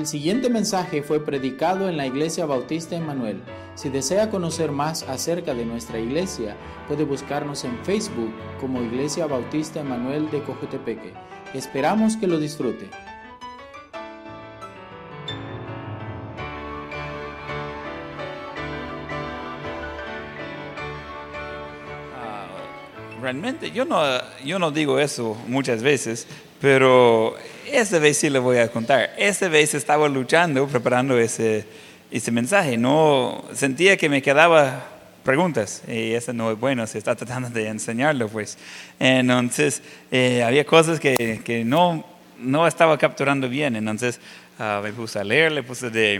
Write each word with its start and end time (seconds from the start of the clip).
El 0.00 0.06
siguiente 0.06 0.48
mensaje 0.48 1.02
fue 1.02 1.22
predicado 1.22 1.86
en 1.86 1.98
la 1.98 2.06
Iglesia 2.06 2.46
Bautista 2.46 2.96
Emanuel. 2.96 3.42
Si 3.74 3.90
desea 3.90 4.30
conocer 4.30 4.72
más 4.72 5.02
acerca 5.02 5.52
de 5.52 5.66
nuestra 5.66 5.98
iglesia, 5.98 6.56
puede 6.88 7.04
buscarnos 7.04 7.64
en 7.64 7.78
Facebook 7.84 8.32
como 8.62 8.82
Iglesia 8.82 9.26
Bautista 9.26 9.80
Emanuel 9.80 10.30
de 10.30 10.42
Cojutepeque. 10.42 11.12
Esperamos 11.52 12.16
que 12.16 12.26
lo 12.26 12.38
disfrute. 12.38 12.88
Ah, 22.16 22.46
realmente 23.20 23.70
yo 23.70 23.84
no, 23.84 24.00
yo 24.46 24.58
no 24.58 24.70
digo 24.70 24.98
eso 24.98 25.36
muchas 25.46 25.82
veces, 25.82 26.26
pero 26.58 27.34
esta 27.72 27.98
vez 27.98 28.16
sí 28.18 28.30
le 28.30 28.38
voy 28.38 28.58
a 28.58 28.68
contar. 28.68 29.10
Esta 29.16 29.48
vez 29.48 29.74
estaba 29.74 30.08
luchando, 30.08 30.66
preparando 30.66 31.18
ese, 31.18 31.64
ese 32.10 32.30
mensaje. 32.30 32.76
No 32.76 33.44
sentía 33.54 33.96
que 33.96 34.08
me 34.08 34.22
quedaba 34.22 34.86
preguntas 35.22 35.82
y 35.86 36.12
eso 36.12 36.32
no 36.32 36.50
es 36.50 36.58
bueno, 36.58 36.86
se 36.86 36.98
está 36.98 37.14
tratando 37.14 37.50
de 37.50 37.68
enseñarlo 37.68 38.28
pues. 38.28 38.58
Entonces 38.98 39.82
eh, 40.10 40.42
había 40.42 40.64
cosas 40.64 40.98
que, 40.98 41.40
que, 41.44 41.64
no, 41.64 42.04
no 42.38 42.66
estaba 42.66 42.96
capturando 42.98 43.48
bien, 43.48 43.76
entonces 43.76 44.18
uh, 44.58 44.82
me 44.82 44.92
puse 44.92 45.18
a 45.18 45.24
leer, 45.24 45.52
le 45.52 45.62
puse 45.62 45.90
de 45.90 46.16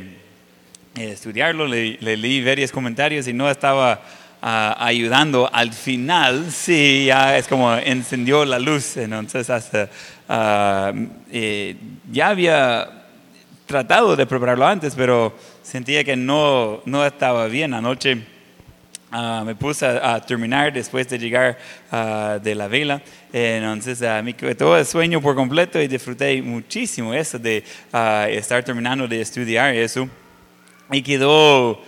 eh, 0.96 1.12
estudiarlo, 1.12 1.66
le, 1.66 1.96
le, 2.00 2.16
leí 2.16 2.44
varios 2.44 2.70
comentarios 2.70 3.26
y 3.26 3.32
no 3.32 3.50
estaba 3.50 4.00
uh, 4.42 4.82
ayudando. 4.82 5.48
Al 5.52 5.72
final 5.72 6.50
sí, 6.52 7.06
ya 7.06 7.36
es 7.38 7.48
como 7.48 7.74
encendió 7.74 8.44
la 8.44 8.58
luz, 8.58 8.96
entonces 8.96 9.48
hasta 9.50 9.88
uh, 10.30 11.08
eh, 11.32 11.76
ya 12.10 12.28
había 12.28 12.88
tratado 13.66 14.16
de 14.16 14.26
prepararlo 14.26 14.66
antes, 14.66 14.94
pero 14.94 15.34
sentía 15.62 16.04
que 16.04 16.16
no, 16.16 16.80
no 16.84 17.04
estaba 17.04 17.46
bien 17.46 17.74
anoche. 17.74 18.26
Uh, 19.12 19.44
me 19.44 19.56
puse 19.56 19.84
a, 19.84 20.14
a, 20.14 20.20
terminar 20.24 20.72
después 20.72 21.08
de 21.08 21.18
llegar 21.18 21.58
uh, 21.90 22.38
de 22.40 22.54
la 22.54 22.68
vela. 22.68 23.02
Entonces 23.32 24.00
uh, 24.02 24.22
me 24.22 24.34
quedó 24.34 24.76
el 24.78 24.86
sueño 24.86 25.20
por 25.20 25.34
completo 25.34 25.80
y 25.80 25.88
disfruté 25.88 26.40
muchísimo 26.40 27.12
eso 27.12 27.36
de 27.36 27.64
estar 28.28 28.62
terminando 28.62 29.08
de 29.08 29.20
estudiar 29.20 29.74
eso. 29.74 30.08
Y 30.92 31.02
quedó 31.02 31.80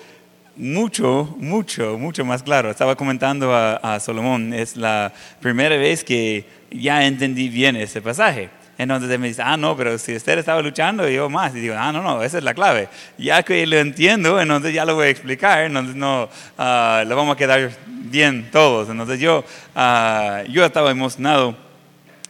mucho, 0.57 1.35
mucho, 1.39 1.99
mucho 1.99 2.25
más 2.25 2.43
claro. 2.43 2.71
Estaba 2.71 2.97
comentando 2.97 3.55
a, 3.55 3.99
Solomón, 4.01 4.53
es 4.53 4.77
la 4.77 5.13
primera 5.41 5.77
vez 5.77 6.05
que 6.05 6.45
ya 6.71 7.05
entendí 7.07 7.49
bien 7.49 7.77
ese 7.77 8.03
pasaje. 8.03 8.51
Entonces 8.79 9.11
él 9.11 9.19
me 9.19 9.29
dice, 9.29 9.43
ah, 9.45 9.57
no, 9.57 9.77
pero 9.77 9.99
si 9.99 10.17
usted 10.17 10.39
estaba 10.39 10.61
luchando, 10.61 11.09
yo 11.09 11.29
más. 11.29 11.55
Y 11.55 11.61
digo, 11.61 11.75
ah, 11.79 11.93
no, 11.93 12.03
no, 12.03 12.23
esa 12.23 12.39
es 12.39 12.45
la 12.45 12.55
clave. 12.55 12.89
Ya 13.19 13.43
que 13.43 13.67
lo 13.67 13.79
entiendo, 13.79 14.41
entonces 14.41 14.75
ya 14.75 14.85
lo 14.85 14.95
voy 14.95 15.07
a 15.07 15.11
explicar, 15.11 15.65
entonces 15.65 15.95
no, 15.95 16.25
uh, 16.25 17.07
lo 17.07 17.17
vamos 17.17 17.35
a 17.35 17.37
quedar 17.37 17.71
bien 17.87 18.49
todos. 18.51 18.89
Entonces 18.89 19.21
yo, 19.21 19.45
uh, 19.77 20.51
yo 20.51 20.65
estaba 20.65 20.91
emocionado 20.91 21.55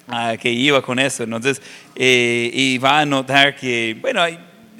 uh, 0.08 0.36
que 0.38 0.50
iba 0.50 0.82
con 0.82 0.98
eso. 0.98 1.22
Entonces, 1.22 1.62
eh, 1.94 2.50
y 2.52 2.78
va 2.78 3.00
a 3.00 3.06
notar 3.06 3.56
que, 3.56 3.96
bueno, 4.00 4.22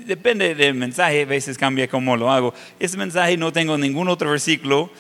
depende 0.05 0.55
del 0.55 0.75
mensaje, 0.75 1.23
a 1.23 1.27
veces 1.27 1.59
cambia 1.59 1.89
cómo 1.89 2.17
lo 2.17 2.31
hago. 2.31 2.55
Este 2.79 2.97
mensaje 2.97 3.37
no 3.37 3.53
tengo 3.53 3.77
ningún 3.79 4.09
otro 4.09 4.31
versículo 4.31 4.91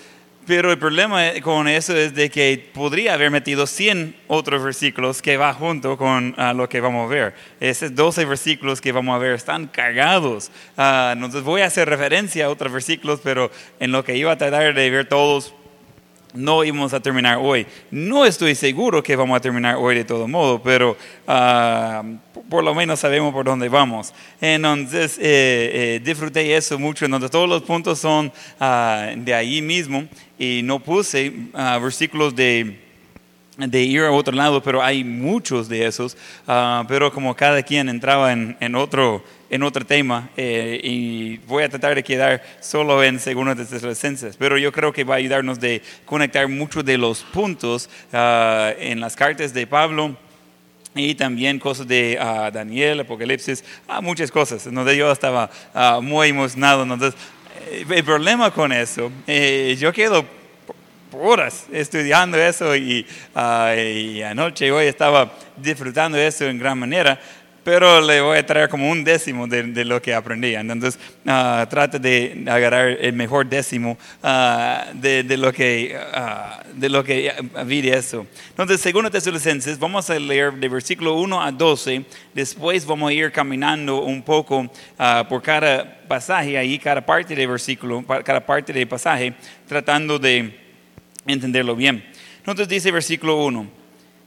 pero 0.47 0.73
el 0.73 0.79
problema 0.79 1.23
con 1.41 1.69
eso 1.69 1.97
es 1.97 2.15
de 2.15 2.29
que 2.29 2.71
podría 2.75 3.15
haber 3.15 3.31
metido 3.31 3.67
100 3.67 4.17
otros 4.27 4.63
versículos 4.63 5.23
que 5.23 5.37
va 5.37 5.55
junto 5.55 5.97
con 5.97 6.35
uh, 6.37 6.53
lo 6.53 6.69
que 6.69 6.81
vamos 6.81 7.07
a 7.07 7.15
ver. 7.15 7.35
Esos 7.61 7.95
12 7.95 8.25
versículos 8.25 8.81
que 8.81 8.91
vamos 8.91 9.15
a 9.15 9.19
ver 9.19 9.35
están 9.35 9.69
cargados. 9.69 10.51
Uh, 10.77 11.13
entonces 11.13 11.43
voy 11.43 11.61
a 11.61 11.67
hacer 11.67 11.89
referencia 11.89 12.47
a 12.47 12.49
otros 12.49 12.73
versículos, 12.73 13.21
pero 13.23 13.53
en 13.79 13.93
lo 13.93 14.05
que 14.05 14.17
iba 14.17 14.33
a 14.33 14.37
tratar 14.37 14.75
de 14.75 14.91
ver 14.91 15.09
todos, 15.09 15.55
no 16.35 16.65
íbamos 16.65 16.93
a 16.93 17.01
terminar 17.01 17.39
hoy. 17.41 17.67
No 17.91 18.25
estoy 18.25 18.55
seguro 18.55 19.03
que 19.03 19.17
vamos 19.17 19.37
a 19.37 19.41
terminar 19.41 19.77
hoy 19.77 19.95
de 19.97 20.05
todo 20.05 20.27
modo, 20.29 20.63
pero 20.63 20.97
uh, 21.27 22.43
por 22.49 22.65
lo 22.65 22.75
menos 22.75 23.01
sabemos 23.01 23.33
por 23.33 23.45
dónde 23.45 23.69
vamos. 23.69 24.13
Entonces, 24.41 25.19
eh, 25.19 25.23
eh, 25.97 26.01
disfruté 26.05 26.57
eso 26.57 26.79
mucho. 26.79 27.05
Entonces, 27.05 27.31
todos 27.31 27.49
los 27.49 27.63
puntos 27.63 27.99
son 27.99 28.33
uh, 28.61 29.17
de 29.17 29.35
ahí 29.35 29.63
mismo 29.63 30.07
y 30.39 30.61
no 30.63 30.81
puse 30.81 31.33
uh, 31.55 31.81
versículos 31.81 32.35
de 32.35 32.82
de 33.57 33.83
ir 33.83 34.01
a 34.03 34.11
otro 34.11 34.35
lado, 34.35 34.63
pero 34.63 34.83
hay 34.83 35.05
muchos 35.05 35.69
de 35.69 35.87
esos, 35.87 36.17
uh, 36.47 36.85
pero 36.89 37.13
como 37.13 37.35
cada 37.37 37.63
quien 37.63 37.89
entraba 37.89 38.33
en, 38.33 38.57
en 38.61 38.75
otro, 38.75 39.23
en 39.51 39.63
otro 39.63 39.85
tema, 39.85 40.31
eh, 40.37 40.81
y 40.83 41.37
voy 41.47 41.63
a 41.65 41.69
tratar 41.69 41.95
de 41.95 42.03
quedar 42.03 42.43
solo 42.61 43.05
en 43.05 43.21
Segundo 43.21 43.55
de 43.55 43.65
Tesalonicenses, 43.65 44.37
pero 44.37 44.57
yo 44.57 44.73
creo 44.73 44.93
que 44.93 45.05
va 45.05 45.15
a 45.15 45.19
ayudarnos 45.19 45.61
de 45.61 45.83
conectar 46.07 46.49
muchos 46.49 46.85
de 46.85 46.97
los 46.97 47.23
puntos 47.23 47.91
uh, 48.13 48.73
en 48.79 49.01
las 49.01 49.15
cartas 49.15 49.53
de 49.53 49.67
Pablo, 49.67 50.17
y 50.95 51.15
también 51.15 51.59
cosas 51.59 51.89
de 51.89 52.19
uh, 52.21 52.51
Daniel, 52.51 53.01
Apocalipsis, 53.01 53.65
muchas 54.03 54.31
cosas, 54.31 54.65
donde 54.65 54.97
yo 54.97 55.11
estaba 55.11 55.51
muy 56.03 56.29
emocionado, 56.29 56.83
entonces 56.83 57.15
el 57.71 58.05
problema 58.05 58.51
con 58.51 58.73
eso, 58.73 59.11
eh, 59.27 59.77
yo 59.79 59.93
quedo 59.93 60.25
horas 61.15 61.67
estudiando 61.73 62.39
eso 62.39 62.75
y, 62.77 63.07
uh, 63.35 63.79
y 63.79 64.23
anoche 64.23 64.71
hoy 64.71 64.87
estaba 64.87 65.33
disfrutando 65.57 66.19
eso 66.19 66.47
en 66.47 66.59
gran 66.59 66.79
manera, 66.79 67.19
pero 67.65 68.01
le 68.01 68.21
voy 68.21 68.39
a 68.39 68.47
traer 68.47 68.69
como 68.69 68.91
un 68.91 69.05
décimo 69.05 69.47
de, 69.47 69.63
de 69.63 69.85
lo 69.85 70.01
que 70.03 70.15
aprendí. 70.15 70.55
Entonces, 70.55 70.99
uh, 71.25 71.67
trata 71.67 71.99
de 71.99 72.45
agarrar 72.49 72.89
el 72.89 73.13
mejor 73.13 73.47
décimo 73.47 73.97
uh, 74.23 74.93
de, 74.95 75.23
de, 75.23 75.37
lo 75.37 75.53
que, 75.53 75.97
uh, 75.97 76.79
de 76.79 76.89
lo 76.89 77.05
que 77.05 77.33
vi 77.67 77.83
de 77.83 77.97
eso. 77.97 78.27
Entonces, 78.51 78.81
segundo 78.81 79.11
Tesalonicenses, 79.11 79.79
vamos 79.79 80.11
a 80.11 80.19
leer 80.19 80.53
de 80.55 80.69
versículo 80.69 81.15
1 81.15 81.43
a 81.43 81.53
12. 81.53 82.05
Después 82.35 82.85
vamos 82.85 83.11
a 83.11 83.13
ir 83.13 83.31
caminando 83.31 84.03
un 84.03 84.23
poco 84.23 84.71
por 85.29 85.43
cada 85.43 86.01
pasaje, 86.09 86.59
ahí 86.59 86.79
cada 86.79 87.05
parte 87.05 87.35
del 87.35 87.49
versículo, 87.49 88.05
cada 88.25 88.45
parte 88.45 88.73
del 88.73 88.89
pasaje, 88.89 89.35
tratando 89.67 90.19
de 90.19 90.62
entenderlo 91.27 91.77
bien. 91.77 92.05
Entonces 92.39 92.69
dice 92.69 92.91
versículo 92.91 93.45
1. 93.45 93.83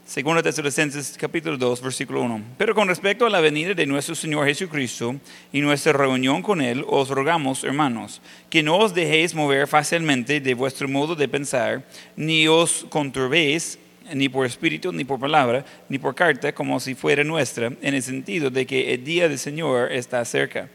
Segunda 0.06 0.40
Tesalonicenses 0.40 1.16
capítulo 1.18 1.56
2, 1.56 1.82
versículo 1.82 2.22
1. 2.22 2.42
Pero 2.56 2.76
con 2.76 2.86
respecto 2.86 3.26
a 3.26 3.30
la 3.30 3.40
venida 3.40 3.74
de 3.74 3.86
nuestro 3.86 4.14
Señor 4.14 4.46
Jesucristo 4.46 5.16
y 5.52 5.60
nuestra 5.60 5.92
reunión 5.92 6.42
con 6.42 6.60
Él, 6.60 6.84
os 6.86 7.08
rogamos, 7.08 7.64
hermanos, 7.64 8.22
que 8.48 8.62
no 8.62 8.78
os 8.78 8.94
dejéis 8.94 9.34
mover 9.34 9.66
fácilmente 9.66 10.40
de 10.40 10.54
vuestro 10.54 10.88
modo 10.88 11.16
de 11.16 11.26
pensar, 11.26 11.84
ni 12.14 12.46
os 12.46 12.86
conturbéis 12.88 13.80
ni 14.14 14.28
por 14.28 14.46
espíritu, 14.46 14.92
ni 14.92 15.04
por 15.04 15.18
palabra, 15.18 15.64
ni 15.88 15.98
por 15.98 16.14
carta, 16.14 16.54
como 16.54 16.78
si 16.78 16.94
fuera 16.94 17.24
nuestra, 17.24 17.72
en 17.82 17.94
el 17.94 18.02
sentido 18.02 18.48
de 18.48 18.64
que 18.64 18.94
el 18.94 19.02
día 19.02 19.28
del 19.28 19.40
Señor 19.40 19.90
está 19.90 20.24
cerca. 20.24 20.68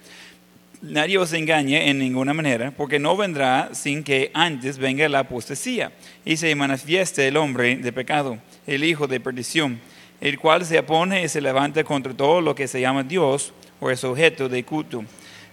Nadie 0.81 1.19
os 1.19 1.31
engañe 1.33 1.91
en 1.91 1.99
ninguna 1.99 2.33
manera, 2.33 2.71
porque 2.71 2.97
no 2.97 3.15
vendrá 3.15 3.69
sin 3.73 4.03
que 4.03 4.31
antes 4.33 4.79
venga 4.79 5.07
la 5.07 5.19
apostasía 5.19 5.91
y 6.25 6.37
se 6.37 6.55
manifieste 6.55 7.27
el 7.27 7.37
hombre 7.37 7.75
de 7.75 7.93
pecado, 7.93 8.39
el 8.65 8.83
hijo 8.83 9.05
de 9.05 9.19
perdición, 9.19 9.79
el 10.19 10.39
cual 10.39 10.65
se 10.65 10.79
opone 10.79 11.23
y 11.23 11.29
se 11.29 11.39
levanta 11.39 11.83
contra 11.83 12.15
todo 12.15 12.41
lo 12.41 12.55
que 12.55 12.67
se 12.67 12.81
llama 12.81 13.03
Dios 13.03 13.53
o 13.79 13.91
es 13.91 14.03
objeto 14.03 14.49
de 14.49 14.63
culto, 14.63 15.05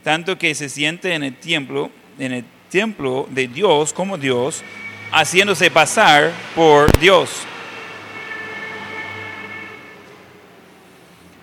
tanto 0.02 0.38
que 0.38 0.54
se 0.54 0.70
siente 0.70 1.12
en 1.12 1.22
el 1.22 1.36
templo, 1.36 1.90
en 2.18 2.32
el 2.32 2.44
templo 2.70 3.28
de 3.30 3.48
Dios 3.48 3.92
como 3.92 4.16
Dios, 4.16 4.62
haciéndose 5.12 5.70
pasar 5.70 6.32
por 6.54 6.90
Dios. 6.98 7.46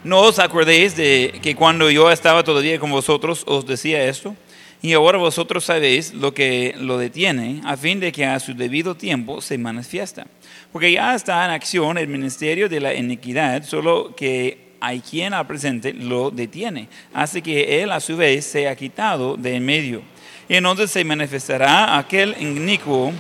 No 0.05 0.21
os 0.21 0.38
acordéis 0.38 0.95
de 0.95 1.33
que 1.41 1.55
cuando 1.55 1.90
yo 1.90 2.11
estaba 2.11 2.43
todavía 2.43 2.78
con 2.78 2.91
vosotros 2.91 3.41
os 3.47 3.66
decía 3.66 4.05
esto, 4.05 4.35
y 4.79 4.93
ahora 4.93 5.17
vosotros 5.17 5.66
sabéis 5.66 6.13
lo 6.13 6.31
que 6.31 6.75
lo 6.78 6.99
detiene, 6.99 7.61
a 7.66 7.75
fin 7.75 7.99
de 7.99 8.11
que 8.11 8.23
a 8.23 8.40
su 8.40 8.53
debido 8.53 8.93
tiempo 8.93 9.41
se 9.41 9.57
manifiesta. 9.57 10.28
Porque 10.72 10.91
ya 10.91 11.16
está 11.16 11.43
en 11.43 11.49
acción 11.49 11.97
el 11.97 12.07
ministerio 12.07 12.69
de 12.69 12.81
la 12.81 12.93
iniquidad, 12.93 13.63
solo 13.63 14.16
que 14.16 14.75
hay 14.79 14.99
quien 14.99 15.34
al 15.34 15.47
presente 15.47 15.91
lo 15.91 16.29
detiene, 16.29 16.87
hace 17.11 17.41
que 17.41 17.81
él 17.81 17.91
a 17.91 17.99
su 17.99 18.16
vez 18.16 18.46
sea 18.46 18.75
quitado 18.75 19.35
de 19.35 19.55
en 19.55 19.66
medio. 19.66 20.03
Y 20.47 20.53
entonces 20.53 20.91
se 20.91 21.03
manifestará 21.03 21.97
aquel 21.97 22.35
inicuo 22.40 23.11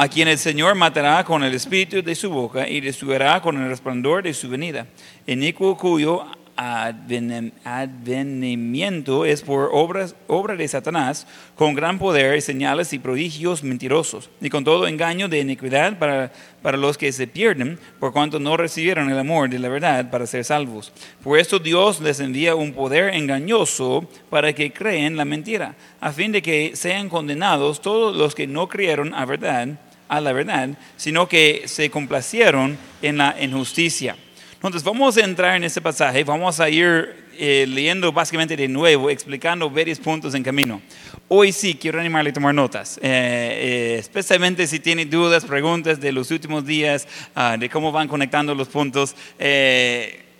a 0.00 0.08
quien 0.08 0.28
el 0.28 0.38
Señor 0.38 0.74
matará 0.76 1.22
con 1.24 1.44
el 1.44 1.52
espíritu 1.52 2.00
de 2.02 2.14
su 2.14 2.30
boca 2.30 2.66
y 2.66 2.80
destruirá 2.80 3.42
con 3.42 3.60
el 3.60 3.68
resplandor 3.68 4.22
de 4.22 4.32
su 4.32 4.48
venida, 4.48 4.86
inicuo 5.26 5.76
cuyo 5.76 6.24
adven- 6.56 7.52
advenimiento 7.64 9.26
es 9.26 9.42
por 9.42 9.68
obras, 9.74 10.16
obra 10.26 10.56
de 10.56 10.66
Satanás, 10.68 11.26
con 11.54 11.74
gran 11.74 11.98
poder, 11.98 12.40
señales 12.40 12.94
y 12.94 12.98
prodigios 12.98 13.62
mentirosos, 13.62 14.30
y 14.40 14.48
con 14.48 14.64
todo 14.64 14.86
engaño 14.86 15.28
de 15.28 15.40
iniquidad 15.40 15.98
para, 15.98 16.32
para 16.62 16.78
los 16.78 16.96
que 16.96 17.12
se 17.12 17.26
pierden, 17.26 17.78
por 17.98 18.14
cuanto 18.14 18.40
no 18.40 18.56
recibieron 18.56 19.10
el 19.10 19.18
amor 19.18 19.50
de 19.50 19.58
la 19.58 19.68
verdad 19.68 20.10
para 20.10 20.26
ser 20.26 20.46
salvos. 20.46 20.94
Por 21.22 21.38
esto 21.38 21.58
Dios 21.58 22.00
les 22.00 22.20
envía 22.20 22.54
un 22.54 22.72
poder 22.72 23.14
engañoso 23.14 24.08
para 24.30 24.54
que 24.54 24.72
creen 24.72 25.18
la 25.18 25.26
mentira, 25.26 25.74
a 26.00 26.10
fin 26.10 26.32
de 26.32 26.40
que 26.40 26.72
sean 26.74 27.10
condenados 27.10 27.82
todos 27.82 28.16
los 28.16 28.34
que 28.34 28.46
no 28.46 28.66
creyeron 28.66 29.12
a 29.12 29.26
verdad 29.26 29.78
a 30.10 30.20
la 30.20 30.32
verdad, 30.32 30.70
sino 30.96 31.28
que 31.28 31.62
se 31.66 31.88
complacieron 31.88 32.76
en 33.00 33.16
la 33.16 33.36
injusticia. 33.40 34.16
Entonces 34.54 34.82
vamos 34.82 35.16
a 35.16 35.20
entrar 35.20 35.56
en 35.56 35.64
este 35.64 35.80
pasaje, 35.80 36.24
vamos 36.24 36.60
a 36.60 36.68
ir 36.68 37.14
eh, 37.38 37.64
leyendo 37.66 38.12
básicamente 38.12 38.56
de 38.56 38.68
nuevo, 38.68 39.08
explicando 39.08 39.70
varios 39.70 39.98
puntos 39.98 40.34
en 40.34 40.42
camino. 40.42 40.82
Hoy 41.28 41.52
sí 41.52 41.76
quiero 41.80 42.00
animarle 42.00 42.30
a 42.30 42.32
tomar 42.32 42.52
notas, 42.52 42.98
eh, 42.98 43.00
eh, 43.02 43.96
especialmente 43.98 44.66
si 44.66 44.80
tiene 44.80 45.06
dudas, 45.06 45.44
preguntas 45.44 46.00
de 46.00 46.12
los 46.12 46.30
últimos 46.32 46.66
días, 46.66 47.06
ah, 47.36 47.56
de 47.56 47.70
cómo 47.70 47.92
van 47.92 48.08
conectando 48.08 48.54
los 48.54 48.68
puntos. 48.68 49.14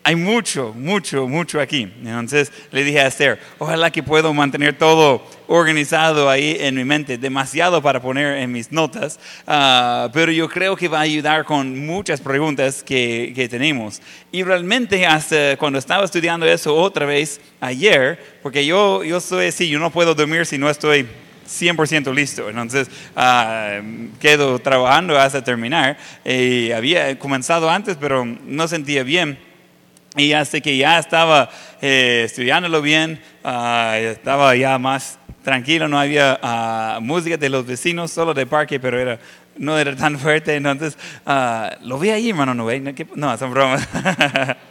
Hay 0.02 0.16
mucho, 0.16 0.72
mucho, 0.74 1.28
mucho 1.28 1.60
aquí. 1.60 1.82
Entonces 2.02 2.50
le 2.70 2.84
dije 2.84 3.00
a 3.00 3.06
Esther, 3.06 3.38
ojalá 3.58 3.90
que 3.90 4.02
puedo 4.02 4.32
mantener 4.32 4.78
todo 4.78 5.22
organizado 5.46 6.30
ahí 6.30 6.56
en 6.58 6.74
mi 6.74 6.84
mente, 6.84 7.18
demasiado 7.18 7.82
para 7.82 8.00
poner 8.00 8.38
en 8.38 8.50
mis 8.50 8.72
notas, 8.72 9.20
ah, 9.46 10.08
pero 10.12 10.32
yo 10.32 10.48
creo 10.48 10.74
que 10.74 10.88
va 10.88 11.00
a 11.00 11.02
ayudar 11.02 11.44
con 11.44 11.84
muchas 11.84 12.20
preguntas 12.20 12.82
que, 12.82 13.32
que 13.34 13.46
tenemos. 13.46 14.00
Y 14.32 14.42
realmente 14.42 15.04
hasta 15.04 15.56
cuando 15.58 15.78
estaba 15.78 16.06
estudiando 16.06 16.46
eso 16.46 16.74
otra 16.74 17.04
vez 17.04 17.38
ayer, 17.60 18.38
porque 18.42 18.64
yo, 18.64 19.04
yo 19.04 19.20
soy 19.20 19.48
así, 19.48 19.68
yo 19.68 19.78
no 19.78 19.90
puedo 19.90 20.14
dormir 20.14 20.46
si 20.46 20.56
no 20.56 20.70
estoy 20.70 21.06
100% 21.46 22.14
listo. 22.14 22.48
Entonces, 22.48 22.88
ah, 23.16 23.80
quedo 24.18 24.58
trabajando 24.60 25.18
hasta 25.18 25.44
terminar. 25.44 25.98
Había 26.24 27.18
comenzado 27.18 27.68
antes, 27.68 27.98
pero 28.00 28.24
no 28.24 28.66
sentía 28.66 29.02
bien. 29.02 29.49
Y 30.16 30.32
hasta 30.32 30.60
que 30.60 30.76
ya 30.76 30.98
estaba 30.98 31.50
eh, 31.80 32.22
estudiándolo 32.26 32.82
bien, 32.82 33.20
ah, 33.44 33.94
estaba 33.98 34.56
ya 34.56 34.78
más 34.78 35.18
tranquilo, 35.44 35.88
no 35.88 35.98
había 35.98 36.38
ah, 36.42 36.98
música 37.00 37.36
de 37.36 37.48
los 37.48 37.64
vecinos, 37.66 38.10
solo 38.10 38.34
de 38.34 38.44
parque, 38.46 38.80
pero 38.80 38.98
era, 38.98 39.18
no 39.56 39.78
era 39.78 39.94
tan 39.94 40.18
fuerte. 40.18 40.56
Entonces, 40.56 40.98
ah, 41.24 41.76
lo 41.82 41.98
vi 41.98 42.10
ahí, 42.10 42.30
hermano, 42.30 42.54
no, 42.54 42.64
¿ve? 42.66 42.80
no, 42.80 42.94
¿qué- 42.94 43.06
no, 43.14 43.36
son 43.38 43.52
bromas. 43.52 43.86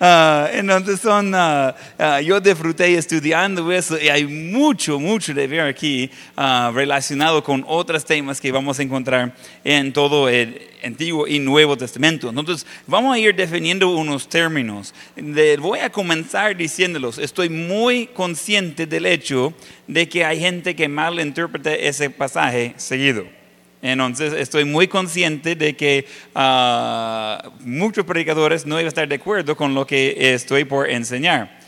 Ah, 0.00 0.48
entonces 0.52 1.00
son, 1.00 1.32
ah, 1.34 1.74
ah, 1.98 2.20
yo 2.20 2.40
disfruté 2.40 2.94
estudiando 2.96 3.70
eso 3.70 3.96
y 4.00 4.08
hay 4.08 4.24
mucho, 4.26 4.98
mucho 4.98 5.32
de 5.32 5.46
ver 5.46 5.60
aquí 5.60 6.10
relacionado 6.36 7.42
con 7.44 7.64
otros 7.68 8.04
temas 8.04 8.40
que 8.40 8.50
vamos 8.50 8.78
a 8.78 8.82
encontrar 8.82 9.34
en 9.64 9.92
todo 9.92 10.28
el 10.28 10.60
Antiguo 10.84 11.28
y 11.28 11.38
Nuevo 11.38 11.76
Testamento. 11.76 12.28
Entonces 12.28 12.66
vamos 12.88 13.14
a 13.14 13.18
ir 13.18 13.34
definiendo 13.36 13.88
unos 13.94 14.28
términos. 14.28 14.92
De- 15.14 15.56
voy 15.58 15.78
a 15.78 15.90
comenzar 15.90 16.56
diciéndolos. 16.56 17.18
Estoy 17.18 17.48
muy 17.48 18.08
consciente 18.08 18.86
del 18.86 19.06
hecho 19.06 19.54
de 19.86 20.08
que 20.08 20.24
hay 20.24 20.40
gente 20.40 20.74
que 20.74 20.88
malinterpreta 20.88 21.72
ese 21.74 22.10
pasaje 22.10 22.74
seguido. 22.76 23.41
Entonces 23.82 24.32
estoy 24.32 24.64
muy 24.64 24.86
consciente 24.86 25.56
de 25.56 25.74
que 25.76 26.06
ah, 26.36 27.42
muchos 27.64 28.04
predicadores 28.04 28.64
no 28.64 28.76
iban 28.76 28.86
a 28.86 28.88
estar 28.88 29.08
de 29.08 29.16
acuerdo 29.16 29.56
con 29.56 29.74
lo 29.74 29.86
que 29.86 30.34
estoy 30.34 30.64
por 30.64 30.88
enseñar. 30.88 31.60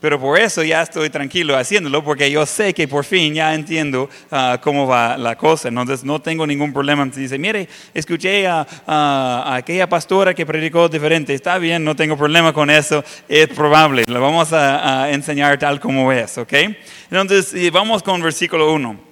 Pero 0.00 0.18
por 0.18 0.38
eso 0.38 0.62
ya 0.62 0.80
estoy 0.80 1.10
tranquilo 1.10 1.54
haciéndolo, 1.58 2.02
porque 2.02 2.30
yo 2.30 2.46
sé 2.46 2.72
que 2.72 2.88
por 2.88 3.04
fin 3.04 3.34
ya 3.34 3.54
entiendo 3.54 4.08
ah, 4.30 4.58
cómo 4.62 4.86
va 4.86 5.18
la 5.18 5.36
cosa. 5.36 5.68
Entonces 5.68 6.02
no 6.04 6.18
tengo 6.20 6.46
ningún 6.46 6.72
problema. 6.72 7.06
Si 7.12 7.20
dice, 7.20 7.38
mire, 7.38 7.68
escuché 7.92 8.46
a, 8.46 8.66
a- 8.86 9.42
a 9.46 9.56
aquella 9.56 9.86
pastora 9.90 10.32
que 10.32 10.46
predicó 10.46 10.88
diferente. 10.88 11.34
Está 11.34 11.58
bien, 11.58 11.84
no 11.84 11.94
tengo 11.94 12.16
problema 12.16 12.52
con 12.54 12.70
eso. 12.70 13.04
Es 13.28 13.48
probable. 13.48 14.04
Lo 14.08 14.22
vamos 14.22 14.54
a, 14.54 15.02
a 15.04 15.10
enseñar 15.10 15.58
tal 15.58 15.78
como 15.78 16.10
es, 16.10 16.38
¿ok? 16.38 16.52
Entonces 17.10 17.70
vamos 17.70 18.02
con 18.02 18.22
versículo 18.22 18.72
1. 18.72 19.09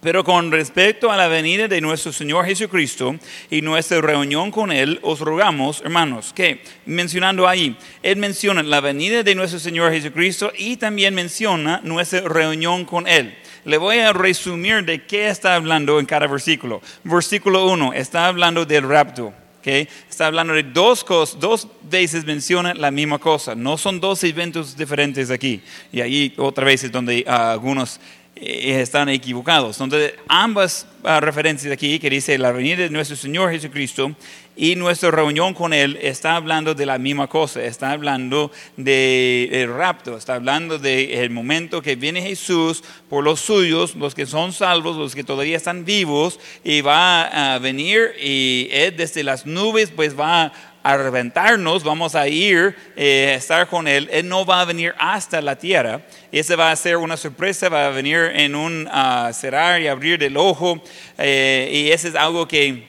Pero 0.00 0.24
con 0.24 0.50
respecto 0.50 1.10
a 1.10 1.16
la 1.16 1.28
venida 1.28 1.68
de 1.68 1.80
nuestro 1.80 2.12
Señor 2.12 2.46
Jesucristo 2.46 3.16
y 3.50 3.60
nuestra 3.60 4.00
reunión 4.00 4.50
con 4.50 4.72
Él, 4.72 4.98
os 5.02 5.20
rogamos, 5.20 5.82
hermanos, 5.82 6.32
que 6.32 6.62
mencionando 6.86 7.46
ahí, 7.46 7.76
Él 8.02 8.16
menciona 8.16 8.62
la 8.62 8.80
venida 8.80 9.22
de 9.22 9.34
nuestro 9.34 9.58
Señor 9.58 9.92
Jesucristo 9.92 10.52
y 10.56 10.76
también 10.76 11.14
menciona 11.14 11.80
nuestra 11.84 12.20
reunión 12.22 12.86
con 12.86 13.06
Él. 13.06 13.36
Le 13.64 13.76
voy 13.76 13.98
a 13.98 14.14
resumir 14.14 14.84
de 14.84 15.04
qué 15.04 15.28
está 15.28 15.54
hablando 15.54 16.00
en 16.00 16.06
cada 16.06 16.26
versículo. 16.26 16.80
Versículo 17.04 17.66
1 17.66 17.92
está 17.92 18.26
hablando 18.26 18.64
del 18.64 18.88
rapto. 18.88 19.34
¿ok? 19.58 19.66
Está 20.08 20.26
hablando 20.26 20.54
de 20.54 20.62
dos 20.62 21.04
cosas, 21.04 21.38
dos 21.38 21.68
veces 21.82 22.24
menciona 22.24 22.72
la 22.72 22.90
misma 22.90 23.18
cosa. 23.18 23.54
No 23.54 23.76
son 23.76 24.00
dos 24.00 24.24
eventos 24.24 24.76
diferentes 24.76 25.30
aquí. 25.30 25.60
Y 25.92 26.00
ahí 26.00 26.34
otra 26.38 26.64
vez 26.64 26.84
es 26.84 26.92
donde 26.92 27.22
ah, 27.26 27.52
algunos 27.52 28.00
están 28.40 29.08
equivocados. 29.08 29.80
Entonces, 29.80 30.14
ambas 30.26 30.86
ah, 31.04 31.20
referencias 31.20 31.72
aquí, 31.72 31.98
que 31.98 32.08
dice 32.08 32.38
la 32.38 32.52
venida 32.52 32.76
de 32.76 32.90
nuestro 32.90 33.16
Señor 33.16 33.50
Jesucristo 33.50 34.14
y 34.56 34.76
nuestra 34.76 35.10
reunión 35.10 35.54
con 35.54 35.72
Él, 35.72 35.98
está 36.00 36.36
hablando 36.36 36.74
de 36.74 36.86
la 36.86 36.98
misma 36.98 37.26
cosa, 37.26 37.62
está 37.62 37.92
hablando 37.92 38.50
del 38.76 39.72
rapto, 39.72 40.16
está 40.16 40.34
hablando 40.34 40.78
del 40.78 41.30
momento 41.30 41.82
que 41.82 41.96
viene 41.96 42.22
Jesús 42.22 42.82
por 43.08 43.24
los 43.24 43.40
suyos, 43.40 43.94
los 43.94 44.14
que 44.14 44.26
son 44.26 44.52
salvos, 44.52 44.96
los 44.96 45.14
que 45.14 45.24
todavía 45.24 45.56
están 45.56 45.84
vivos, 45.84 46.40
y 46.64 46.80
va 46.80 47.54
a 47.54 47.58
venir 47.58 48.12
y 48.20 48.68
desde 48.96 49.22
las 49.22 49.46
nubes 49.46 49.90
pues 49.94 50.18
va 50.18 50.44
a 50.44 50.52
reventarnos, 50.84 51.84
vamos 51.84 52.14
a 52.14 52.26
ir 52.28 52.74
eh, 52.96 53.32
a 53.32 53.34
estar 53.34 53.68
con 53.68 53.86
Él. 53.86 54.08
Él 54.12 54.28
no 54.28 54.44
va 54.44 54.60
a 54.60 54.64
venir 54.64 54.94
hasta 54.98 55.40
la 55.40 55.56
tierra. 55.56 56.02
Ese 56.32 56.56
va 56.56 56.70
a 56.70 56.76
ser 56.76 56.96
una 56.96 57.16
sorpresa, 57.16 57.68
va 57.68 57.86
a 57.86 57.90
venir 57.90 58.30
en 58.34 58.54
un 58.54 58.88
ah, 58.90 59.30
cerrar 59.32 59.80
y 59.80 59.88
abrir 59.88 60.18
del 60.18 60.36
ojo. 60.36 60.82
eh, 61.18 61.70
y 61.72 61.90
ese 61.90 62.08
es 62.08 62.14
algo 62.14 62.46
que 62.48 62.88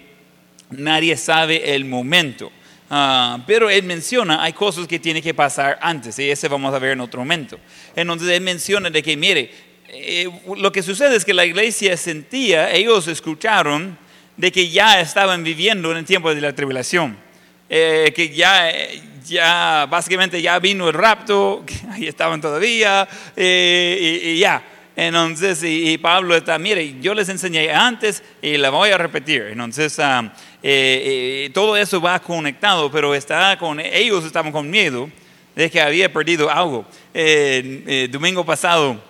nadie 0.69 1.17
sabe 1.17 1.75
el 1.75 1.85
momento. 1.85 2.51
Ah, 2.93 3.39
pero 3.47 3.69
él 3.69 3.83
menciona, 3.83 4.43
hay 4.43 4.51
cosas 4.51 4.85
que 4.85 4.99
tienen 4.99 5.23
que 5.23 5.33
pasar 5.33 5.79
antes, 5.81 6.19
y 6.19 6.29
ese 6.29 6.49
vamos 6.49 6.73
a 6.73 6.79
ver 6.79 6.91
en 6.91 6.99
otro 6.99 7.21
momento. 7.21 7.57
Entonces 7.95 8.27
él 8.27 8.41
menciona 8.41 8.89
de 8.89 9.01
que, 9.01 9.15
mire, 9.15 9.49
eh, 9.87 10.29
lo 10.57 10.73
que 10.73 10.83
sucede 10.83 11.15
es 11.15 11.23
que 11.23 11.33
la 11.33 11.45
iglesia 11.45 11.95
sentía, 11.95 12.69
ellos 12.71 13.07
escucharon 13.07 13.97
de 14.35 14.51
que 14.51 14.69
ya 14.69 14.99
estaban 14.99 15.41
viviendo 15.41 15.89
en 15.91 15.99
el 15.99 16.05
tiempo 16.05 16.35
de 16.35 16.41
la 16.41 16.53
tribulación, 16.53 17.17
Eh, 17.73 18.11
que 18.13 18.27
ya, 18.27 18.69
eh, 18.69 19.01
ya 19.25 19.87
básicamente 19.89 20.41
ya 20.41 20.59
vino 20.59 20.89
el 20.89 20.93
rapto, 20.93 21.63
que 21.65 21.75
ahí 21.89 22.05
estaban 22.05 22.41
todavía, 22.41 23.07
eh, 23.37 24.19
y, 24.25 24.39
ya. 24.39 24.61
Entonces, 24.93 25.63
y, 25.63 25.93
y 25.93 25.97
Pablo 25.97 26.35
está, 26.35 26.59
mire, 26.59 26.99
yo 26.99 27.13
les 27.13 27.29
enseñé 27.29 27.71
antes 27.71 28.23
y 28.41 28.57
la 28.57 28.71
voy 28.71 28.89
a 28.89 28.97
repetir. 28.97 29.43
Entonces, 29.43 29.97
eh, 30.61 31.49
todo 31.53 31.77
eso 31.77 32.01
va 32.01 32.19
conectado, 32.19 32.91
pero 32.91 33.15
está 33.15 33.57
con, 33.57 33.79
ellos 33.79 34.25
estaban 34.25 34.51
con 34.51 34.69
miedo 34.69 35.09
de 35.55 35.71
que 35.71 35.79
había 35.79 36.11
perdido 36.11 36.51
algo. 36.51 36.85
Domingo 38.09 38.45
pasado, 38.45 39.01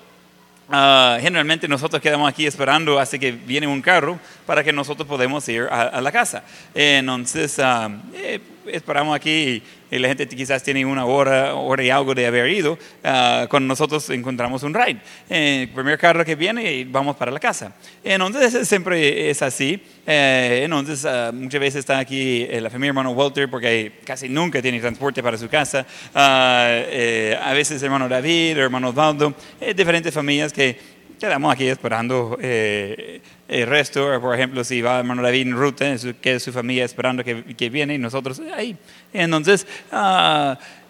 ah, 0.72 1.18
generalmente 1.22 1.68
nosotros 1.68 2.02
quedamos 2.02 2.30
aquí 2.30 2.46
esperando 2.46 3.00
hasta 3.00 3.20
que 3.20 3.32
viene 3.32 3.68
un 3.68 3.82
carro 3.82 4.20
para 4.46 4.64
que 4.64 4.74
nosotros 4.74 5.08
podamos 5.08 5.48
ir 5.50 5.68
a, 5.70 5.82
a 5.84 6.02
la 6.02 6.12
casa. 6.12 6.44
Entonces, 6.74 7.60
ah, 7.60 7.90
eh, 8.14 8.40
esperamos 8.74 9.16
aquí 9.16 9.64
y, 9.92 9.96
y 9.96 10.00
la 10.00 10.08
gente 10.08 10.28
quizás 10.28 10.64
tiene 10.64 10.86
una 10.86 11.06
hora, 11.06 11.56
hora 11.56 11.84
y 11.84 11.90
algo 11.90 12.16
de 12.16 12.26
haber 12.26 12.50
ido. 12.50 12.78
ah, 13.04 13.46
cuando 13.50 13.68
nosotros 13.68 14.10
encontramos 14.10 14.64
un 14.64 14.74
ride. 14.74 15.00
Eh, 15.30 15.64
el 15.64 15.70
primer 15.70 15.98
carro 15.98 16.24
que 16.24 16.36
viene 16.36 16.74
y 16.74 16.84
vamos 16.84 17.16
para 17.16 17.32
la 17.32 17.40
casa. 17.40 17.74
Entonces, 18.04 18.68
siempre 18.68 19.30
es 19.30 19.42
así. 19.42 19.82
Eh, 20.08 20.62
entonces, 20.64 21.06
ah, 21.06 21.32
muchas 21.34 21.60
veces 21.62 21.80
está 21.80 22.00
aquí 22.00 22.48
eh, 22.50 22.60
la 22.60 22.70
familia 22.70 22.90
hermano 22.90 23.12
Walter 23.12 23.50
porque 23.50 24.00
casi 24.04 24.28
nunca 24.30 24.62
tiene 24.62 24.80
transporte 24.80 25.22
para 25.22 25.38
su 25.38 25.48
casa. 25.48 25.86
Ah, 26.16 26.68
eh, 26.70 27.38
a 27.42 27.54
veces 27.54 27.82
hermano 27.84 28.10
David, 28.10 28.58
hermano 28.58 28.90
Osvaldo, 28.90 29.34
eh, 29.60 29.74
diferentes 29.74 30.14
familias 30.14 30.52
que 30.52 31.01
quedamos 31.22 31.54
aquí 31.54 31.68
esperando 31.68 32.36
eh, 32.42 33.22
el 33.48 33.68
resto. 33.68 34.20
Por 34.20 34.34
ejemplo, 34.34 34.64
si 34.64 34.82
va 34.82 35.00
hermano 35.00 35.22
David 35.22 35.42
en 35.42 35.54
ruta, 35.54 35.96
que 36.20 36.40
su 36.40 36.52
familia 36.52 36.84
esperando 36.84 37.24
que, 37.24 37.44
que 37.56 37.70
viene 37.70 37.94
y 37.94 38.00
nosotros 38.00 38.42
ahí. 38.56 38.76
Entonces, 39.14 39.68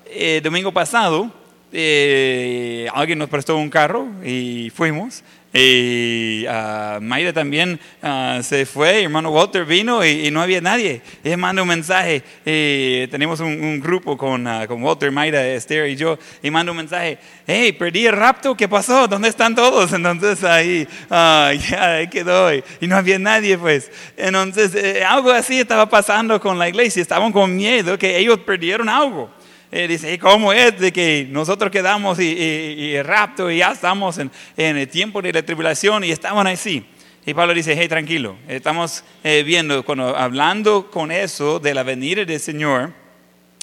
eh, 0.05 0.39
domingo 0.41 0.71
pasado, 0.71 1.29
eh, 1.73 2.87
alguien 2.93 3.19
nos 3.19 3.29
prestó 3.29 3.57
un 3.57 3.69
carro 3.69 4.07
y 4.23 4.71
fuimos. 4.73 5.21
Y 5.53 6.45
uh, 6.47 7.01
Mayra 7.01 7.33
también 7.33 7.77
uh, 8.01 8.41
se 8.41 8.65
fue, 8.65 9.03
hermano 9.03 9.31
Walter 9.31 9.65
vino 9.65 10.05
y, 10.05 10.27
y, 10.27 10.31
no 10.31 10.41
había 10.41 10.61
nadie. 10.61 11.01
Y 11.25 11.35
manda 11.35 11.61
un 11.61 11.67
mensaje, 11.67 12.23
y 12.45 13.05
tenemos 13.07 13.41
un, 13.41 13.61
un 13.61 13.81
grupo 13.81 14.17
con, 14.17 14.47
uh, 14.47 14.65
con, 14.65 14.81
Walter, 14.81 15.11
Mayra, 15.11 15.45
Esther 15.45 15.89
y 15.89 15.97
yo, 15.97 16.17
y 16.41 16.49
manda 16.49 16.71
un 16.71 16.77
mensaje, 16.77 17.17
hey, 17.45 17.73
perdí 17.73 18.07
el 18.07 18.15
rapto, 18.15 18.55
¿qué 18.55 18.69
pasó? 18.69 19.09
¿Dónde 19.09 19.27
están 19.27 19.53
todos? 19.53 19.91
Entonces 20.01 20.41
ahí, 20.45 20.87
ya 21.09 21.95
ahí 21.95 22.07
quedó 22.07 22.53
y, 22.53 22.63
no 22.81 22.95
había 22.95 23.19
nadie 23.19 23.57
pues. 23.57 23.91
Entonces 24.15 24.73
eh, 24.75 25.03
algo 25.03 25.31
así 25.31 25.59
estaba 25.59 25.89
pasando 25.89 26.39
con 26.39 26.57
la 26.57 26.69
iglesia, 26.69 27.01
estaban 27.01 27.31
con 27.31 27.55
miedo 27.55 27.97
que 27.97 28.17
ellos 28.17 28.39
perdieron 28.39 28.87
algo. 28.87 29.29
Eh, 29.73 29.87
dice, 29.87 30.19
¿cómo 30.19 30.51
es 30.51 30.77
de 30.77 30.91
que 30.91 31.25
nosotros 31.29 31.71
quedamos 31.71 32.19
y, 32.19 32.27
y, 32.27 32.95
y 32.95 33.01
rapto 33.01 33.49
y 33.49 33.59
ya 33.59 33.71
estamos 33.71 34.17
en, 34.17 34.29
en, 34.57 34.75
el 34.75 34.89
tiempo 34.89 35.21
de 35.21 35.31
la 35.31 35.43
tribulación 35.43 36.03
y 36.03 36.11
estaban 36.11 36.45
así? 36.47 36.85
Y 37.25 37.33
Pablo 37.33 37.53
dice, 37.53 37.73
hey, 37.77 37.87
tranquilo, 37.87 38.35
estamos 38.49 39.05
eh, 39.23 39.43
viendo, 39.43 39.85
cuando, 39.85 40.17
hablando 40.17 40.91
con 40.91 41.09
eso 41.09 41.59
de 41.59 41.73
la 41.73 41.83
venida 41.83 42.25
del 42.25 42.39
Señor, 42.39 42.91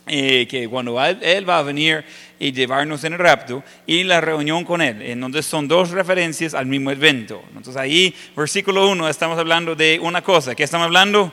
eh, 0.07 0.47
que 0.49 0.67
cuando 0.69 0.99
él, 1.05 1.47
va 1.47 1.59
a 1.59 1.63
venir 1.63 2.03
y 2.39 2.53
llevarnos 2.53 3.05
en 3.05 3.13
el 3.13 3.19
rapto 3.19 3.63
y 3.87 4.05
la 4.05 4.23
reunión 4.23 4.65
con 4.65 4.81
Él. 4.81 5.03
Entonces 5.03 5.45
son 5.45 5.69
dos 5.69 5.91
referencias 5.91 6.55
al 6.55 6.65
mismo 6.65 6.91
evento. 6.91 7.43
Entonces 7.49 7.77
ahí, 7.77 8.15
versículo 8.35 8.89
1, 8.89 9.09
estamos 9.11 9.39
hablando 9.39 9.75
de 9.75 9.99
una 10.01 10.23
cosa. 10.23 10.55
¿Qué 10.55 10.63
estamos 10.63 10.87
hablando? 10.87 11.31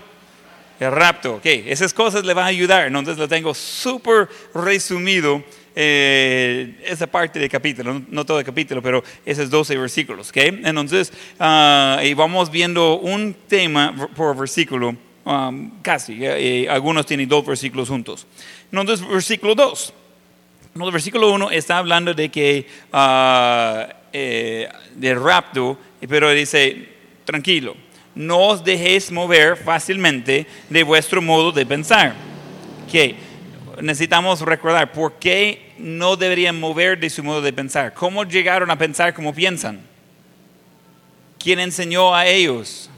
El 0.80 0.92
rapto, 0.92 1.36
ok, 1.36 1.46
esas 1.46 1.94
cosas 1.94 2.26
le 2.26 2.34
van 2.34 2.46
a 2.46 2.48
ayudar, 2.48 2.88
entonces 2.88 3.18
lo 3.18 3.28
tengo 3.28 3.54
súper 3.54 4.28
resumido, 4.54 5.42
eh, 5.74 6.82
esa 6.86 7.08
parte 7.08 7.40
del 7.40 7.50
capítulo, 7.50 8.02
no, 8.10 8.26
todo 8.26 8.40
el 8.40 8.46
capítulo, 8.46 8.82
pero 8.82 9.04
esos 9.26 9.50
12 9.50 9.78
versículos, 9.78 10.30
ok, 10.30 10.38
entonces, 10.38 11.14
uh, 11.40 12.02
y 12.04 12.14
vamos 12.14 12.52
viendo 12.52 12.98
un 12.98 13.36
tema 13.48 14.10
por 14.16 14.36
versículo, 14.36 14.96
um, 15.24 15.82
casi, 15.82 16.18
eh, 16.22 16.68
algunos 16.70 17.06
tienen 17.06 17.30
dos 17.30 17.46
versículos 17.46 17.88
juntos. 17.88 18.28
Entonces, 18.70 19.08
versículo 19.08 19.56
2, 19.56 19.94
no, 20.76 20.86
el 20.88 20.92
versículo 20.92 21.32
1 21.32 21.52
está 21.52 21.78
hablando 21.78 22.14
de 22.14 22.30
que, 22.30 22.68
uh, 22.92 23.94
eh, 24.12 24.68
del 24.94 25.24
rapto, 25.24 25.78
pero 26.08 26.30
dice, 26.32 26.90
tranquilo, 27.24 27.78
no 28.16 28.48
os 28.48 28.64
dejéis 28.64 29.12
mover 29.12 29.58
fácilmente 29.58 30.48
de 30.70 30.84
vuestro 30.84 31.22
modo 31.22 31.52
de 31.52 31.66
pensar. 31.66 32.16
Que 32.90 33.16
necesitamos 33.82 34.42
recordar 34.42 34.92
por 34.94 35.14
qué 35.14 35.74
no 35.78 36.16
deberían 36.16 36.60
mover 36.60 36.98
de 36.98 37.10
su 37.10 37.24
modo 37.24 37.42
de 37.42 37.52
pensar. 37.52 37.94
¿Cómo 37.94 38.24
llegaron 38.24 38.72
a 38.72 38.78
pensar 38.78 39.14
como 39.14 39.34
piensan? 39.34 39.82
¿Quién 41.38 41.60
enseñó 41.60 42.16
a 42.16 42.26
ellos? 42.26 42.90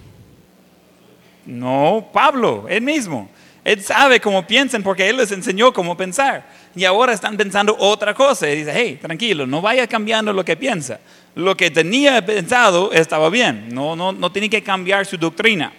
No, 1.45 2.09
Pablo, 2.13 2.67
él 2.69 2.81
mismo. 2.81 3.29
Él 3.63 3.83
sabe 3.83 4.21
cómo 4.21 4.45
piensan 4.45 4.83
porque 4.83 5.09
él 5.09 5.17
les 5.17 5.31
enseñó 5.31 5.73
cómo 5.73 5.97
pensar. 5.97 6.47
Y 6.75 6.85
ahora 6.85 7.11
están 7.11 7.35
pensando 7.35 7.75
otra 7.77 8.13
cosa. 8.13 8.47
Y 8.49 8.57
dice, 8.57 8.71
hey, 8.73 8.99
tranquilo, 9.01 9.47
no 9.47 9.61
vaya 9.61 9.87
cambiando 9.87 10.31
lo 10.31 10.45
que 10.45 10.55
piensa 10.55 10.99
lo 11.37 11.55
que 11.55 11.69
tenía 11.69 12.25
pensado 12.25 12.91
estaba 12.91 13.29
bien, 13.29 13.69
no, 13.69 13.95
no, 13.95 14.11
no 14.11 14.31
tiene 14.31 14.49
que 14.49 14.63
cambiar 14.63 15.05
su 15.05 15.17
doctrina. 15.17 15.71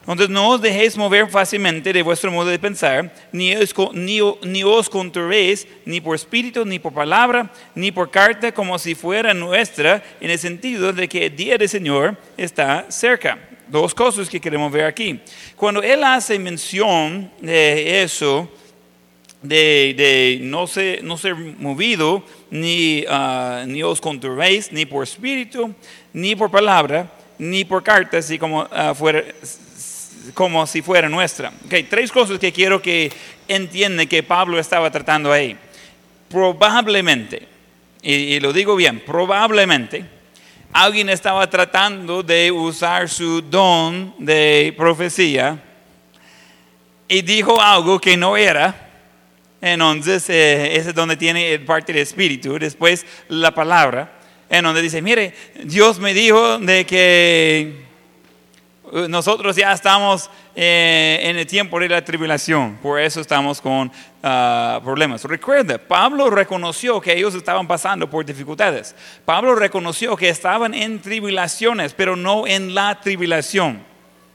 Entonces 0.00 0.28
no 0.28 0.50
os 0.50 0.60
dejéis 0.60 0.96
mover 0.96 1.28
fácilmente 1.28 1.92
de 1.92 2.02
vuestro 2.02 2.30
modo 2.30 2.50
de 2.50 2.58
pensar, 2.58 3.12
ni 3.32 3.54
os, 3.54 3.74
ni, 3.92 4.20
ni 4.42 4.62
os 4.64 4.88
conturéis 4.88 5.66
ni 5.84 6.00
por 6.00 6.14
espíritu, 6.14 6.64
ni 6.64 6.78
por 6.78 6.92
palabra, 6.92 7.50
ni 7.74 7.90
por 7.90 8.10
carta, 8.10 8.52
como 8.52 8.78
si 8.78 8.94
fuera 8.94 9.34
nuestra, 9.34 10.02
en 10.20 10.30
el 10.30 10.38
sentido 10.38 10.92
de 10.92 11.08
que 11.08 11.26
el 11.26 11.36
día 11.36 11.58
del 11.58 11.68
Señor 11.68 12.16
está 12.36 12.86
cerca. 12.88 13.38
Dos 13.68 13.94
cosas 13.94 14.28
que 14.28 14.40
queremos 14.40 14.70
ver 14.70 14.84
aquí. 14.84 15.20
Cuando 15.56 15.82
él 15.82 16.04
hace 16.04 16.38
mención 16.38 17.30
de 17.40 18.02
eso, 18.02 18.48
de, 19.42 19.94
de 19.96 20.38
no, 20.40 20.66
ser, 20.66 21.02
no 21.02 21.16
ser 21.16 21.34
movido, 21.34 22.24
ni, 22.50 23.04
uh, 23.06 23.66
ni 23.66 23.82
os 23.82 24.00
conturbéis, 24.00 24.72
ni 24.72 24.86
por 24.86 25.02
espíritu, 25.02 25.74
ni 26.12 26.36
por 26.36 26.50
palabra, 26.50 27.10
ni 27.38 27.64
por 27.64 27.82
carta, 27.82 28.18
así 28.18 28.38
como, 28.38 28.62
uh, 28.62 28.94
fuera, 28.94 29.24
como 30.34 30.66
si 30.66 30.82
fuera 30.82 31.08
nuestra. 31.08 31.52
Okay, 31.66 31.84
tres 31.84 32.10
cosas 32.10 32.38
que 32.38 32.52
quiero 32.52 32.80
que 32.80 33.12
entiendan 33.48 34.06
que 34.06 34.22
Pablo 34.22 34.58
estaba 34.58 34.90
tratando 34.90 35.32
ahí. 35.32 35.56
Probablemente, 36.28 37.46
y 38.02 38.38
lo 38.40 38.52
digo 38.52 38.76
bien, 38.76 39.00
probablemente, 39.04 40.04
alguien 40.72 41.08
estaba 41.08 41.48
tratando 41.48 42.22
de 42.22 42.50
usar 42.50 43.08
su 43.08 43.40
don 43.40 44.14
de 44.18 44.74
profecía 44.76 45.58
y 47.08 47.22
dijo 47.22 47.60
algo 47.60 48.00
que 48.00 48.16
no 48.16 48.36
era 48.36 48.85
entonces, 49.60 50.28
eh, 50.28 50.76
ese 50.76 50.90
es 50.90 50.94
donde 50.94 51.16
tiene 51.16 51.58
parte 51.60 51.92
del 51.92 52.02
espíritu. 52.02 52.58
Después, 52.58 53.06
la 53.28 53.52
palabra, 53.54 54.12
en 54.48 54.64
donde 54.64 54.82
dice, 54.82 55.02
mire, 55.02 55.34
Dios 55.64 55.98
me 55.98 56.14
dijo 56.14 56.58
de 56.58 56.84
que 56.84 57.84
uh, 58.92 59.08
nosotros 59.08 59.56
ya 59.56 59.72
estamos 59.72 60.30
eh, 60.54 61.18
en 61.22 61.36
el 61.36 61.46
tiempo 61.46 61.80
de 61.80 61.88
la 61.88 62.04
tribulación, 62.04 62.78
por 62.82 63.00
eso 63.00 63.20
estamos 63.20 63.60
con 63.60 63.88
uh, 63.88 64.82
problemas. 64.84 65.24
Recuerda, 65.24 65.78
Pablo 65.78 66.30
reconoció 66.30 67.00
que 67.00 67.16
ellos 67.16 67.34
estaban 67.34 67.66
pasando 67.66 68.08
por 68.08 68.24
dificultades. 68.24 68.94
Pablo 69.24 69.54
reconoció 69.54 70.16
que 70.16 70.28
estaban 70.28 70.74
en 70.74 71.00
tribulaciones, 71.00 71.94
pero 71.94 72.14
no 72.14 72.46
en 72.46 72.74
la 72.74 73.00
tribulación. 73.00 73.82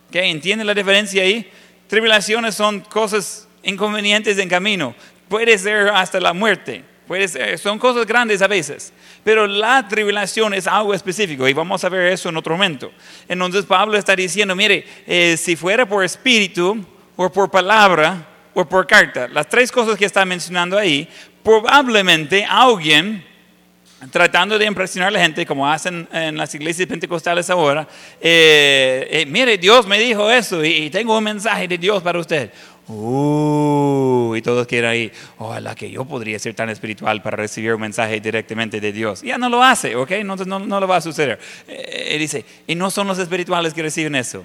¿Okay? 0.10 0.30
¿Entienden 0.30 0.68
la 0.68 0.74
diferencia 0.74 1.24
ahí? 1.24 1.50
Tribulaciones 1.88 2.56
son 2.56 2.82
cosas 2.82 3.48
inconvenientes 3.64 4.38
en 4.38 4.50
camino 4.50 4.96
puede 5.32 5.58
ser 5.58 5.88
hasta 5.88 6.20
la 6.20 6.34
muerte, 6.34 6.84
puede 7.08 7.26
ser, 7.26 7.58
son 7.58 7.80
cosas 7.80 8.06
grandes 8.06 8.42
a 8.42 8.48
veces, 8.48 8.92
pero 9.24 9.48
la 9.48 9.88
tribulación 9.88 10.54
es 10.54 10.68
algo 10.68 10.94
específico 10.94 11.48
y 11.48 11.54
vamos 11.54 11.82
a 11.86 11.90
ver 11.90 12.12
eso 12.12 12.28
en 12.28 12.36
otro 12.36 12.56
momento. 12.56 12.92
Entonces 13.30 13.66
Pablo 13.66 13.98
está 13.98 14.14
diciendo, 14.14 14.58
mire, 14.58 14.86
eh, 15.08 15.38
si 15.38 15.56
fuera 15.56 15.86
por 15.86 16.04
espíritu 16.04 16.86
o 17.16 17.32
por 17.32 17.50
palabra 17.50 18.28
o 18.54 18.66
por 18.66 18.86
carta, 18.86 19.30
las 19.30 19.48
tres 19.48 19.72
cosas 19.72 19.98
que 19.98 20.04
está 20.04 20.26
mencionando 20.26 20.78
ahí, 20.78 21.08
probablemente 21.42 22.44
alguien 22.44 23.24
tratando 24.10 24.58
de 24.58 24.66
impresionar 24.66 25.10
a 25.10 25.12
la 25.12 25.22
gente, 25.22 25.46
como 25.46 25.70
hacen 25.72 26.10
en 26.12 26.36
las 26.36 26.54
iglesias 26.56 26.90
pentecostales 26.90 27.50
ahora, 27.50 27.88
eh, 28.20 29.08
eh, 29.12 29.26
mire, 29.28 29.58
Dios 29.58 29.86
me 29.86 30.00
dijo 30.00 30.30
eso 30.30 30.66
y, 30.66 30.70
y, 30.70 30.90
tengo 30.90 31.18
un 31.18 31.24
mensaje 31.24 31.68
de 31.68 31.78
Dios 31.78 32.02
para 32.02 32.20
usted. 32.20 32.52
Uh, 32.88 34.36
y 34.36 34.42
todos 34.42 34.68
quieren 34.68 34.90
ahí, 34.90 35.12
ojalá 35.38 35.76
que 35.76 35.90
yo 35.90 36.04
podría 36.04 36.38
ser 36.40 36.54
tan 36.54 36.70
espiritual 36.70 37.22
para 37.22 37.38
recibir 37.38 37.74
un 37.74 37.82
mensaje 37.82 38.20
directamente 38.20 38.82
de 38.82 38.92
Dios. 38.92 39.22
Ya 39.22 39.38
no 39.38 39.50
lo 39.50 39.64
hace, 39.64 39.96
¿ok? 39.96 40.12
Entonces 40.12 40.48
no, 40.48 40.60
no 40.60 40.80
lo 40.80 40.88
va 40.88 40.98
a 40.98 41.02
suceder. 41.02 41.40
Eh, 41.68 42.18
dice, 42.20 42.44
y 42.68 42.76
no 42.76 42.92
son 42.92 43.08
los 43.08 43.18
espirituales 43.20 43.74
que 43.74 43.82
reciben 43.82 44.16
eso. 44.16 44.44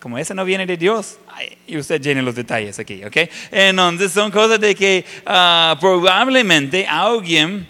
Como 0.00 0.16
ese 0.16 0.32
no 0.32 0.44
viene 0.44 0.64
de 0.64 0.76
Dios, 0.76 1.18
y 1.66 1.76
usted 1.76 2.00
llene 2.00 2.22
los 2.22 2.36
detalles 2.36 2.78
aquí, 2.78 3.04
¿ok? 3.04 3.16
Entonces 3.50 4.12
son 4.12 4.30
cosas 4.30 4.60
de 4.60 4.74
que 4.74 5.04
uh, 5.26 5.76
probablemente 5.80 6.86
alguien 6.86 7.66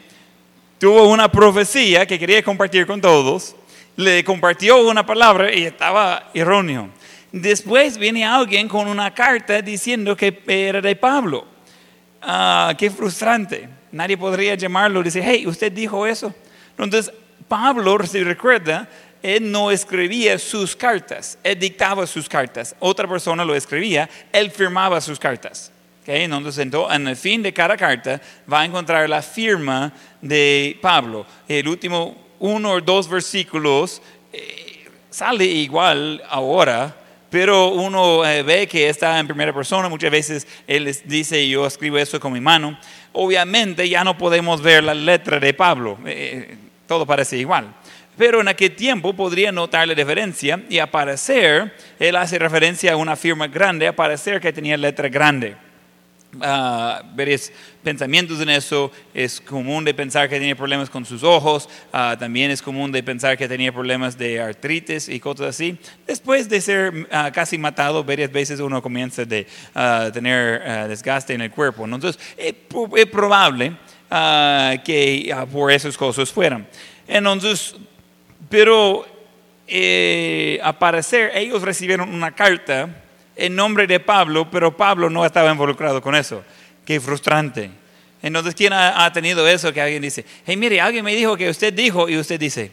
tuvo 0.78 1.08
una 1.08 1.32
profecía 1.32 2.06
que 2.06 2.18
quería 2.18 2.42
compartir 2.42 2.86
con 2.86 3.00
todos, 3.00 3.56
le 3.96 4.22
compartió 4.24 4.86
una 4.86 5.06
palabra 5.06 5.52
y 5.54 5.64
estaba 5.64 6.30
erróneo. 6.34 6.90
Después 7.32 7.98
viene 7.98 8.24
alguien 8.24 8.68
con 8.68 8.88
una 8.88 9.12
carta 9.12 9.60
diciendo 9.60 10.16
que 10.16 10.42
era 10.46 10.80
de 10.80 10.96
Pablo. 10.96 11.46
Ah, 12.22 12.74
qué 12.76 12.90
frustrante. 12.90 13.68
Nadie 13.92 14.16
podría 14.16 14.54
llamarlo 14.54 15.00
y 15.00 15.04
decir, 15.04 15.22
hey, 15.24 15.46
usted 15.46 15.72
dijo 15.72 16.06
eso. 16.06 16.34
Entonces, 16.70 17.12
Pablo, 17.46 17.98
si 18.06 18.22
recuerda, 18.22 18.88
él 19.22 19.50
no 19.50 19.70
escribía 19.70 20.38
sus 20.38 20.76
cartas, 20.76 21.38
él 21.42 21.58
dictaba 21.58 22.06
sus 22.06 22.28
cartas. 22.28 22.76
Otra 22.78 23.08
persona 23.08 23.44
lo 23.44 23.54
escribía, 23.54 24.08
él 24.32 24.50
firmaba 24.50 25.00
sus 25.00 25.18
cartas. 25.18 25.72
Okay, 26.02 26.22
entonces, 26.22 26.66
en 26.90 27.08
el 27.08 27.16
fin 27.16 27.42
de 27.42 27.52
cada 27.52 27.76
carta 27.76 28.20
va 28.50 28.62
a 28.62 28.64
encontrar 28.64 29.08
la 29.10 29.20
firma 29.20 29.92
de 30.22 30.78
Pablo. 30.80 31.26
El 31.46 31.68
último 31.68 32.16
uno 32.38 32.72
o 32.72 32.80
dos 32.80 33.08
versículos 33.08 34.00
eh, 34.32 34.88
sale 35.10 35.44
igual 35.44 36.22
ahora, 36.30 36.96
pero 37.30 37.68
uno 37.68 38.24
eh, 38.24 38.42
ve 38.42 38.66
que 38.66 38.88
está 38.88 39.18
en 39.18 39.26
primera 39.26 39.52
persona, 39.52 39.88
muchas 39.88 40.10
veces 40.10 40.46
él 40.66 40.94
dice, 41.04 41.48
yo 41.48 41.66
escribo 41.66 41.98
eso 41.98 42.18
con 42.18 42.32
mi 42.32 42.40
mano. 42.40 42.78
Obviamente 43.12 43.88
ya 43.88 44.04
no 44.04 44.16
podemos 44.16 44.62
ver 44.62 44.84
la 44.84 44.94
letra 44.94 45.38
de 45.38 45.52
Pablo, 45.52 45.98
eh, 46.06 46.56
todo 46.86 47.04
parece 47.06 47.36
igual. 47.36 47.74
Pero 48.16 48.40
en 48.40 48.48
aquel 48.48 48.74
tiempo 48.74 49.14
podría 49.14 49.52
notar 49.52 49.86
la 49.86 49.94
diferencia 49.94 50.60
y 50.68 50.78
aparecer, 50.78 51.72
él 52.00 52.16
hace 52.16 52.38
referencia 52.38 52.92
a 52.92 52.96
una 52.96 53.14
firma 53.14 53.46
grande, 53.46 53.86
aparecer 53.86 54.40
que 54.40 54.52
tenía 54.52 54.76
letra 54.76 55.08
grande. 55.08 55.67
Varios 56.32 57.50
pensamientos 57.82 58.40
en 58.40 58.50
eso. 58.50 58.92
Es 59.14 59.40
común 59.40 59.84
de 59.84 59.94
pensar 59.94 60.28
que 60.28 60.38
tenía 60.38 60.54
problemas 60.54 60.90
con 60.90 61.04
sus 61.04 61.22
ojos. 61.22 61.68
ah, 61.92 62.16
también 62.18 62.50
es 62.50 62.60
común 62.62 62.92
de 62.92 63.02
pensar 63.02 63.36
que 63.38 63.48
tenía 63.48 63.72
problemas 63.72 64.16
de 64.18 64.40
artritis 64.40 65.08
y 65.08 65.18
cosas 65.20 65.48
así. 65.48 65.78
Después 66.06 66.48
de 66.48 66.60
ser 66.60 67.08
ah, 67.10 67.30
casi 67.32 67.56
matado 67.58 68.04
varias 68.04 68.30
veces, 68.30 68.60
uno 68.60 68.82
comienza 68.82 69.24
tener 69.26 70.62
ah, 70.66 70.86
desgaste 70.88 71.34
en 71.34 71.40
el 71.40 71.50
cuerpo. 71.50 71.84
Entonces, 71.84 72.18
es, 72.36 72.52
pro- 72.68 72.96
es 72.96 73.06
probable 73.06 73.76
que 74.84 75.34
por 75.52 75.70
esas 75.72 75.96
cosas 75.96 76.30
fueran. 76.30 76.66
Entonces, 77.06 77.74
pero 78.48 79.06
eh, 79.66 80.58
al 80.62 80.78
parecer 80.78 81.32
ellos 81.34 81.62
recibieron 81.62 82.08
una 82.12 82.34
carta 82.34 82.88
en 83.38 83.54
nombre 83.54 83.86
de 83.86 84.00
Pablo, 84.00 84.50
pero 84.50 84.76
Pablo 84.76 85.08
no 85.08 85.24
estaba 85.24 85.50
involucrado 85.50 86.02
con 86.02 86.14
eso. 86.14 86.42
Qué 86.84 87.00
frustrante. 87.00 87.70
Entonces, 88.20 88.54
¿quién 88.54 88.72
ha, 88.72 89.04
ha 89.04 89.12
tenido 89.12 89.46
eso? 89.46 89.72
Que 89.72 89.80
alguien 89.80 90.02
dice, 90.02 90.24
hey, 90.44 90.56
mire, 90.56 90.80
alguien 90.80 91.04
me 91.04 91.14
dijo 91.14 91.36
que 91.36 91.48
usted 91.48 91.72
dijo, 91.72 92.08
y 92.08 92.18
usted 92.18 92.38
dice, 92.38 92.72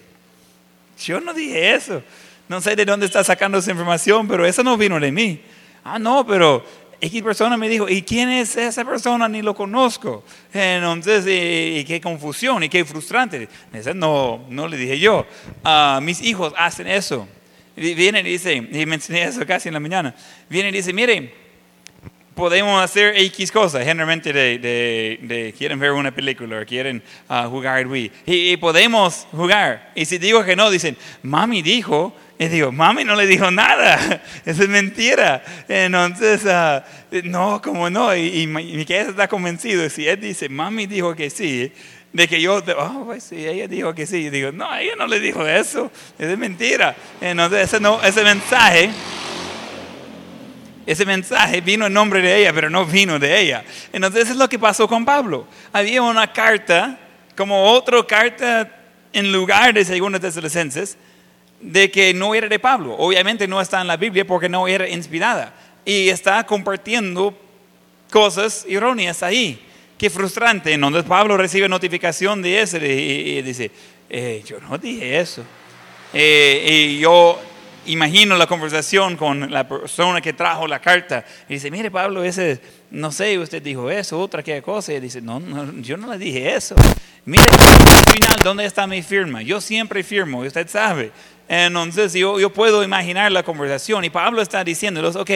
yo 1.03 1.21
no 1.21 1.33
dije 1.33 1.75
eso. 1.75 2.01
No 2.49 2.59
sé 2.61 2.75
de 2.75 2.83
dónde 2.83 3.05
está 3.05 3.23
sacando 3.23 3.59
esa 3.59 3.71
información, 3.71 4.27
pero 4.27 4.45
eso 4.45 4.63
no 4.63 4.75
vino 4.75 4.99
de 4.99 5.11
mí. 5.11 5.39
Ah, 5.83 5.99
no, 5.99 6.25
pero 6.25 6.65
X 6.99 7.21
persona 7.21 7.57
me 7.57 7.69
dijo, 7.69 7.87
¿y 7.87 8.01
quién 8.01 8.29
es 8.29 8.57
esa 8.57 8.83
persona? 8.83 9.29
Ni 9.29 9.43
lo 9.43 9.53
conozco. 9.53 10.23
Entonces, 10.51 11.27
y, 11.27 11.79
y 11.79 11.85
qué 11.85 12.01
confusión 12.01 12.63
y 12.63 12.69
qué 12.69 12.83
frustrante. 12.83 13.47
Ese 13.71 13.93
no, 13.93 14.45
no 14.49 14.67
le 14.67 14.77
dije 14.77 14.97
yo. 14.97 15.27
Ah, 15.63 15.99
mis 16.01 16.21
hijos 16.21 16.53
hacen 16.57 16.87
eso. 16.87 17.27
Vi- 17.75 17.93
Viene 17.93 18.21
y 18.21 18.23
dice, 18.23 18.53
y 18.55 18.85
mencioné 18.85 19.23
eso 19.23 19.45
casi 19.45 19.69
en 19.69 19.73
la 19.73 19.79
mañana. 19.79 20.13
Viene 20.49 20.69
y 20.69 20.71
dice, 20.71 20.93
miren, 20.93 21.31
podemos 22.33 22.83
hacer 22.83 23.15
X 23.17 23.51
cosas, 23.51 23.83
generalmente 23.85 24.33
de, 24.33 24.59
de- 24.59 25.19
de 25.21 25.53
quieren 25.57 25.79
ver 25.79 25.91
una 25.91 26.11
película 26.13 26.59
o 26.61 26.65
quieren 26.65 27.01
ah, 27.29 27.47
jugar 27.49 27.87
Wii. 27.87 28.11
Y, 28.25 28.51
y 28.51 28.57
podemos 28.57 29.27
jugar. 29.31 29.91
Y 29.95 30.05
si 30.05 30.17
digo 30.17 30.43
que 30.43 30.55
no, 30.55 30.69
dicen, 30.69 30.97
mami 31.23 31.61
dijo, 31.61 32.13
y 32.37 32.47
digo, 32.47 32.71
mami 32.73 33.05
no 33.05 33.15
le 33.15 33.25
dijo 33.27 33.49
nada, 33.51 34.21
eso 34.45 34.63
es 34.63 34.69
mentira. 34.69 35.41
Entonces, 35.69 36.45
ah, 36.45 36.83
no, 37.23 37.61
como 37.61 37.89
no, 37.89 38.13
y, 38.13 38.41
y 38.41 38.47
mi 38.47 38.85
cabeza 38.85 39.11
está 39.11 39.27
convencido, 39.29 39.89
si 39.89 40.05
él 40.05 40.19
dice, 40.19 40.49
mami 40.49 40.85
dijo 40.87 41.15
que 41.15 41.29
sí, 41.29 41.71
de 42.15 42.29
que 42.29 42.39
yo, 42.39 42.63
oh, 42.77 43.03
pues 43.07 43.25
sí, 43.25 43.45
ella 43.45 43.67
dijo 43.67 43.93
que 43.93 44.05
sí, 44.05 44.27
y 44.27 44.29
digo, 44.29 44.49
no, 44.53 44.73
ella 44.73 44.93
no 44.97 45.05
le 45.05 45.19
dijo 45.19 45.45
eso, 45.45 45.91
es 46.17 46.37
mentira. 46.37 46.95
Entonces, 47.19 47.63
ese, 47.63 47.81
no, 47.81 48.01
ese 48.01 48.23
mensaje 48.23 48.89
ese 50.85 51.05
mensaje 51.05 51.59
vino 51.61 51.87
en 51.87 51.93
nombre 51.93 52.21
de 52.21 52.37
ella, 52.37 52.53
pero 52.53 52.69
no 52.69 52.85
vino 52.85 53.19
de 53.19 53.41
ella. 53.41 53.65
Entonces 53.91 54.23
eso 54.23 54.33
es 54.33 54.37
lo 54.37 54.47
que 54.47 54.59
pasó 54.59 54.87
con 54.87 55.03
Pablo. 55.03 55.47
Había 55.73 56.01
una 56.03 56.31
carta, 56.31 56.97
como 57.35 57.71
otra 57.71 58.05
carta 58.05 58.71
en 59.11 59.31
lugar 59.31 59.73
de 59.73 59.83
Segunda 59.83 60.19
Tesalonicenses, 60.19 60.95
de 61.59 61.89
que 61.89 62.13
no 62.13 62.35
era 62.35 62.47
de 62.47 62.59
Pablo. 62.59 62.95
Obviamente 62.97 63.47
no 63.47 63.59
está 63.59 63.81
en 63.81 63.87
la 63.87 63.97
Biblia 63.97 64.25
porque 64.25 64.47
no 64.47 64.67
era 64.67 64.87
inspirada. 64.87 65.53
Y 65.83 66.09
está 66.09 66.45
compartiendo 66.45 67.35
cosas 68.11 68.63
erróneas 68.69 69.23
ahí. 69.23 69.59
Qué 69.97 70.09
frustrante. 70.09 70.73
Entonces 70.73 71.03
Pablo 71.03 71.37
recibe 71.37 71.69
notificación 71.69 72.41
de 72.41 72.61
eso 72.61 72.77
y, 72.77 73.41
dice, 73.41 73.71
eh, 74.09 74.43
yo 74.45 74.59
no 74.59 74.77
dije 74.77 75.19
eso. 75.19 75.43
Eh, 76.13 76.95
y 76.95 76.99
yo 76.99 77.39
imagino 77.87 78.35
la 78.35 78.47
conversación 78.47 79.15
con 79.15 79.51
la 79.51 79.67
persona 79.67 80.21
que 80.21 80.33
trajo 80.33 80.67
la 80.67 80.79
carta. 80.79 81.23
Y 81.47 81.55
dice, 81.55 81.71
mire 81.71 81.91
Pablo, 81.91 82.23
ese, 82.23 82.59
no 82.91 83.11
sé, 83.11 83.37
usted 83.37 83.61
dijo 83.61 83.89
eso, 83.89 84.19
otra 84.19 84.43
que 84.43 84.61
cosa. 84.61 84.93
Y 84.93 84.99
dice, 84.99 85.21
no, 85.21 85.39
no, 85.39 85.71
yo 85.81 85.97
no 85.97 86.11
le 86.11 86.17
dije 86.17 86.55
eso. 86.55 86.75
Mire, 87.25 87.43
al 87.43 88.13
final, 88.13 88.37
¿dónde 88.43 88.65
está 88.65 88.85
mi 88.87 89.01
firma? 89.01 89.41
Yo 89.41 89.61
siempre 89.61 90.03
firmo, 90.03 90.39
usted 90.39 90.67
sabe. 90.67 91.11
Entonces 91.47 92.13
yo, 92.13 92.39
yo 92.39 92.51
puedo 92.51 92.83
imaginar 92.83 93.31
la 93.31 93.43
conversación. 93.43 94.03
Y 94.03 94.09
Pablo 94.09 94.41
está 94.41 94.63
diciéndolos, 94.63 95.15
ok, 95.15 95.31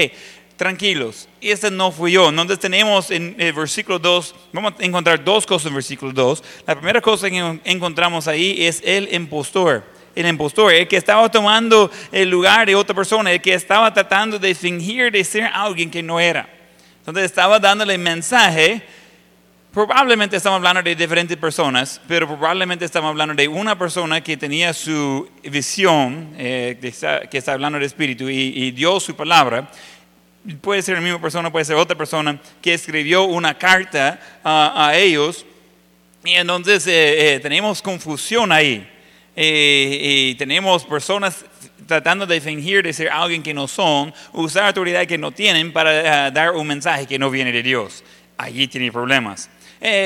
tranquilos, 0.60 1.30
este 1.39 1.72
no 1.72 1.89
fui 1.89 2.12
yo. 2.12 2.28
Entonces 2.28 2.60
tenemos 2.60 3.12
en 3.12 3.34
el 3.39 3.54
versículo 3.54 3.98
2, 3.98 4.36
vamos 4.51 4.74
a 4.78 4.84
encontrar 4.84 5.24
dos 5.24 5.46
cosas 5.46 5.68
en 5.68 5.74
versículo 5.74 6.12
2. 6.12 6.44
La 6.68 6.75
primera 6.75 7.00
cosa 7.00 7.30
que 7.30 7.62
encontramos 7.63 8.28
ahí 8.28 8.58
es 8.60 8.82
el 8.84 9.08
impostor. 9.13 9.86
El 10.13 10.28
impostor, 10.28 10.74
el 10.74 10.86
que 10.86 10.98
estaba 10.98 11.32
tomando 11.32 11.89
el 12.12 12.30
lugar 12.30 12.68
de 12.68 12.75
otra 12.75 12.94
persona, 12.94 13.32
el 13.32 13.42
que 13.42 13.54
estaba 13.54 13.94
tratando 13.94 14.38
de 14.38 14.54
fingir 14.54 15.13
de 15.13 15.24
ser 15.24 15.44
alguien 15.46 15.89
que 15.89 16.04
no 16.04 16.20
era. 16.20 16.50
Entonces 16.98 17.24
estaba 17.24 17.58
dándole 17.58 17.98
mensaje. 17.98 18.82
Probablemente 19.72 20.36
estamos 20.36 20.58
hablando 20.58 20.84
de 20.84 20.94
diferentes 20.94 21.38
personas, 21.38 22.01
pero 22.06 22.28
probablemente 22.28 22.84
estamos 22.84 23.12
hablando 23.12 23.34
de 23.34 23.48
una 23.48 23.80
persona 23.80 24.19
que 24.19 24.36
tenía 24.36 24.74
su 24.74 25.30
visión, 25.41 26.34
eh, 26.38 26.78
que, 26.82 26.89
está, 26.89 27.22
que 27.22 27.38
está 27.38 27.54
hablando 27.54 27.80
de 27.80 27.86
espíritu 27.86 28.28
y, 28.28 28.52
y 28.56 28.72
dio 28.72 29.00
su 29.00 29.15
palabra 29.15 29.72
puede 30.62 30.82
ser 30.82 30.95
la 30.95 31.02
misma 31.02 31.21
persona, 31.21 31.52
puede 31.52 31.65
ser 31.65 31.75
otra 31.75 31.97
persona, 31.97 32.39
que 32.62 32.73
escribió 32.73 33.23
una 33.23 33.58
carta 33.58 34.19
a, 34.43 34.93
ellos. 34.95 35.45
Y 36.23 36.34
entonces 36.34 36.86
eh, 36.88 37.36
eh, 37.36 37.39
tenemos 37.39 37.82
confusión 37.82 38.52
ahí. 38.52 38.88
Eh, 39.36 40.32
y 40.32 40.36
tenemos 40.36 40.84
personas 40.84 41.45
tratando 41.88 42.25
de 42.25 42.41
fingir 42.41 42.84
de 42.84 42.91
ser 42.93 43.10
alguien 43.10 43.41
que 43.41 43.54
no 43.54 43.67
son, 43.67 44.13
usar 44.34 44.65
autoridad 44.65 45.06
que 45.08 45.17
no 45.17 45.32
tienen 45.32 45.71
para 45.71 46.30
dar 46.30 46.52
un 46.52 46.67
mensaje 46.67 47.06
que 47.06 47.17
no 47.17 47.30
viene 47.30 47.52
de 47.52 47.63
Dios. 47.63 48.04
Allí 48.38 48.67
tiene 48.67 48.91
problemas. 48.91 49.49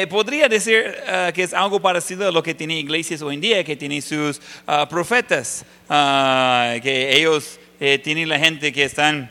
Podría 0.09 0.47
decir 0.47 0.95
que 1.33 1.43
es 1.43 1.53
algo 1.53 1.79
parecido 1.79 2.27
a 2.27 2.31
lo 2.31 2.43
que 2.43 2.53
tiene 2.53 2.79
iglesias 2.79 3.21
hoy 3.21 3.35
en 3.35 3.41
día, 3.41 3.63
que 3.63 3.75
tienen 3.75 4.01
sus 4.01 4.39
ah, 4.67 4.87
profetas, 4.87 5.65
ah, 5.89 6.75
que 6.81 7.17
ellos 7.17 7.59
tienen 8.03 8.29
la 8.29 8.39
gente 8.39 8.71
que 8.71 8.83
están 8.83 9.29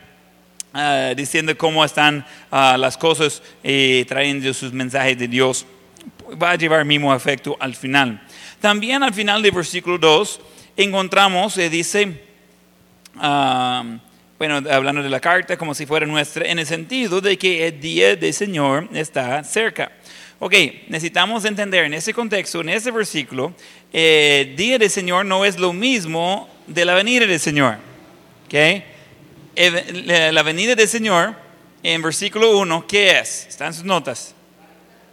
ah, 0.73 1.13
diciendo 1.15 1.57
cómo 1.57 1.83
están 1.85 2.25
ah, 2.51 2.75
las 2.77 2.97
cosas 2.97 3.41
y 3.63 4.03
trayendo 4.05 4.53
sus 4.53 4.73
mensajes 4.73 5.17
de 5.17 5.27
Dios. 5.27 5.65
Va 6.41 6.51
a 6.51 6.55
llevar 6.55 6.83
mismo 6.85 7.13
efecto 7.15 7.55
al 7.59 7.75
final. 7.75 8.21
También 8.59 9.03
al 9.03 9.13
final 9.13 9.41
del 9.41 9.51
versículo 9.51 9.97
2 9.97 10.41
encontramos, 10.77 11.57
eh, 11.57 11.69
dice, 11.69 12.21
ah, 13.17 13.83
bueno, 14.39 14.61
hablando 14.69 15.01
de 15.03 15.09
la 15.09 15.19
carta 15.19 15.55
como 15.57 15.73
si 15.73 15.85
fuera 15.85 16.05
nuestra, 16.05 16.45
en 16.45 16.59
el 16.59 16.65
sentido 16.65 17.21
de 17.21 17.37
que 17.37 17.67
el 17.67 17.79
día 17.79 18.15
del 18.15 18.33
Señor 18.33 18.89
está 18.93 19.43
cerca. 19.43 19.91
Ok, 20.39 20.53
necesitamos 20.89 21.45
entender 21.45 21.85
en 21.85 21.93
ese 21.93 22.13
contexto, 22.13 22.59
en 22.61 22.69
ese 22.69 22.91
versículo, 22.91 23.53
el 23.93 24.55
día 24.57 24.77
del 24.77 24.89
Señor 24.89 25.25
no 25.25 25.45
es 25.45 25.57
lo 25.57 25.71
mismo 25.71 26.49
de 26.67 26.83
la 26.83 26.95
venida 26.95 27.25
del 27.25 27.39
Señor. 27.39 27.75
Ok, 28.47 28.53
El- 28.53 28.83
la 29.55 30.43
venida 30.43 30.75
del 30.75 30.87
Señor, 30.87 31.35
en 31.83 32.01
versículo 32.01 32.57
1, 32.57 32.87
¿qué 32.87 33.19
es? 33.19 33.47
Están 33.47 33.73
sus 33.73 33.83
notas. 33.83 34.33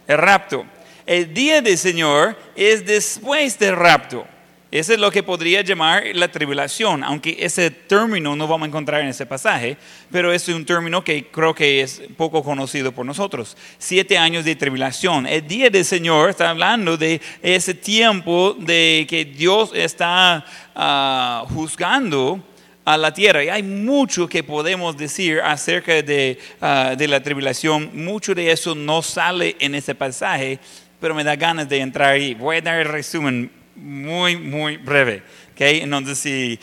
El 0.07 0.17
rapto. 0.17 0.65
El 1.05 1.33
día 1.33 1.61
del 1.61 1.77
Señor 1.77 2.37
es 2.55 2.85
después 2.85 3.57
del 3.59 3.75
rapto. 3.75 4.25
Eso 4.71 4.93
es 4.93 4.99
lo 4.99 5.11
que 5.11 5.21
podría 5.21 5.61
llamar 5.63 6.03
la 6.13 6.29
tribulación, 6.29 7.03
aunque 7.03 7.35
ese 7.41 7.69
término 7.71 8.37
no 8.37 8.47
vamos 8.47 8.65
a 8.65 8.69
encontrar 8.69 9.01
en 9.01 9.09
ese 9.09 9.25
pasaje, 9.25 9.75
pero 10.09 10.31
es 10.31 10.47
un 10.47 10.63
término 10.63 11.03
que 11.03 11.27
creo 11.27 11.53
que 11.53 11.81
es 11.81 12.01
poco 12.15 12.41
conocido 12.41 12.93
por 12.93 13.05
nosotros. 13.05 13.57
Siete 13.77 14.17
años 14.17 14.45
de 14.45 14.55
tribulación. 14.55 15.27
El 15.27 15.45
día 15.45 15.69
del 15.69 15.83
Señor 15.83 16.29
está 16.29 16.51
hablando 16.51 16.95
de 16.95 17.19
ese 17.41 17.73
tiempo 17.73 18.55
de 18.57 19.05
que 19.09 19.25
Dios 19.25 19.71
está 19.73 20.45
ah, 20.73 21.43
juzgando 21.49 22.41
a 22.85 22.97
la 22.97 23.13
tierra. 23.13 23.43
Y 23.43 23.49
hay 23.49 23.63
mucho 23.63 24.27
que 24.27 24.43
podemos 24.43 24.97
decir 24.97 25.39
acerca 25.41 26.01
de, 26.01 26.39
ah, 26.61 26.95
de 26.97 27.07
la 27.07 27.21
tribulación. 27.21 27.91
Mucho 27.93 28.33
de 28.33 28.51
eso 28.51 28.75
no 28.75 29.01
sale 29.01 29.55
en 29.59 29.75
ese 29.75 29.95
pasaje, 29.95 30.59
pero 30.99 31.15
me 31.15 31.23
da 31.23 31.35
ganas 31.35 31.67
de 31.69 31.79
entrar 31.79 32.13
ahí. 32.13 32.33
Voy 32.33 32.57
a 32.57 32.61
dar 32.61 32.79
el 32.79 32.87
resumen 32.87 33.51
muy, 33.75 34.37
muy 34.37 34.77
breve. 34.77 35.23
¿okay? 35.53 35.81
Entonces, 35.81 36.17
si 36.17 36.59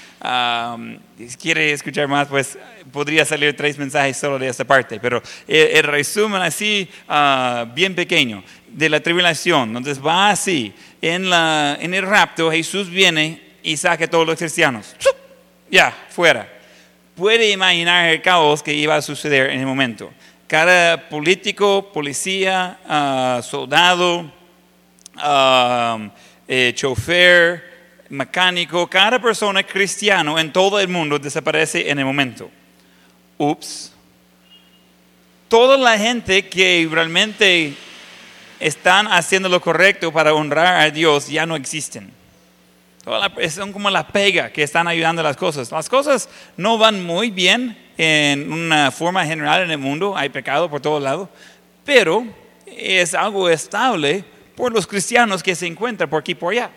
si 1.18 1.36
quiere 1.36 1.72
escuchar 1.72 2.06
más, 2.08 2.28
pues 2.28 2.58
podría 2.92 3.24
salir 3.24 3.56
tres 3.56 3.78
mensajes 3.78 4.16
solo 4.16 4.38
de 4.38 4.48
esta 4.48 4.64
parte. 4.64 5.00
Pero 5.00 5.22
el, 5.46 5.82
resumen 5.82 6.42
así, 6.42 6.88
ah, 7.08 7.66
bien 7.74 7.94
pequeño, 7.94 8.44
de 8.68 8.88
la 8.88 9.00
tribulación. 9.00 9.76
Entonces 9.76 10.04
va 10.04 10.30
así. 10.30 10.72
En, 11.00 11.30
la, 11.30 11.78
en 11.80 11.94
el 11.94 12.02
rapto, 12.02 12.50
Jesús 12.50 12.90
viene 12.90 13.40
y 13.62 13.76
saca 13.76 14.04
a 14.04 14.08
todos 14.08 14.26
los 14.26 14.38
cristianos. 14.38 14.94
¡Chup! 14.98 15.27
Ya, 15.70 15.94
fuera. 16.08 16.48
Puede 17.14 17.50
imaginar 17.50 18.08
el 18.08 18.22
caos 18.22 18.62
que 18.62 18.72
iba 18.72 18.96
a 18.96 19.02
suceder 19.02 19.50
en 19.50 19.60
el 19.60 19.66
momento. 19.66 20.12
Cada 20.46 21.08
político, 21.08 21.92
policía, 21.92 22.78
ah, 22.88 23.40
soldado, 23.42 24.32
eh, 26.46 26.72
chofer, 26.74 27.68
mecánico, 28.08 28.86
cada 28.88 29.18
persona 29.18 29.62
cristiano 29.62 30.38
en 30.38 30.52
todo 30.52 30.80
el 30.80 30.88
mundo 30.88 31.18
desaparece 31.18 31.90
en 31.90 31.98
el 31.98 32.04
momento. 32.04 32.50
Ups. 33.36 33.92
toda 35.48 35.78
la 35.78 35.96
gente 35.96 36.48
que 36.48 36.86
realmente 36.90 37.72
están 38.58 39.06
haciendo 39.06 39.48
lo 39.48 39.60
correcto 39.60 40.12
para 40.12 40.34
honrar 40.34 40.80
a 40.80 40.90
Dios 40.90 41.28
ya 41.28 41.46
no 41.46 41.56
existen. 41.56 42.17
Son 43.50 43.72
como 43.72 43.90
la 43.90 44.06
pega 44.06 44.52
que 44.52 44.62
están 44.62 44.88
ayudando 44.88 45.20
a 45.20 45.24
las 45.24 45.36
cosas. 45.36 45.70
Las 45.70 45.88
cosas 45.88 46.28
no 46.56 46.78
van 46.78 47.04
muy 47.04 47.30
bien 47.30 47.76
en 47.96 48.52
una 48.52 48.90
forma 48.90 49.24
general 49.24 49.62
en 49.62 49.70
el 49.70 49.78
mundo, 49.78 50.16
hay 50.16 50.28
pecado 50.28 50.70
por 50.70 50.80
todos 50.80 51.02
lados, 51.02 51.28
pero 51.84 52.24
es 52.66 53.14
algo 53.14 53.48
estable 53.48 54.24
por 54.54 54.72
los 54.72 54.86
cristianos 54.86 55.42
que 55.42 55.54
se 55.54 55.66
encuentran 55.66 56.08
por 56.08 56.20
aquí 56.20 56.32
y 56.32 56.34
por 56.36 56.52
allá. 56.52 56.70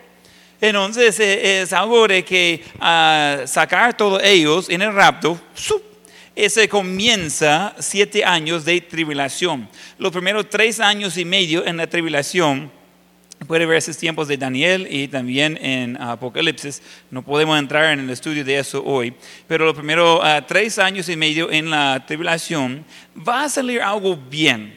Entonces 0.60 1.18
eh, 1.20 1.62
es 1.62 1.72
algo 1.72 2.06
de 2.06 2.24
que 2.24 2.64
ah, 2.80 3.42
sacar 3.46 3.96
todos 3.96 4.22
ellos 4.22 4.68
en 4.68 4.82
el 4.82 4.92
rapto, 4.92 5.40
¡sup! 5.54 5.82
ese 6.34 6.68
comienza 6.68 7.74
siete 7.78 8.24
años 8.24 8.64
de 8.64 8.80
tribulación. 8.80 9.68
Los 9.98 10.12
primeros 10.12 10.48
tres 10.48 10.80
años 10.80 11.16
y 11.18 11.24
medio 11.24 11.66
en 11.66 11.76
la 11.76 11.86
tribulación, 11.86 12.70
puede 13.44 13.66
ver 13.66 13.78
esos 13.78 13.96
tiempos 13.96 14.28
de 14.28 14.36
Daniel 14.36 14.86
y 14.90 15.08
también 15.08 15.58
en 15.60 16.00
Apocalipsis. 16.00 16.82
No 17.10 17.22
podemos 17.22 17.58
entrar 17.58 17.92
en 17.92 18.00
el 18.00 18.10
estudio 18.10 18.44
de 18.44 18.58
eso 18.58 18.82
hoy, 18.84 19.14
pero 19.46 19.64
los 19.64 19.74
primeros 19.74 20.20
ah, 20.22 20.44
tres 20.46 20.78
años 20.78 21.08
y 21.08 21.16
medio 21.16 21.50
en 21.50 21.70
la 21.70 22.04
tribulación 22.06 22.84
va 23.16 23.44
a 23.44 23.48
salir 23.48 23.80
algo 23.80 24.16
bien. 24.16 24.74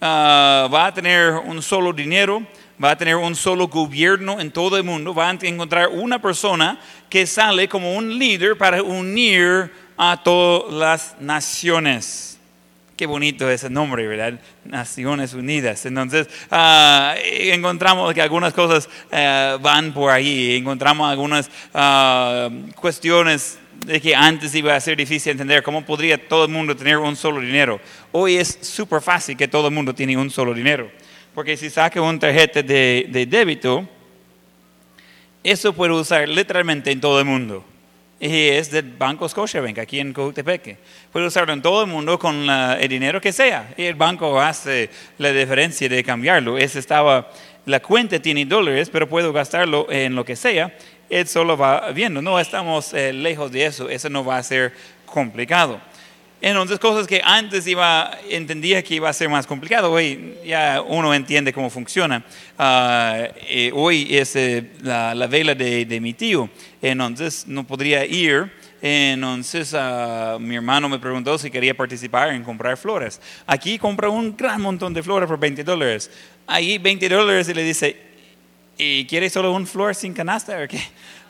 Ah, 0.00 0.68
va 0.72 0.86
a 0.86 0.94
tener 0.94 1.32
un 1.32 1.62
solo 1.62 1.92
dinero, 1.92 2.42
va 2.82 2.90
a 2.90 2.96
tener 2.96 3.16
un 3.16 3.34
solo 3.34 3.68
gobierno 3.68 4.40
en 4.40 4.50
todo 4.50 4.76
el 4.76 4.84
mundo, 4.84 5.14
va 5.14 5.30
a 5.30 5.38
encontrar 5.40 5.88
una 5.88 6.20
persona 6.20 6.80
que 7.08 7.26
sale 7.26 7.68
como 7.68 7.94
un 7.94 8.18
líder 8.18 8.58
para 8.58 8.82
unir 8.82 9.70
a 9.96 10.20
todas 10.22 10.72
las 10.72 11.16
naciones. 11.20 12.33
Qué 12.96 13.06
bonito 13.06 13.50
ese 13.50 13.68
nombre, 13.68 14.06
¿verdad? 14.06 14.38
Naciones 14.64 15.34
Unidas. 15.34 15.84
Entonces, 15.84 16.28
ah, 16.48 17.16
encontramos 17.18 18.14
que 18.14 18.22
algunas 18.22 18.54
cosas 18.54 18.88
ah, 19.10 19.58
van 19.60 19.92
por 19.92 20.12
ahí, 20.12 20.54
encontramos 20.54 21.10
algunas 21.10 21.50
ah, 21.72 22.48
cuestiones 22.76 23.58
de 23.84 24.00
que 24.00 24.14
antes 24.14 24.54
iba 24.54 24.76
a 24.76 24.80
ser 24.80 24.96
difícil 24.96 25.32
entender 25.32 25.64
cómo 25.64 25.84
podría 25.84 26.28
todo 26.28 26.44
el 26.44 26.52
mundo 26.52 26.76
tener 26.76 26.98
un 26.98 27.16
solo 27.16 27.40
dinero. 27.40 27.80
Hoy 28.12 28.36
es 28.36 28.58
súper 28.62 29.00
fácil 29.00 29.36
que 29.36 29.48
todo 29.48 29.66
el 29.66 29.74
mundo 29.74 29.92
tiene 29.92 30.16
un 30.16 30.30
solo 30.30 30.54
dinero. 30.54 30.88
Porque 31.34 31.56
si 31.56 31.70
saca 31.70 32.00
una 32.00 32.20
tarjeta 32.20 32.62
de, 32.62 33.06
de 33.08 33.26
débito, 33.26 33.88
eso 35.42 35.72
puede 35.72 35.94
usar 35.94 36.28
literalmente 36.28 36.92
en 36.92 37.00
todo 37.00 37.18
el 37.18 37.24
mundo. 37.24 37.64
Y 38.20 38.48
es 38.48 38.70
del 38.70 38.84
Banco 38.96 39.28
Scotiabank, 39.28 39.78
aquí 39.78 39.98
en 40.00 40.12
Cojutepeque. 40.12 40.78
Puede 41.12 41.26
usarlo 41.26 41.52
en 41.52 41.60
todo 41.60 41.82
el 41.82 41.90
mundo 41.90 42.18
con 42.18 42.46
la- 42.46 42.78
el 42.80 42.88
dinero 42.88 43.20
que 43.20 43.32
sea. 43.32 43.74
Y 43.76 43.82
el 43.84 43.96
banco 43.96 44.40
hace 44.40 44.88
la 45.18 45.32
diferencia 45.32 45.88
de 45.88 46.02
cambiarlo. 46.02 46.56
Ese 46.56 46.78
estaba, 46.78 47.28
la 47.66 47.80
cuenta 47.80 48.18
tiene 48.20 48.44
dólares, 48.46 48.88
pero 48.90 49.08
puedo 49.08 49.32
gastarlo 49.32 49.90
en 49.90 50.14
lo 50.14 50.24
que 50.24 50.36
sea. 50.36 50.72
Él 51.10 51.26
solo 51.26 51.56
va 51.56 51.90
viendo. 51.90 52.22
No 52.22 52.38
estamos 52.40 52.94
eh, 52.94 53.12
lejos 53.12 53.50
de 53.52 53.66
eso. 53.66 53.90
Eso 53.90 54.08
no 54.08 54.24
va 54.24 54.38
a 54.38 54.42
ser 54.42 54.72
complicado. 55.04 55.80
Entonces, 56.40 56.78
cosas 56.78 57.06
que 57.06 57.22
antes 57.24 57.66
iba, 57.66 58.18
entendía 58.28 58.82
que 58.82 58.96
iba 58.96 59.08
a 59.08 59.12
ser 59.12 59.30
más 59.30 59.46
complicado, 59.46 59.90
hoy 59.90 60.34
ya 60.44 60.82
uno 60.86 61.14
entiende 61.14 61.52
cómo 61.52 61.70
funciona. 61.70 62.22
Ah, 62.58 63.28
eh, 63.48 63.70
hoy 63.74 64.14
es 64.14 64.36
eh, 64.36 64.72
la, 64.82 65.14
la 65.14 65.26
vela 65.26 65.54
de, 65.54 65.86
de 65.86 66.00
mi 66.00 66.12
tío, 66.12 66.50
entonces 66.82 67.46
no 67.46 67.64
podría 67.64 68.04
ir. 68.04 68.50
Entonces 68.86 69.72
ah, 69.74 70.36
mi 70.38 70.56
hermano 70.56 70.90
me 70.90 70.98
preguntó 70.98 71.38
si 71.38 71.50
quería 71.50 71.74
participar 71.74 72.28
en 72.34 72.44
comprar 72.44 72.76
flores. 72.76 73.18
Aquí 73.46 73.78
compra 73.78 74.10
un 74.10 74.36
gran 74.36 74.60
montón 74.60 74.92
de 74.92 75.02
flores 75.02 75.26
por 75.26 75.38
20 75.38 75.64
dólares. 75.64 76.10
Ahí 76.46 76.76
20 76.76 77.08
dólares 77.08 77.48
y 77.48 77.54
le 77.54 77.62
dice, 77.62 77.96
¿y 78.76 79.06
quiere 79.06 79.30
solo 79.30 79.54
un 79.54 79.66
flor 79.66 79.94
sin 79.94 80.12
canasta 80.12 80.58
o? 80.58 80.66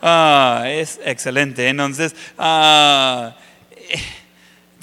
Ah, 0.03 0.65
es 0.67 0.99
excelente. 1.05 1.69
Entonces, 1.69 2.17
eh, 2.37 3.31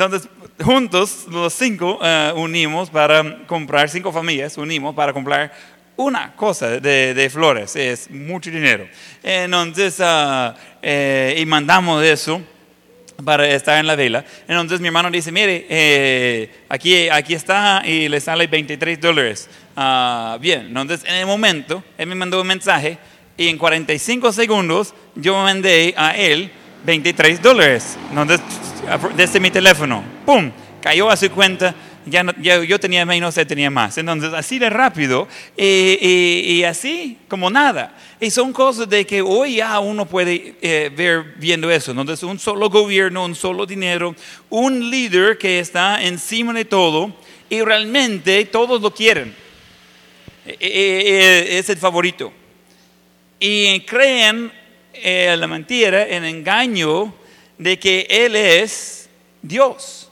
entonces, 0.05 0.29
juntos, 0.63 1.25
los 1.29 1.53
cinco 1.53 1.99
eh, 2.01 2.33
unimos 2.35 2.89
para 2.89 3.45
comprar, 3.45 3.89
cinco 3.89 4.11
familias 4.11 4.57
unimos 4.57 4.95
para 4.95 5.13
comprar 5.13 5.51
una 5.95 6.35
cosa 6.35 6.79
de, 6.79 7.29
flores, 7.31 7.75
es 7.75 8.09
mucho 8.09 8.49
dinero. 8.49 8.87
Entonces, 9.21 9.97
ah, 9.99 10.55
eh, 10.81 11.35
y 11.37 11.45
mandamos 11.45 12.03
eso 12.03 12.41
para 13.23 13.47
estar 13.47 13.79
en 13.79 13.85
la 13.85 13.95
vela. 13.95 14.25
Entonces 14.47 14.79
mi 14.81 14.87
hermano 14.87 15.11
dice, 15.11 15.31
mire, 15.31 15.67
eh, 15.69 16.49
aquí, 16.69 17.07
aquí 17.09 17.35
está 17.35 17.83
y 17.85 18.09
le 18.09 18.19
sale 18.19 18.47
23 18.47 18.99
dólares. 18.99 19.49
Ah, 19.75 20.37
bien, 20.41 20.67
entonces 20.67 21.03
en 21.07 21.15
el 21.15 21.27
momento, 21.27 21.83
él 21.97 22.07
me 22.07 22.15
mandó 22.15 22.41
un 22.41 22.47
mensaje 22.47 22.97
y 23.37 23.47
en 23.47 23.57
45 23.57 24.31
segundos 24.31 24.95
yo 25.15 25.35
mandé 25.35 25.93
a 25.95 26.15
él 26.17 26.51
23 26.83 27.41
dólares. 27.41 27.97
Desde 29.15 29.39
mi 29.39 29.51
teléfono, 29.51 30.03
¡pum! 30.25 30.51
Cayó 30.81 31.09
a 31.09 31.15
su 31.17 31.29
cuenta. 31.31 31.75
Ya, 32.03 32.23
no- 32.23 32.33
ya 32.41 32.63
yo 32.63 32.79
tenía 32.79 33.05
menos, 33.05 33.37
él 33.37 33.45
tenía 33.45 33.69
más. 33.69 33.95
Entonces, 33.99 34.33
así 34.33 34.57
de 34.57 34.71
rápido 34.71 35.27
y, 35.55 35.97
y- 36.01 36.51
y 36.53 36.63
así 36.63 37.19
como 37.27 37.51
nada. 37.51 37.95
Y 38.19 38.31
son 38.31 38.51
cosas 38.53 38.89
de 38.89 39.05
que 39.05 39.21
hoy 39.21 39.57
ya 39.57 39.79
uno 39.79 40.07
puede 40.07 40.55
eh, 40.63 40.91
ver 40.95 41.35
viendo 41.37 41.69
eso. 41.69 41.91
Entonces, 41.91 42.23
un 42.23 42.39
solo 42.39 42.69
gobierno, 42.71 43.23
un 43.25 43.35
solo 43.35 43.67
dinero, 43.67 44.15
un 44.49 44.89
líder 44.89 45.37
que 45.37 45.59
está 45.59 46.01
encima 46.03 46.53
de 46.53 46.65
todo 46.65 47.13
y 47.51 47.61
realmente 47.61 48.43
todos 48.45 48.81
lo 48.81 48.91
quieren. 48.91 49.35
Eh, 50.47 50.57
eh, 50.59 51.03
eh, 51.49 51.57
es 51.59 51.69
el 51.69 51.77
favorito 51.77 52.33
y 53.39 53.79
creen 53.81 54.51
en 54.93 55.39
la 55.39 55.47
mentira, 55.47 56.07
en 56.07 56.23
el 56.23 56.35
engaño 56.35 57.13
de 57.57 57.77
que 57.77 58.07
Él 58.09 58.35
es 58.35 59.09
Dios. 59.41 60.09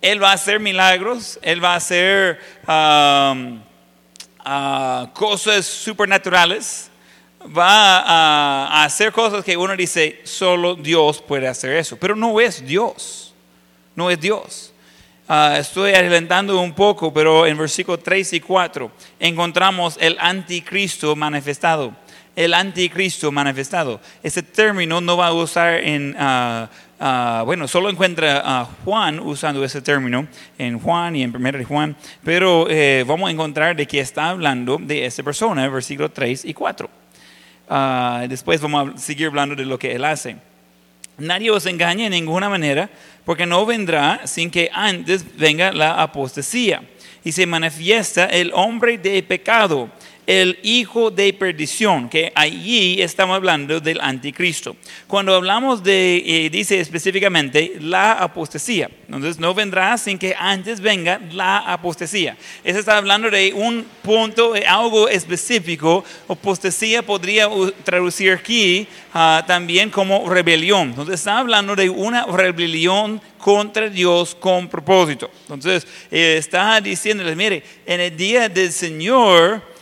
Él 0.00 0.22
va 0.22 0.30
a 0.30 0.34
hacer 0.34 0.60
milagros, 0.60 1.38
Él 1.42 1.64
va 1.64 1.72
a 1.72 1.76
hacer 1.76 2.38
um, 2.68 3.60
ah, 4.44 5.10
cosas 5.14 5.64
supernaturales, 5.64 6.90
va 7.44 8.00
a, 8.00 8.84
hacer 8.84 9.12
cosas 9.12 9.44
que 9.44 9.56
uno 9.56 9.74
dice, 9.76 10.20
solo 10.24 10.74
Dios 10.74 11.22
puede 11.22 11.48
hacer 11.48 11.72
eso, 11.72 11.96
pero 11.96 12.14
no 12.14 12.38
es 12.40 12.66
Dios, 12.66 13.34
no 13.94 14.10
es 14.10 14.20
Dios. 14.20 14.72
Ah, 15.26 15.56
estoy 15.58 15.94
adelantando 15.94 16.60
un 16.60 16.74
poco, 16.74 17.12
pero 17.12 17.46
en 17.46 17.56
versículo 17.56 17.98
3 17.98 18.34
y 18.34 18.40
4 18.40 18.90
encontramos 19.18 19.96
el 19.98 20.18
anticristo 20.20 21.16
manifestado. 21.16 21.96
El 22.36 22.52
anticristo 22.52 23.30
manifestado. 23.30 24.00
Ese 24.22 24.42
término 24.42 25.00
no 25.00 25.16
va 25.16 25.28
a 25.28 25.32
usar 25.32 25.74
en, 25.74 26.16
ah, 26.18 26.68
ah, 26.98 27.42
bueno, 27.46 27.68
solo 27.68 27.88
encuentra 27.88 28.42
a 28.44 28.64
Juan 28.84 29.20
usando 29.20 29.64
ese 29.64 29.80
término 29.80 30.26
en 30.58 30.80
Juan 30.80 31.14
y 31.14 31.22
en 31.22 31.34
1 31.34 31.52
de 31.52 31.64
Juan, 31.64 31.96
pero 32.24 32.66
eh, 32.68 33.04
vamos 33.06 33.28
a 33.28 33.32
encontrar 33.32 33.76
de 33.76 33.86
que 33.86 34.00
está 34.00 34.30
hablando 34.30 34.78
de 34.80 35.06
esa 35.06 35.22
persona, 35.22 35.68
versículo 35.68 36.10
3 36.10 36.44
y 36.44 36.54
4. 36.54 36.90
Ah, 37.68 38.26
después 38.28 38.60
vamos 38.60 38.94
a 38.94 38.98
seguir 38.98 39.28
hablando 39.28 39.54
de 39.54 39.64
lo 39.64 39.78
que 39.78 39.92
él 39.92 40.04
hace. 40.04 40.36
Nadie 41.16 41.52
os 41.52 41.64
engañe 41.66 42.06
en 42.06 42.12
ninguna 42.12 42.48
manera, 42.48 42.90
porque 43.24 43.46
no 43.46 43.64
vendrá 43.64 44.26
sin 44.26 44.50
que 44.50 44.68
antes 44.72 45.24
venga 45.36 45.70
la 45.70 46.02
apostasía 46.02 46.82
y 47.22 47.32
se 47.32 47.46
manifiesta 47.46 48.26
el 48.26 48.50
hombre 48.54 48.98
de 48.98 49.22
pecado, 49.22 49.88
el 50.26 50.58
hijo 50.62 51.10
de 51.10 51.32
perdición, 51.32 52.08
que 52.08 52.32
allí 52.34 53.00
estamos 53.02 53.36
hablando 53.36 53.80
del 53.80 54.00
anticristo. 54.00 54.76
Cuando 55.06 55.34
hablamos 55.34 55.82
de, 55.82 56.22
eh, 56.26 56.50
dice 56.50 56.80
específicamente, 56.80 57.76
la 57.80 58.12
apostasía, 58.12 58.90
entonces 59.06 59.38
no 59.38 59.54
vendrá 59.54 59.96
sin 59.98 60.18
que 60.18 60.34
antes 60.38 60.80
venga 60.80 61.20
la 61.32 61.58
apostasía. 61.58 62.36
Eso 62.62 62.78
está 62.78 62.96
hablando 62.96 63.30
de 63.30 63.52
un 63.52 63.84
punto, 64.02 64.52
de 64.52 64.66
algo 64.66 65.08
específico. 65.08 66.04
Apostasía 66.28 67.02
podría 67.02 67.48
traducir 67.84 68.32
aquí 68.32 68.86
ah, 69.12 69.44
también 69.46 69.90
como 69.90 70.28
rebelión. 70.28 70.90
Entonces 70.90 71.16
está 71.16 71.38
hablando 71.38 71.76
de 71.76 71.90
una 71.90 72.24
rebelión 72.26 73.20
contra 73.38 73.90
Dios 73.90 74.34
con 74.34 74.68
propósito. 74.68 75.30
Entonces 75.42 75.86
eh, 76.10 76.36
está 76.38 76.80
diciéndoles, 76.80 77.36
mire, 77.36 77.62
en 77.84 78.00
el 78.00 78.16
día 78.16 78.48
del 78.48 78.72
Señor, 78.72 79.73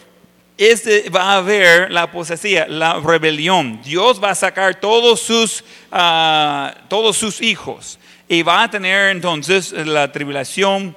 este 0.67 1.09
va 1.11 1.33
a 1.33 1.37
haber 1.37 1.91
la 1.91 2.03
apostasía, 2.03 2.67
la 2.67 3.01
rebelión. 3.01 3.81
Dios 3.83 4.23
va 4.23 4.31
a 4.31 4.35
sacar 4.35 4.81
todos 4.81 5.21
sus, 5.21 5.65
ah, 5.91 6.75
todos 6.89 7.17
sus 7.17 7.41
hijos 7.41 7.99
y 8.29 8.43
va 8.43 8.65
a 8.65 8.71
tener 8.71 9.11
entonces 9.11 9.73
la 9.73 10.11
tribulación. 10.11 10.97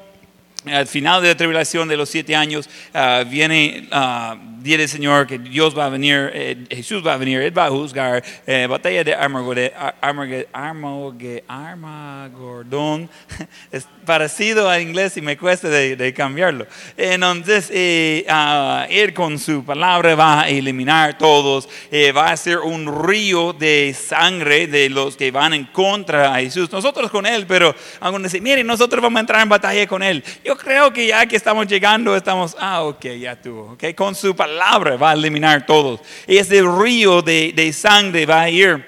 Al 0.65 0.87
final 0.87 1.21
de 1.21 1.29
la 1.29 1.37
tribulación 1.37 1.87
de 1.87 1.97
los 1.97 2.09
siete 2.09 2.35
años 2.35 2.69
ah, 2.93 3.23
viene 3.27 3.87
ah, 3.91 4.35
del 4.71 4.89
Señor, 4.89 5.27
que 5.27 5.37
Dios 5.37 5.77
va 5.77 5.85
a 5.85 5.89
venir, 5.89 6.31
eh, 6.33 6.57
Jesús 6.69 7.05
va 7.05 7.13
a 7.13 7.17
venir, 7.17 7.41
Él 7.41 7.55
va 7.55 7.67
a 7.67 7.69
juzgar, 7.69 8.23
eh, 8.47 8.65
batalla 8.67 9.03
de 9.03 9.13
Armagordón, 9.13 9.69
es 13.71 13.87
parecido 14.05 14.69
al 14.69 14.81
inglés 14.81 15.17
y 15.17 15.21
me 15.21 15.37
cuesta 15.37 15.69
de, 15.69 15.95
de 15.95 16.13
cambiarlo. 16.13 16.65
Entonces, 16.97 17.69
eh, 17.71 18.25
ah, 18.27 18.87
Él 18.89 19.13
con 19.13 19.37
su 19.37 19.63
palabra 19.63 20.15
va 20.15 20.41
a 20.41 20.49
eliminar 20.49 21.17
todos, 21.17 21.69
eh, 21.91 22.11
va 22.11 22.31
a 22.31 22.37
ser 22.37 22.59
un 22.59 23.07
río 23.07 23.53
de 23.53 23.93
sangre 23.93 24.67
de 24.67 24.89
los 24.89 25.15
que 25.15 25.31
van 25.31 25.53
en 25.53 25.65
contra 25.65 26.33
a 26.33 26.39
Jesús. 26.39 26.71
Nosotros 26.71 27.11
con 27.11 27.25
Él, 27.25 27.45
pero 27.47 27.75
algunos 27.99 28.31
dicen, 28.31 28.43
miren, 28.43 28.65
nosotros 28.65 29.01
vamos 29.01 29.17
a 29.17 29.21
entrar 29.21 29.41
en 29.41 29.49
batalla 29.49 29.85
con 29.87 30.01
Él. 30.01 30.23
Yo 30.43 30.57
creo 30.57 30.91
que 30.91 31.07
ya 31.07 31.25
que 31.25 31.35
estamos 31.35 31.67
llegando, 31.67 32.15
estamos, 32.15 32.55
ah, 32.59 32.83
ok, 32.83 33.05
ya 33.19 33.39
tuvo, 33.39 33.73
ok, 33.73 33.93
con 33.95 34.15
su 34.15 34.35
palabra 34.35 34.54
va 34.97 35.11
a 35.11 35.13
eliminar 35.13 35.65
todos. 35.65 36.01
Ese 36.27 36.61
río 36.61 37.21
de, 37.21 37.73
sangre 37.73 38.25
va 38.25 38.41
a 38.41 38.49
ir 38.49 38.85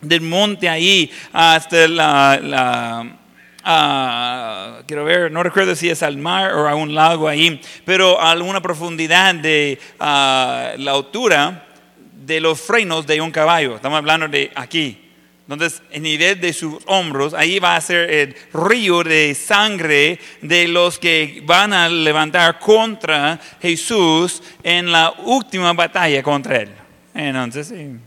del 0.00 0.20
monte 0.20 0.68
ahí 0.68 1.10
hasta 1.32 1.88
la, 1.88 3.18
ah, 3.64 4.80
quiero 4.86 5.04
ver, 5.04 5.32
no 5.32 5.42
recuerdo 5.42 5.74
si 5.74 5.90
es 5.90 6.02
al 6.02 6.16
mar 6.16 6.52
o 6.54 6.68
a 6.68 6.74
un 6.74 6.94
lago 6.94 7.28
ahí, 7.28 7.60
pero 7.84 8.20
a 8.20 8.34
una 8.34 8.60
profundidad 8.60 9.34
de 9.34 9.78
ah, 9.98 10.72
la 10.76 10.92
altura 10.92 11.66
de 12.12 12.40
los 12.40 12.60
frenos 12.60 13.06
de 13.06 13.20
un 13.20 13.30
caballo. 13.30 13.76
Estamos 13.76 13.98
hablando 13.98 14.28
de 14.28 14.50
aquí. 14.54 15.07
Entonces, 15.48 15.82
el 15.90 16.02
nivel 16.02 16.38
de 16.42 16.52
sus 16.52 16.76
hombros, 16.84 17.32
ahí 17.32 17.58
va 17.58 17.74
a 17.74 17.80
ser 17.80 18.10
el 18.10 18.36
río 18.52 19.02
de 19.02 19.34
sangre 19.34 20.20
de 20.42 20.68
los 20.68 20.98
que 20.98 21.42
van 21.46 21.72
a 21.72 21.88
levantar 21.88 22.58
contra 22.58 23.40
Jesús 23.62 24.42
en 24.62 24.92
la 24.92 25.14
última 25.24 25.72
batalla 25.72 26.22
contra 26.22 26.58
él. 26.58 26.68
Entonces, 27.14 27.68
sí. 27.68 27.98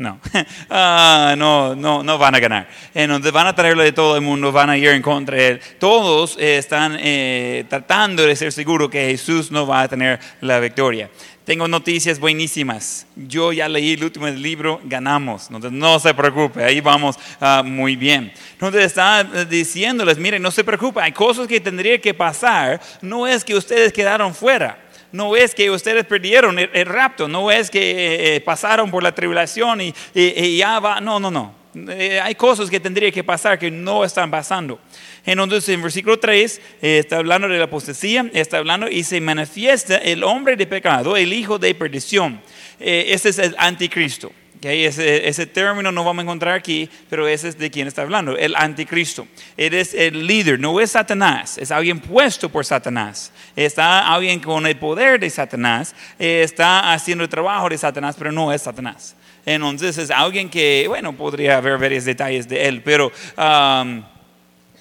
No, 0.00 0.18
Ah, 0.70 1.34
no, 1.36 1.76
no, 1.76 2.02
no 2.02 2.16
van 2.16 2.34
a 2.34 2.40
ganar. 2.40 2.66
Entonces 2.94 3.30
van 3.32 3.46
a 3.46 3.54
traerlo 3.54 3.82
de 3.82 3.92
todo 3.92 4.16
el 4.16 4.22
mundo, 4.22 4.50
van 4.50 4.70
a 4.70 4.78
ir 4.78 4.88
en 4.88 5.02
contra 5.02 5.36
de 5.36 5.48
él. 5.48 5.60
Todos 5.78 6.38
eh, 6.38 6.56
están 6.56 6.96
eh, 6.98 7.66
tratando 7.68 8.22
de 8.22 8.34
ser 8.34 8.50
seguros 8.50 8.88
que 8.88 9.10
Jesús 9.10 9.50
no 9.50 9.66
va 9.66 9.82
a 9.82 9.88
tener 9.88 10.18
la 10.40 10.58
victoria. 10.58 11.10
Tengo 11.44 11.68
noticias 11.68 12.18
buenísimas. 12.18 13.06
Yo 13.14 13.52
ya 13.52 13.68
leí 13.68 13.92
el 13.92 14.02
último 14.02 14.26
libro, 14.28 14.80
ganamos. 14.84 15.48
Entonces 15.50 15.72
no 15.72 16.00
se 16.00 16.14
preocupe, 16.14 16.64
ahí 16.64 16.80
vamos 16.80 17.18
ah, 17.38 17.62
muy 17.62 17.94
bien. 17.94 18.32
Entonces 18.52 18.86
está 18.86 19.22
diciéndoles, 19.22 20.16
miren, 20.16 20.40
no 20.40 20.50
se 20.50 20.64
preocupe, 20.64 21.02
hay 21.02 21.12
cosas 21.12 21.46
que 21.46 21.60
tendría 21.60 22.00
que 22.00 22.14
pasar. 22.14 22.80
No 23.02 23.26
es 23.26 23.44
que 23.44 23.54
ustedes 23.54 23.92
quedaron 23.92 24.34
fuera. 24.34 24.78
No 25.12 25.36
es 25.36 25.54
que 25.54 25.70
ustedes 25.70 26.04
perdieron 26.04 26.58
el, 26.58 26.86
rapto, 26.86 27.26
no 27.26 27.50
es 27.50 27.70
que 27.70 28.36
eh, 28.36 28.40
pasaron 28.40 28.90
por 28.90 29.02
la 29.02 29.14
tribulación 29.14 29.80
y, 29.80 30.56
ya 30.56 30.78
va. 30.78 31.00
No, 31.00 31.18
no, 31.18 31.30
no. 31.30 31.54
Eh, 31.74 32.20
hay 32.20 32.34
cosas 32.34 32.68
que 32.68 32.80
tendría 32.80 33.10
que 33.12 33.22
pasar 33.22 33.58
que 33.58 33.70
no 33.70 34.04
están 34.04 34.30
pasando. 34.30 34.80
Entonces, 35.24 35.68
en 35.68 35.82
versículo 35.82 36.18
3 36.18 36.60
eh, 36.82 36.98
está 36.98 37.18
hablando 37.18 37.48
de 37.48 37.58
la 37.58 37.64
apostasía, 37.64 38.28
está 38.32 38.58
hablando 38.58 38.88
y 38.88 39.04
se 39.04 39.20
manifiesta 39.20 39.96
el 39.96 40.24
hombre 40.24 40.56
de 40.56 40.66
pecado, 40.66 41.16
el 41.16 41.32
hijo 41.32 41.58
de 41.58 41.74
perdición. 41.74 42.40
Ese 42.78 43.28
es 43.28 43.38
el 43.38 43.54
anticristo. 43.58 44.32
Ok, 44.60 44.66
Ese, 44.66 45.46
término 45.46 45.90
no 45.90 46.04
vamos 46.04 46.20
a 46.20 46.24
encontrar 46.24 46.54
aquí, 46.54 46.86
pero 47.08 47.26
ese 47.26 47.48
es 47.48 47.56
de 47.56 47.70
quien 47.70 47.88
está 47.88 48.02
hablando, 48.02 48.36
el 48.36 48.54
anticristo. 48.54 49.26
Él 49.56 49.72
es 49.72 49.94
el 49.94 50.26
líder, 50.26 50.60
no 50.60 50.78
es 50.82 50.90
Satanás, 50.90 51.56
es 51.56 51.70
alguien 51.70 51.98
puesto 51.98 52.50
por 52.50 52.66
Satanás. 52.66 53.32
Está 53.56 54.12
alguien 54.12 54.38
con 54.38 54.66
el 54.66 54.76
poder 54.76 55.18
de 55.18 55.30
Satanás, 55.30 55.94
está 56.18 56.92
haciendo 56.92 57.24
el 57.24 57.30
trabajo 57.30 57.70
de 57.70 57.78
Satanás, 57.78 58.16
pero 58.18 58.32
no 58.32 58.52
es 58.52 58.60
Satanás. 58.60 59.16
Entonces 59.46 59.96
es 59.96 60.10
alguien 60.10 60.50
que, 60.50 60.84
bueno, 60.88 61.14
podría 61.14 61.56
haber 61.56 61.78
varios 61.78 62.04
detalles 62.04 62.46
de 62.46 62.68
él, 62.68 62.82
pero... 62.82 63.10
um, 63.38 64.04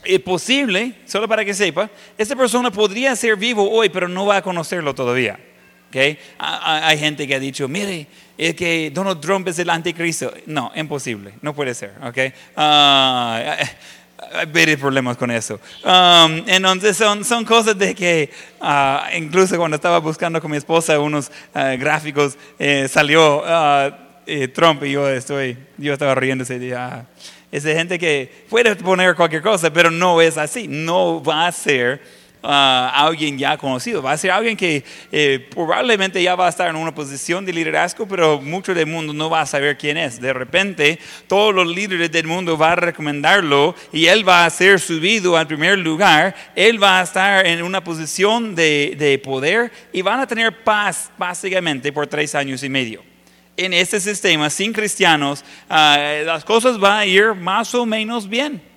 es 0.01 0.21
posible, 0.21 0.93
solo 1.05 1.27
para 1.27 1.43
que 1.43 1.53
sepa, 1.53 1.89
esta 2.17 2.33
persona 2.33 2.71
podría 2.71 3.13
ser 3.17 3.35
vivo 3.35 3.69
hoy, 3.69 3.89
pero 3.89 4.07
no 4.07 4.25
va 4.25 4.37
a 4.37 4.41
conocerlo 4.41 4.95
todavía. 4.95 5.37
¿Ok? 5.89 6.17
Ha- 6.39 6.58
ha- 6.78 6.88
Hay 6.88 6.97
gente 6.97 7.28
que 7.28 7.36
ha 7.36 7.39
dicho, 7.39 7.67
mire, 7.67 8.08
es 8.38 8.56
que 8.56 8.89
Donald 8.93 9.19
Trump 9.19 9.47
es 9.49 9.60
el 9.60 9.69
anticristo. 9.69 10.32
No, 10.45 10.71
imposible, 10.75 11.34
no 11.41 11.54
puede 11.54 11.73
ser. 11.73 11.93
¿ok? 12.04 12.17
Ah, 12.56 13.58
hay 14.34 14.75
problemas 14.78 15.17
con 15.17 15.32
eso. 15.32 15.60
Um, 15.84 16.43
entonces 16.47 16.95
son, 16.97 17.23
son 17.23 17.45
cosas 17.45 17.78
de 17.78 17.95
que, 17.95 18.30
ah, 18.62 19.10
incluso 19.17 19.58
cuando 19.58 19.75
estaba 19.75 19.99
buscando 19.99 20.41
con 20.41 20.52
mi 20.52 20.58
esposa 20.58 20.99
unos 20.99 21.32
ah, 21.54 21.75
gráficos, 21.78 22.38
eh, 22.60 22.88
salió 22.89 23.43
eh, 24.25 24.47
Trump 24.49 24.84
y 24.84 24.91
yo 24.91 25.10
estoy, 25.10 25.58
yo 25.78 25.93
estaba 25.93 26.15
riendo 26.15 26.43
ese 26.43 26.60
día. 26.60 27.06
Es 27.52 27.63
de 27.63 27.73
gente 27.73 27.97
que 27.97 28.45
puede 28.49 28.75
poner 28.75 29.15
cualquier 29.15 29.41
cosa, 29.41 29.73
pero 29.73 29.89
no 29.89 30.21
es 30.21 30.38
así. 30.38 30.67
No 30.67 31.23
va 31.23 31.47
a 31.47 31.52
ser 31.52 31.99
ah, 32.43 32.91
alguien 32.95 33.38
ya 33.38 33.58
conocido. 33.58 34.02
Va 34.02 34.12
a 34.12 34.17
ser 34.17 34.32
alguien 34.32 34.56
que 34.56 34.84
eh, 35.12 35.47
probablemente 35.52 36.21
ya 36.21 36.36
va 36.36 36.47
a 36.47 36.49
estar 36.49 36.69
en 36.69 36.75
una 36.75 36.93
posición 36.93 37.45
de 37.45 37.54
liderazgo, 37.54 38.08
pero 38.08 38.41
mucho 38.41 38.73
del 38.73 38.88
mundo 38.88 39.13
no 39.13 39.30
va 39.30 39.41
a 39.41 39.45
saber 39.45 39.78
quién 39.78 39.97
es. 39.97 40.19
De 40.19 40.34
repente, 40.34 40.99
todos 41.28 41.54
los 41.54 41.67
líderes 41.67 42.12
del 42.12 42.28
mundo 42.28 42.58
van 42.58 42.73
a 42.73 42.75
recomendarlo 42.75 43.75
y 43.91 44.06
él 44.06 44.28
va 44.28 44.45
a 44.45 44.49
ser 44.49 44.80
subido 44.80 45.38
al 45.38 45.47
primer 45.47 45.78
lugar. 45.80 46.36
Él 46.56 46.82
va 46.82 46.99
a 46.99 47.04
estar 47.04 47.45
en 47.45 47.63
una 47.63 47.84
posición 47.84 48.56
de, 48.56 48.95
de 48.97 49.17
poder 49.19 49.71
y 49.91 50.02
van 50.02 50.19
a 50.19 50.28
tener 50.28 50.63
paz 50.63 51.12
básicamente 51.17 51.91
por 51.91 52.08
tres 52.08 52.36
años 52.36 52.63
y 52.63 52.69
medio 52.69 53.10
en 53.65 53.73
este 53.73 53.99
sistema 53.99 54.49
sin 54.49 54.71
cristianos, 54.71 55.43
ah, 55.69 55.97
las 56.23 56.45
cosas 56.45 56.80
van 56.80 56.99
a 56.99 57.06
ir 57.06 57.34
más 57.36 57.75
o 57.75 57.86
menos 57.86 58.28
bien. 58.28 58.68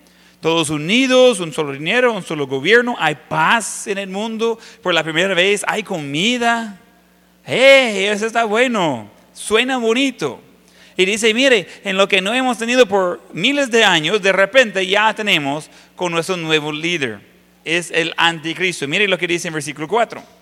Todos 0.42 0.70
unidos, 0.70 1.38
un 1.38 1.52
solo 1.52 1.70
dinero, 1.70 2.12
un 2.12 2.24
solo 2.24 2.48
gobierno, 2.48 2.96
hay 2.98 3.14
paz 3.14 3.86
en 3.86 3.96
el 3.96 4.08
mundo 4.08 4.58
por 4.82 4.92
la 4.92 5.04
primera 5.04 5.34
vez, 5.34 5.64
hay 5.68 5.84
comida. 5.84 6.80
¡Hey! 7.44 8.06
Eso 8.06 8.26
está 8.26 8.42
bueno, 8.42 9.08
suena 9.32 9.76
bonito. 9.76 10.40
Y 10.96 11.04
dice, 11.04 11.32
mire, 11.32 11.68
en 11.84 11.96
lo 11.96 12.08
que 12.08 12.20
no 12.20 12.34
hemos 12.34 12.58
tenido 12.58 12.86
por 12.86 13.22
miles 13.32 13.70
de 13.70 13.84
años, 13.84 14.20
de 14.20 14.32
repente 14.32 14.84
ya 14.84 15.14
tenemos 15.14 15.70
con 15.94 16.10
nuestro 16.10 16.36
nuevo 16.36 16.72
líder. 16.72 17.20
Es 17.64 17.92
el 17.92 18.12
anticristo. 18.16 18.88
Mire 18.88 19.06
lo 19.06 19.18
que 19.18 19.28
dice 19.28 19.46
en 19.46 19.54
versículo 19.54 19.86
4. 19.86 20.41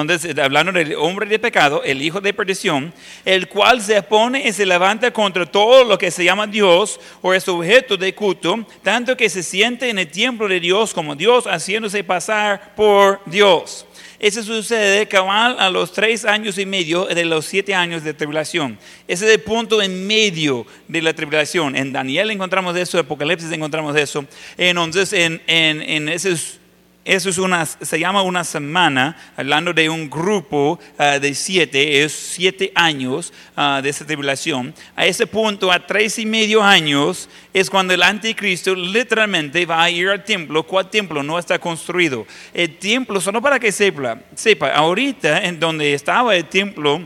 Entonces, 0.00 0.36
hablando 0.38 0.72
del 0.72 0.94
hombre 0.94 1.26
de 1.26 1.38
pecado, 1.38 1.82
el 1.84 2.02
hijo 2.02 2.20
de 2.20 2.32
perdición, 2.32 2.92
el 3.24 3.48
cual 3.48 3.80
se 3.80 4.02
pone 4.02 4.46
y 4.46 4.52
se 4.52 4.66
levanta 4.66 5.10
contra 5.12 5.46
todo 5.46 5.84
lo 5.84 5.98
que 5.98 6.10
se 6.10 6.24
llama 6.24 6.46
Dios 6.46 7.00
o 7.22 7.34
es 7.34 7.48
objeto 7.48 7.96
de 7.96 8.14
culto, 8.14 8.66
tanto 8.82 9.16
que 9.16 9.28
se 9.28 9.42
siente 9.42 9.88
en 9.88 9.98
el 9.98 10.10
templo 10.10 10.48
de 10.48 10.60
Dios 10.60 10.92
como 10.92 11.14
Dios, 11.14 11.44
haciéndose 11.44 12.04
pasar 12.04 12.74
por 12.74 13.20
Dios. 13.26 13.86
Eso 14.20 14.42
sucede 14.42 15.08
cabal 15.08 15.56
a 15.58 15.70
los 15.70 15.92
tres 15.92 16.26
años 16.26 16.58
y 16.58 16.66
medio 16.66 17.06
de 17.06 17.24
los 17.24 17.46
siete 17.46 17.74
años 17.74 18.04
de 18.04 18.12
tribulación. 18.12 18.78
Ese 19.08 19.24
es 19.24 19.32
el 19.32 19.40
punto 19.40 19.80
en 19.80 20.06
medio 20.06 20.66
de 20.88 21.00
la 21.00 21.14
tribulación. 21.14 21.74
En 21.74 21.90
Daniel 21.90 22.30
encontramos 22.30 22.76
eso, 22.76 22.98
en 22.98 23.06
Apocalipsis 23.06 23.50
encontramos 23.50 23.96
eso. 23.96 24.26
Entonces, 24.58 25.14
en, 25.14 25.40
en, 25.46 25.80
en 25.80 26.10
esos 26.10 26.59
eso 27.04 27.30
es 27.30 27.38
una, 27.38 27.64
se 27.64 27.98
llama 27.98 28.22
una 28.22 28.44
semana, 28.44 29.16
hablando 29.34 29.72
de 29.72 29.88
un 29.88 30.10
grupo 30.10 30.78
ah, 30.98 31.18
de 31.18 31.34
siete, 31.34 32.02
es 32.02 32.12
siete 32.12 32.72
años 32.74 33.32
ah, 33.56 33.80
de 33.82 33.88
esa 33.88 34.04
tribulación. 34.04 34.74
A 34.94 35.06
ese 35.06 35.26
punto, 35.26 35.72
a 35.72 35.86
tres 35.86 36.18
y 36.18 36.26
medio 36.26 36.62
años, 36.62 37.30
es 37.54 37.70
cuando 37.70 37.94
el 37.94 38.02
anticristo 38.02 38.74
literalmente 38.74 39.64
va 39.64 39.82
a 39.82 39.90
ir 39.90 40.10
al 40.10 40.22
templo. 40.24 40.62
¿Cuál 40.62 40.90
templo? 40.90 41.22
No 41.22 41.38
está 41.38 41.58
construido. 41.58 42.26
El 42.52 42.76
templo, 42.76 43.18
solo 43.18 43.40
para 43.40 43.58
que 43.58 43.72
sepa, 43.72 44.18
sepa 44.34 44.70
ahorita 44.70 45.44
en 45.44 45.58
donde 45.58 45.94
estaba 45.94 46.36
el 46.36 46.44
templo, 46.44 47.00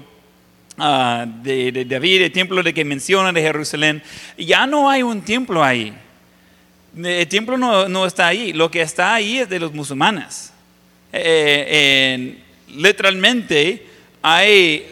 ah, 0.76 1.24
de, 1.24 1.70
de 1.70 1.85
David, 1.85 2.22
el 2.22 2.33
templo 2.33 2.64
de 2.64 2.74
que 2.74 2.85
menciona 2.85 3.33
de 3.33 3.42
Jerusalén, 3.42 4.02
ya 4.37 4.66
no 4.66 4.90
hay 4.90 5.04
un 5.04 5.22
templo 5.22 5.62
ahí. 5.62 5.94
El 6.96 7.26
templo 7.28 7.57
no, 7.57 7.88
no 7.88 8.07
está 8.07 8.28
ahí, 8.28 8.52
lo 8.52 8.70
que 8.70 8.80
está 8.83 9.14
ahí 9.14 9.38
es 9.38 9.48
de 9.48 9.59
los 9.59 9.72
musulmanes. 9.72 10.52
Eh, 11.12 12.14
en- 12.14 12.44
literalmente 12.76 13.87
hay 14.22 14.87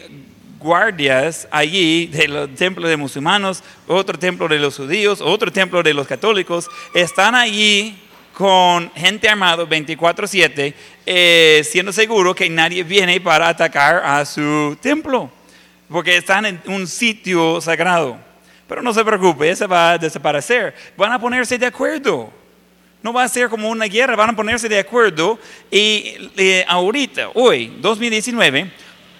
guardias 0.59 1.47
allí 1.51 2.07
del 2.07 2.53
templo 2.55 2.87
de 2.87 2.97
musulmanos, 2.97 3.63
otro 3.87 4.17
templo 4.17 4.47
de 4.47 4.59
los 4.59 4.77
judíos, 4.77 5.19
otro 5.21 5.51
templo 5.51 5.83
de 5.83 5.93
los 5.93 6.07
católicos, 6.07 6.69
están 6.93 7.35
allí 7.35 7.97
con 8.33 8.89
gente 8.95 9.29
armada 9.29 9.63
24/7, 9.65 10.73
eh, 11.05 11.61
siendo 11.69 11.91
seguro 11.93 12.33
que 12.33 12.49
nadie 12.49 12.83
viene 12.83 13.19
para 13.21 13.47
atacar 13.49 14.01
a 14.03 14.25
su 14.25 14.77
templo, 14.81 15.29
porque 15.89 16.17
están 16.17 16.45
en 16.45 16.61
un 16.67 16.87
sitio 16.87 17.61
sagrado. 17.61 18.17
Pero 18.73 18.81
no 18.81 18.91
se 18.91 19.05
preocupe, 19.05 19.51
ese 19.51 19.67
va 19.67 19.91
a 19.91 19.97
desaparecer. 19.99 20.73
Van 20.97 21.11
a 21.11 21.19
ponerse 21.19 21.59
de 21.59 21.67
acuerdo. 21.67 22.33
No 23.03 23.13
va 23.13 23.23
a 23.23 23.29
ser 23.29 23.47
como 23.47 23.69
una 23.69 23.85
guerra, 23.85 24.15
van 24.15 24.31
a 24.31 24.35
ponerse 24.35 24.67
de 24.67 24.79
acuerdo. 24.79 25.37
Y 25.69 26.31
eh, 26.35 26.65
ahorita, 26.67 27.29
hoy, 27.35 27.71
2019, 27.81 28.71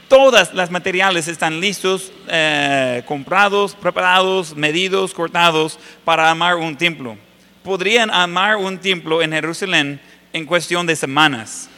todas 0.07 0.55
las 0.55 0.71
materiales 0.71 1.27
están 1.27 1.59
listos, 1.59 2.11
eh, 2.29 3.03
comprados, 3.05 3.75
preparados, 3.75 4.55
medidos, 4.55 5.13
cortados 5.13 5.77
para 6.03 6.31
amar 6.31 6.55
un 6.55 6.75
templo. 6.75 7.15
Podrían 7.63 8.09
amar 8.09 8.55
un 8.55 8.79
templo 8.79 9.21
en 9.21 9.33
Jerusalén 9.33 10.01
en 10.33 10.47
cuestión 10.47 10.87
de 10.87 10.95
semanas. 10.95 11.69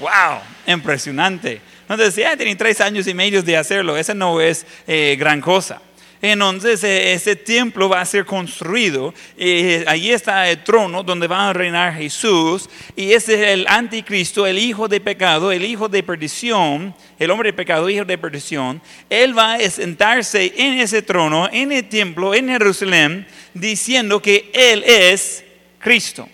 ¡Wow! 0.00 0.40
Impresionante. 0.66 1.60
Entonces, 1.82 2.16
ya 2.16 2.36
tienen 2.36 2.58
tres 2.58 2.80
años 2.80 3.06
y 3.06 3.14
medio 3.14 3.44
de 3.44 3.56
hacerlo. 3.56 3.96
Esa 3.96 4.12
no 4.12 4.40
es 4.40 4.66
eh, 4.88 5.14
gran 5.16 5.40
cosa. 5.40 5.80
Entonces 6.22 6.84
eh, 6.84 7.14
ese 7.14 7.34
templo 7.34 7.88
va 7.88 8.02
a 8.02 8.04
ser 8.04 8.26
construido. 8.26 9.14
y 9.38 9.86
allí 9.86 10.12
está 10.12 10.50
el 10.50 10.62
trono 10.62 11.02
donde 11.02 11.26
va 11.26 11.48
a 11.48 11.52
reinar 11.52 11.94
Jesús. 11.94 12.68
Y 12.94 13.12
ese 13.12 13.34
es 13.34 13.48
el 13.48 13.66
anticristo, 13.66 14.46
el 14.46 14.58
hijo 14.58 14.86
de 14.86 15.00
pecado, 15.00 15.50
el 15.50 15.64
hijo 15.64 15.88
de 15.88 16.02
perdición, 16.02 16.94
el 17.18 17.30
hombre 17.30 17.50
de 17.50 17.52
pecado, 17.54 17.88
hijo 17.88 18.04
de 18.04 18.18
perdición. 18.18 18.82
Él 19.08 19.36
va 19.36 19.54
a 19.54 19.70
sentarse 19.70 20.52
en 20.56 20.78
ese 20.78 21.00
trono, 21.00 21.48
en 21.50 21.72
el 21.72 21.88
templo, 21.88 22.34
en 22.34 22.48
Jerusalén, 22.48 23.26
diciendo 23.54 24.20
que 24.20 24.50
Él 24.52 24.84
es 24.84 25.42
Cristo. 25.78 26.28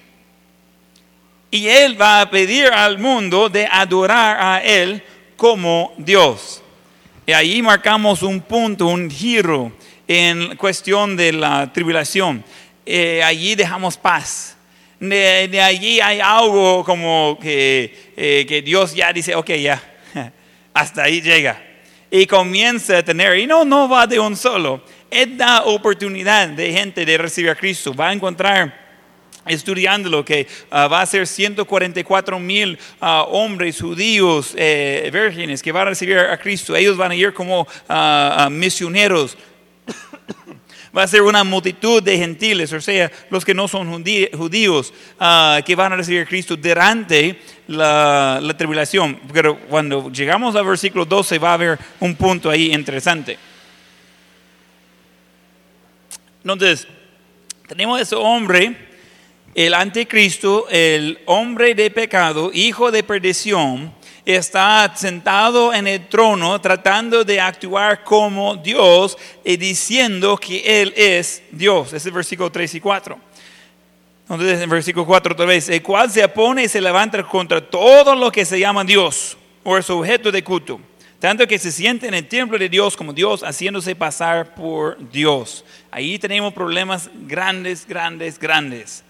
Y 1.51 1.69
Él 1.69 2.01
va 2.01 2.23
a 2.23 2.31
pedir 2.31 2.67
al 2.67 2.99
mundo 2.99 3.49
de 3.49 3.69
adorar 3.71 4.37
a 4.41 4.65
Él 4.65 5.01
como 5.37 5.95
Dios. 5.97 6.63
Y 7.29 7.33
ahí 7.33 7.61
marcamos 7.61 8.23
un 8.23 8.41
punto, 8.41 8.87
un 8.87 9.11
giro 9.11 9.73
en 10.07 10.55
cuestión 10.57 11.17
de 11.17 11.33
la 11.33 11.73
tribulación. 11.73 12.45
Eh, 12.87 13.21
allí 13.21 13.57
dejamos 13.57 13.97
paz. 13.97 14.57
De, 15.01 15.61
allí 15.61 16.01
hay 16.01 16.21
algo 16.21 16.85
como 16.85 17.37
que, 17.43 18.13
eh, 18.17 18.47
que 18.49 18.63
Dios 18.63 18.95
ya 18.95 19.13
dice, 19.13 19.35
ok, 19.35 19.51
ya, 19.55 19.83
hasta 20.73 21.03
ahí 21.03 21.21
llega. 21.21 21.61
Y 22.13 22.27
comienza 22.27 22.99
a 22.99 23.03
tener, 23.03 23.37
y 23.39 23.47
no, 23.49 23.65
no 23.65 23.89
va 23.89 24.07
de 24.07 24.21
un 24.21 24.37
solo. 24.37 24.85
Él 25.11 25.37
da 25.37 25.65
oportunidad 25.65 26.47
de 26.51 26.73
gente 26.73 27.05
de 27.05 27.19
recibir 27.19 27.51
a 27.51 27.57
Cristo. 27.57 27.93
Va 27.93 28.11
a 28.11 28.13
encontrar 28.13 28.86
estudiando 29.47 30.09
lo 30.09 30.25
que 30.25 30.47
ah, 30.71 30.89
va 30.89 31.01
a 31.01 31.07
ser 31.07 31.27
144 31.27 32.39
mil 32.39 32.79
ah, 33.01 33.25
hombres 33.29 33.81
judíos 33.81 34.55
eh, 34.57 35.11
vírgenes 35.13 35.63
que 35.63 35.73
van 35.73 35.87
a 35.87 35.91
recibir 35.91 36.19
a 36.19 36.37
Cristo. 36.39 36.75
Ellos 36.77 36.97
van 36.97 37.13
a 37.13 37.15
ir 37.15 37.33
como 37.33 37.67
ah, 37.89 38.49
misioneros. 38.51 39.37
va 40.97 41.03
a 41.03 41.07
ser 41.07 41.23
una 41.23 41.45
multitud 41.45 42.03
de 42.03 42.17
gentiles, 42.17 42.73
o 42.73 42.81
sea, 42.81 43.13
los 43.29 43.45
que 43.45 43.53
no 43.53 43.69
son 43.69 44.03
judíos, 44.33 44.95
que 45.67 45.77
van 45.77 45.93
a 45.93 45.97
recibir 45.97 46.23
a 46.23 46.27
Cristo 46.27 46.57
durante 46.57 47.39
la, 47.69 48.41
la 48.43 48.57
tribulación. 48.57 49.21
Pero 49.31 49.59
cuando 49.69 50.11
llegamos 50.11 50.57
al 50.57 50.65
versículo 50.65 51.05
12 51.05 51.39
va 51.39 51.51
a 51.51 51.55
haber 51.55 51.79
un 52.01 52.15
punto 52.17 52.49
ahí 52.49 52.73
interesante. 52.73 53.37
Entonces, 56.43 56.89
tenemos 57.67 57.99
a 57.99 58.03
ese 58.03 58.15
hombre 58.15 58.86
el 59.57 59.73
anticristo, 59.73 60.67
el 60.69 61.19
hombre 61.25 61.75
de 61.75 61.91
pecado, 61.91 62.51
hijo 62.53 62.91
de 62.91 63.03
perdición, 63.03 63.91
está 64.27 64.93
sentado 64.95 65.73
en 65.73 65.87
el 65.87 66.09
trono 66.09 66.61
tratando 66.61 67.25
de 67.25 67.41
actuar 67.41 68.05
como 68.05 68.57
Dios 68.57 69.17
y 69.43 69.57
diciendo 69.57 70.37
que 70.37 70.83
Él 70.83 70.93
es 70.95 71.43
Dios. 71.51 71.95
Es 71.95 72.05
el 72.05 72.13
versículo 72.13 72.53
3 72.53 72.75
y 72.75 72.81
4. 72.81 73.19
Entonces, 74.29 74.61
en 74.61 74.69
versículo 74.69 75.07
4 75.07 75.33
otra 75.33 75.47
vez, 75.47 75.71
el 75.71 75.83
cual 75.83 76.11
se 76.11 76.23
opone 76.23 76.65
y 76.65 76.69
se 76.69 76.83
levanta 76.83 77.23
contra 77.23 77.59
todo 77.59 78.15
lo 78.15 78.31
que 78.31 78.45
se 78.45 78.61
llama 78.61 78.85
Dios 78.85 79.39
o 79.65 79.79
es 79.79 79.89
objeto 79.89 80.31
de 80.31 80.45
culto, 80.45 80.79
tanto 81.19 81.47
que 81.47 81.59
se 81.59 81.73
siente 81.73 82.07
en 82.09 82.13
el 82.13 82.29
templo 82.29 82.59
de 82.59 82.69
Dios 82.69 82.95
como 82.95 83.15
Dios, 83.15 83.41
haciéndose 83.41 83.97
pasar 83.97 84.55
por 84.55 84.99
Dios. 85.11 85.65
Ahí 85.91 86.19
tenemos 86.19 86.53
problemas 86.53 87.09
grandes, 87.27 87.87
grandes, 87.87 88.39
grandes. 88.39 89.06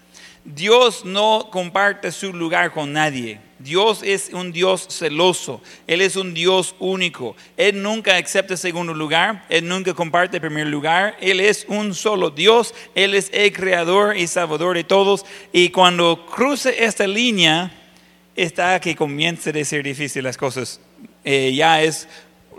Dios 0.47 1.03
no 1.03 1.49
comparte 1.51 2.09
su 2.09 2.31
lugar 2.31 2.71
con 2.71 2.93
nadie. 2.93 3.37
Dios 3.59 4.01
es 4.01 4.29
un 4.31 4.53
Dios 4.53 4.87
celoso. 4.89 5.61
Él 5.87 5.99
es 5.99 6.15
un 6.15 6.33
Dios 6.33 6.73
único. 6.79 7.35
Él 7.57 7.81
nunca 7.83 8.15
acepta 8.15 8.55
segundo 8.55 8.93
lugar. 8.93 9.45
Él 9.49 9.67
nunca 9.67 9.93
comparte 9.93 10.39
primer 10.39 10.67
lugar. 10.67 11.17
Él 11.19 11.41
es 11.41 11.65
un 11.67 11.93
solo 11.93 12.29
Dios. 12.29 12.73
Él 12.95 13.13
es 13.13 13.29
el 13.33 13.51
creador 13.51 14.15
y 14.15 14.25
salvador 14.25 14.77
de 14.77 14.85
todos. 14.85 15.25
Y 15.51 15.67
cuando 15.67 16.25
cruce 16.25 16.81
esta 16.85 17.05
línea, 17.05 17.69
está 18.33 18.79
que 18.79 18.95
comience 18.95 19.49
a 19.49 19.65
ser 19.65 19.83
difícil 19.83 20.23
las 20.23 20.37
cosas. 20.37 20.79
Eh, 21.25 21.53
ya 21.53 21.81
es 21.81 22.07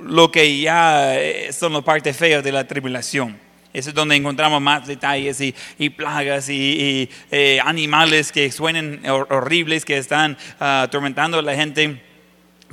lo 0.03 0.31
que 0.31 0.61
ya 0.61 1.19
eh, 1.19 1.55
son 1.55 1.73
la 1.73 1.81
parte 1.81 2.13
fea 2.13 2.43
de 2.43 2.53
la 2.53 2.67
tribulación. 2.67 3.48
Eso 3.79 3.91
es 3.91 3.95
donde 3.95 4.17
encontramos 4.17 4.61
más 4.61 4.87
detalles 4.87 5.41
y, 5.41 5.91
plagas 5.91 6.49
y, 6.49 7.09
eh, 7.31 7.61
animales 7.65 8.33
que 8.33 8.51
suenen 8.51 9.03
horribles, 9.09 9.85
que 9.85 9.99
están 9.99 10.37
ah, 10.59 10.83
atormentando 10.83 11.39
a 11.39 11.43
la 11.43 11.55
gente, 11.55 12.03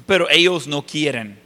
pero 0.07 0.27
ellos 0.29 0.65
no 0.65 0.83
quieren. 0.83 1.39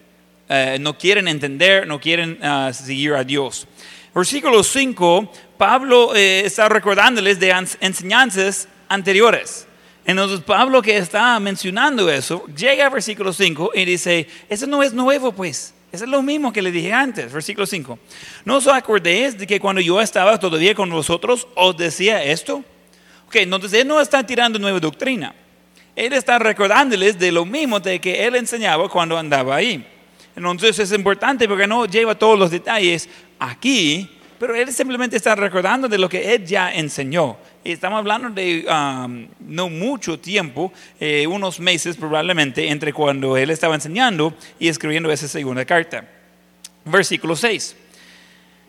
Eh, 0.48 0.78
no 0.80 0.98
quieren 0.98 1.28
entender, 1.28 1.86
no 1.86 2.00
quieren 2.00 2.40
ah, 2.42 2.72
seguir 2.74 3.14
a 3.14 3.24
Dios. 3.26 3.68
Versículo 4.16 4.64
5, 4.64 5.32
Pablo 5.58 6.16
eh, 6.16 6.44
está 6.46 6.70
recordándoles 6.70 7.40
de 7.40 7.54
enseñanzas 7.82 8.68
anteriores. 8.88 9.68
Entonces 10.06 10.40
Pablo 10.40 10.82
que 10.82 10.98
está 10.98 11.40
mencionando 11.40 12.10
eso, 12.10 12.46
llega 12.56 12.86
al 12.86 12.92
versículo 12.94 13.34
5 13.34 13.72
y 13.76 13.86
dice, 13.86 14.28
eso 14.48 14.66
no 14.66 14.82
es 14.82 14.94
nuevo 14.94 15.34
pues. 15.34 15.74
Eso 15.92 16.04
es 16.04 16.10
lo 16.10 16.22
mismo 16.22 16.54
que 16.54 16.62
le 16.62 16.72
dije 16.72 16.94
antes, 16.94 17.34
versículo 17.34 17.66
5. 17.66 17.98
¿No 18.46 18.58
os 18.58 18.68
acordéis 18.68 19.38
de 19.38 19.48
que 19.48 19.60
cuando 19.60 19.82
yo 19.82 20.00
estaba 20.00 20.40
todavía 20.40 20.76
con 20.76 20.90
vosotros 20.90 21.48
os 21.56 21.76
decía 21.76 22.24
esto? 22.24 22.64
Ok, 23.28 23.38
entonces 23.38 23.74
él 23.74 23.88
no 23.88 24.00
está 24.00 24.24
tirando 24.26 24.60
nueva 24.60 24.80
doctrina. 24.80 25.34
Él 25.96 26.14
está 26.14 26.38
recordándoles 26.38 27.18
de 27.18 27.32
lo 27.32 27.44
mismo 27.44 27.80
de 27.80 28.00
que 28.00 28.26
él 28.26 28.36
enseñaba 28.36 28.88
cuando 28.88 29.18
andaba 29.18 29.56
ahí. 29.56 29.86
Entonces 30.36 30.78
es 30.80 30.92
importante 30.94 31.48
porque 31.48 31.68
no 31.68 31.86
lleva 31.86 32.16
todos 32.16 32.38
los 32.38 32.52
detalles 32.52 33.10
aquí, 33.40 34.10
pero 34.40 34.56
él 34.56 34.72
simplemente 34.72 35.18
está 35.18 35.36
recordando 35.36 35.88
de 35.88 35.98
lo 35.98 36.08
que 36.08 36.34
él 36.36 36.46
ya 36.46 36.72
enseñó. 36.72 37.38
Estamos 37.74 38.00
hablando 38.00 38.30
de 38.32 38.66
um, 38.68 39.28
no 39.48 39.70
mucho 39.70 40.20
tiempo, 40.20 40.74
eh, 41.00 41.28
unos 41.28 41.60
meses 41.60 41.98
probablemente, 41.98 42.68
entre 42.68 42.92
cuando 42.92 43.38
él 43.38 43.52
estaba 43.52 43.76
enseñando 43.76 44.34
y 44.58 44.70
escribiendo 44.70 45.12
esa 45.12 45.28
segunda 45.28 45.64
carta. 45.66 46.04
Versículo 46.84 47.36
6. 47.36 47.76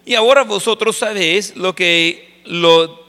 Y 0.05 0.15
ahora 0.15 0.45
vosotros 0.45 0.99
sabéis 0.99 1.57
lo 1.57 1.75
que 1.75 2.43
lo 2.45 3.01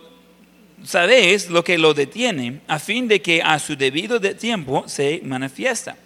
sabéis 0.84 1.50
lo 1.50 1.64
que 1.64 1.78
lo 1.78 1.94
detiene, 1.94 2.62
a 2.68 2.80
fin 2.80 3.10
de 3.10 3.22
que 3.22 3.42
a 3.42 3.60
su 3.60 3.76
debido 3.76 4.20
tiempo 4.20 4.86
se 4.88 5.20
manifiesta. 5.26 5.98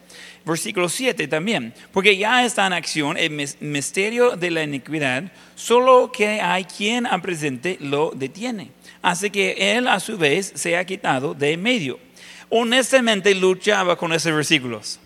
Versículo 0.44 0.90
7 0.90 1.28
también, 1.28 1.74
porque 1.92 2.18
ya 2.18 2.44
está 2.44 2.66
en 2.66 2.74
acción 2.74 3.18
el 3.18 3.30
misterio 3.60 4.36
de 4.36 4.52
la 4.52 4.64
iniquidad, 4.64 5.32
solo 5.56 6.12
que 6.12 6.42
hay 6.42 6.66
quien 6.66 7.06
a 7.06 7.22
presente 7.22 7.78
lo 7.80 8.12
detiene 8.16 8.75
hace 9.06 9.30
que 9.30 9.78
él 9.78 9.88
a 9.88 10.00
su 10.00 10.18
vez 10.18 10.52
se 10.56 10.76
ha 10.76 10.84
quitado 10.84 11.36
de 11.36 11.56
medio. 11.58 12.00
Honestamente 12.50 13.36
luchaba 13.36 13.96
con 13.96 14.12
esos 14.12 14.34
versículos. 14.34 15.00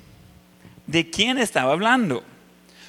¿De 0.88 1.10
quién 1.10 1.38
estaba 1.38 1.74
hablando? 1.74 2.24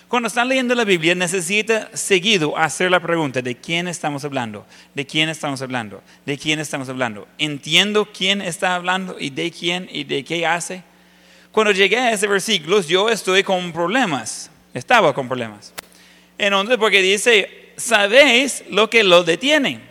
Cuando 0.07 0.29
están 0.29 0.49
leyendo 0.49 0.73
la 0.77 0.85
Biblia 0.85 1.17
necesita 1.17 1.91
seguido 1.95 2.57
hacer 2.57 2.93
la 2.93 3.01
pregunta, 3.01 3.43
¿de 3.43 3.57
quién 3.57 3.89
estamos 3.89 4.25
hablando? 4.25 4.65
¿De 4.95 5.05
quién 5.05 5.29
estamos 5.29 5.61
hablando? 5.63 6.01
¿De 6.25 6.39
quién 6.39 6.61
estamos 6.61 6.89
hablando? 6.89 7.27
¿Entiendo 7.39 8.09
quién 8.13 8.41
está 8.41 8.77
hablando 8.77 9.17
y 9.19 9.31
de 9.31 9.51
quién 9.51 9.89
y 9.91 10.05
de 10.05 10.25
qué 10.25 10.47
hace? 10.47 10.85
Cuando 11.51 11.73
llegué 11.73 11.99
a 11.99 12.13
ese 12.13 12.29
versículo 12.29 12.83
yo 12.83 13.09
estoy 13.09 13.43
con 13.43 13.73
problemas, 13.73 14.49
estaba 14.75 15.13
con 15.13 15.27
problemas. 15.27 15.73
Entonces, 16.39 16.77
porque 16.79 17.03
dice, 17.03 17.73
¿sabéis 17.77 18.63
lo 18.71 18.89
que 18.89 19.03
lo 19.03 19.25
detiene? 19.25 19.90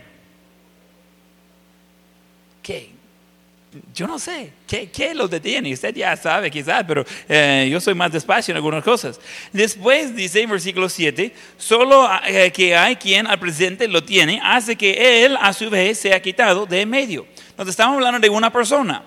¿Qué? 2.70 2.88
Yo 3.92 4.06
no 4.06 4.16
sé, 4.16 4.52
¿qué, 4.64 4.90
qué 4.90 5.12
lo 5.12 5.26
detiene? 5.26 5.72
Usted 5.72 5.92
ya 5.92 6.16
sabe 6.16 6.52
quizás, 6.52 6.84
pero 6.86 7.04
eh, 7.28 7.68
yo 7.68 7.80
soy 7.80 7.94
más 7.94 8.12
despacio 8.12 8.52
en 8.52 8.56
algunas 8.56 8.84
cosas. 8.84 9.20
Después 9.52 10.14
dice 10.14 10.42
en 10.42 10.50
versículo 10.50 10.88
7, 10.88 11.34
solo 11.58 12.08
eh, 12.26 12.52
que 12.52 12.76
hay 12.76 12.94
quien 12.94 13.26
al 13.26 13.40
presente 13.40 13.88
lo 13.88 14.04
tiene, 14.04 14.40
hace 14.40 14.76
que 14.76 15.24
él 15.24 15.36
a 15.40 15.52
su 15.52 15.68
vez 15.68 15.98
sea 15.98 16.22
quitado 16.22 16.64
de 16.64 16.86
medio. 16.86 17.26
Entonces 17.50 17.72
estamos 17.72 17.96
hablando 17.96 18.20
de 18.20 18.28
una 18.28 18.52
persona, 18.52 19.02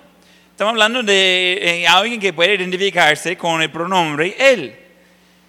estamos 0.51 0.71
hablando 0.71 1.01
de 1.03 1.59
eh, 1.61 1.87
alguien 1.87 2.19
que 2.19 2.33
puede 2.33 2.55
identificarse 2.55 3.37
con 3.37 3.61
el 3.61 3.71
pronombre 3.71 4.35
él, 4.37 4.75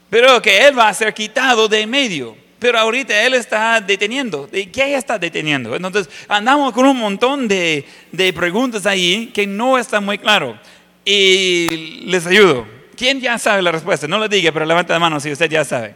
pero 0.08 0.40
que 0.40 0.68
él 0.68 0.78
va 0.78 0.88
a 0.88 0.94
ser 0.94 1.12
quitado 1.12 1.66
de 1.66 1.84
medio. 1.84 2.43
Pero 2.64 2.78
ahorita 2.78 3.26
Él 3.26 3.34
está 3.34 3.78
deteniendo. 3.78 4.46
¿De 4.46 4.70
qué 4.72 4.94
está 4.94 5.18
deteniendo? 5.18 5.76
Entonces 5.76 6.08
andamos 6.26 6.72
con 6.72 6.86
un 6.86 6.96
montón 6.96 7.46
de, 7.46 7.84
de 8.10 8.32
preguntas 8.32 8.86
ahí 8.86 9.30
que 9.34 9.46
no 9.46 9.76
está 9.76 10.00
muy 10.00 10.16
claro. 10.16 10.58
Y 11.04 12.06
les 12.06 12.26
ayudo. 12.26 12.66
¿Quién 12.96 13.20
ya 13.20 13.38
sabe 13.38 13.60
la 13.60 13.70
respuesta? 13.70 14.08
No 14.08 14.16
lo 14.16 14.28
diga, 14.28 14.50
pero 14.50 14.64
levanta 14.64 14.94
la 14.94 14.98
mano 14.98 15.20
si 15.20 15.30
usted 15.30 15.50
ya 15.50 15.62
sabe. 15.62 15.94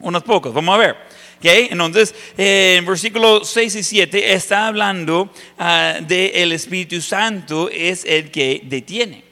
Unos 0.00 0.22
pocos, 0.24 0.52
vamos 0.52 0.74
a 0.74 0.78
ver. 0.78 0.96
Okay, 1.38 1.68
entonces, 1.70 2.14
eh, 2.36 2.76
en 2.78 2.84
versículos 2.84 3.48
6 3.48 3.74
y 3.76 3.82
7 3.82 4.34
está 4.34 4.66
hablando 4.66 5.32
uh, 5.58 6.04
de 6.04 6.32
el 6.42 6.52
Espíritu 6.52 7.00
Santo 7.00 7.70
es 7.72 8.04
el 8.04 8.30
que 8.30 8.60
detiene. 8.64 9.24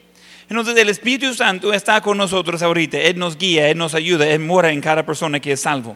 Entonces, 0.51 0.75
el 0.75 0.89
Espíritu 0.89 1.33
Santo 1.33 1.71
está 1.71 2.01
con 2.01 2.17
nosotros 2.17 2.61
ahorita. 2.61 2.97
Él 2.97 3.17
nos 3.17 3.37
guía, 3.37 3.69
Él 3.69 3.77
nos 3.77 3.95
ayuda, 3.95 4.27
Él 4.27 4.41
mora 4.41 4.69
en 4.69 4.81
cada 4.81 5.05
persona 5.05 5.39
que 5.39 5.53
es 5.53 5.61
salvo. 5.61 5.95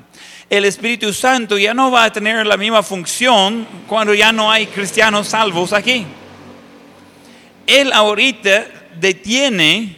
El 0.49 0.63
Espíritu 0.63 1.11
Santo 1.11 1.57
ya 1.57 1.73
no 1.73 1.91
va 1.91 2.05
a 2.05 2.13
tener 2.13 2.47
la 2.47 2.55
misma 2.55 2.81
función 2.81 3.67
cuando 3.85 4.13
ya 4.13 4.31
no 4.31 4.49
hay 4.49 4.67
cristianos 4.67 5.27
salvos 5.27 5.73
aquí. 5.73 6.05
Él 7.67 7.91
ahorita 7.91 8.67
detiene 8.97 9.97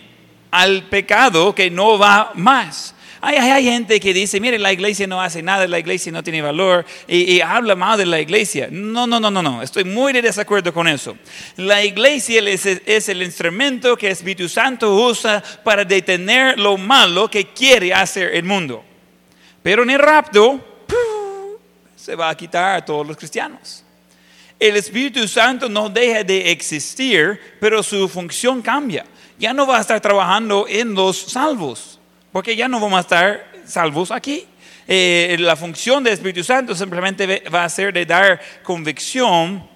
al 0.50 0.86
pecado 0.86 1.54
que 1.54 1.70
no 1.70 2.00
va 2.00 2.32
más. 2.34 2.96
Hay, 3.30 3.66
gente 3.66 4.00
que 4.00 4.14
dice, 4.14 4.40
mire, 4.40 4.58
la 4.58 4.72
iglesia 4.72 5.06
no 5.06 5.22
hace 5.22 5.44
nada, 5.44 5.68
la 5.68 5.80
iglesia 5.80 6.14
no 6.14 6.24
tiene 6.24 6.42
valor 6.42 6.86
y, 7.10 7.42
habla 7.42 7.76
mal 7.76 7.98
de 7.98 8.06
la 8.06 8.22
iglesia. 8.22 8.70
No, 8.72 9.06
no, 9.06 9.20
no, 9.20 9.30
no, 9.30 9.44
no, 9.44 9.62
estoy 9.62 9.84
muy 9.84 10.14
de 10.14 10.22
desacuerdo 10.22 10.74
con 10.74 10.88
eso. 10.88 11.18
La 11.58 11.84
iglesia 11.84 12.40
es, 12.50 12.66
es 12.66 13.10
el 13.10 13.22
instrumento 13.22 13.98
que 13.98 14.06
el 14.06 14.14
Espíritu 14.14 14.48
Santo 14.48 14.96
usa 14.96 15.44
para 15.62 15.84
detener 15.84 16.58
lo 16.58 16.78
malo 16.78 17.30
que 17.30 17.48
quiere 17.48 17.94
hacer 17.94 18.34
el 18.34 18.44
mundo. 18.44 18.82
Pero 19.62 19.84
en 19.84 19.90
el 19.90 20.00
rapto 20.00 20.86
se 21.98 22.16
va 22.16 22.30
a 22.30 22.38
quitar 22.38 22.78
a 22.78 22.86
todos 22.86 23.06
los 23.06 23.18
cristianos. 23.18 23.84
El 24.58 24.78
Espíritu 24.78 25.28
Santo 25.28 25.68
no 25.68 25.90
deja 25.90 26.24
de 26.24 26.50
existir, 26.50 27.58
pero 27.60 27.84
su 27.84 28.08
función 28.08 28.62
cambia. 28.62 29.06
Ya 29.38 29.54
no 29.54 29.68
va 29.68 29.80
a 29.80 29.82
estar 29.82 30.00
trabajando 30.00 30.66
en 30.70 30.94
los 30.94 31.18
salvos 31.18 31.97
porque 32.32 32.56
ya 32.56 32.68
no 32.68 32.80
vamos 32.80 32.98
a 32.98 33.02
estar 33.02 33.48
salvos 33.66 34.12
aquí. 34.12 34.46
Eh, 34.88 35.36
la 35.40 35.56
función 35.58 36.04
del 36.04 36.14
Espíritu 36.14 36.44
Santo 36.44 36.74
simplemente 36.74 37.44
va 37.54 37.66
a 37.66 37.70
ser 37.70 37.92
de 37.92 38.06
dar 38.06 38.40
convicción 38.64 39.68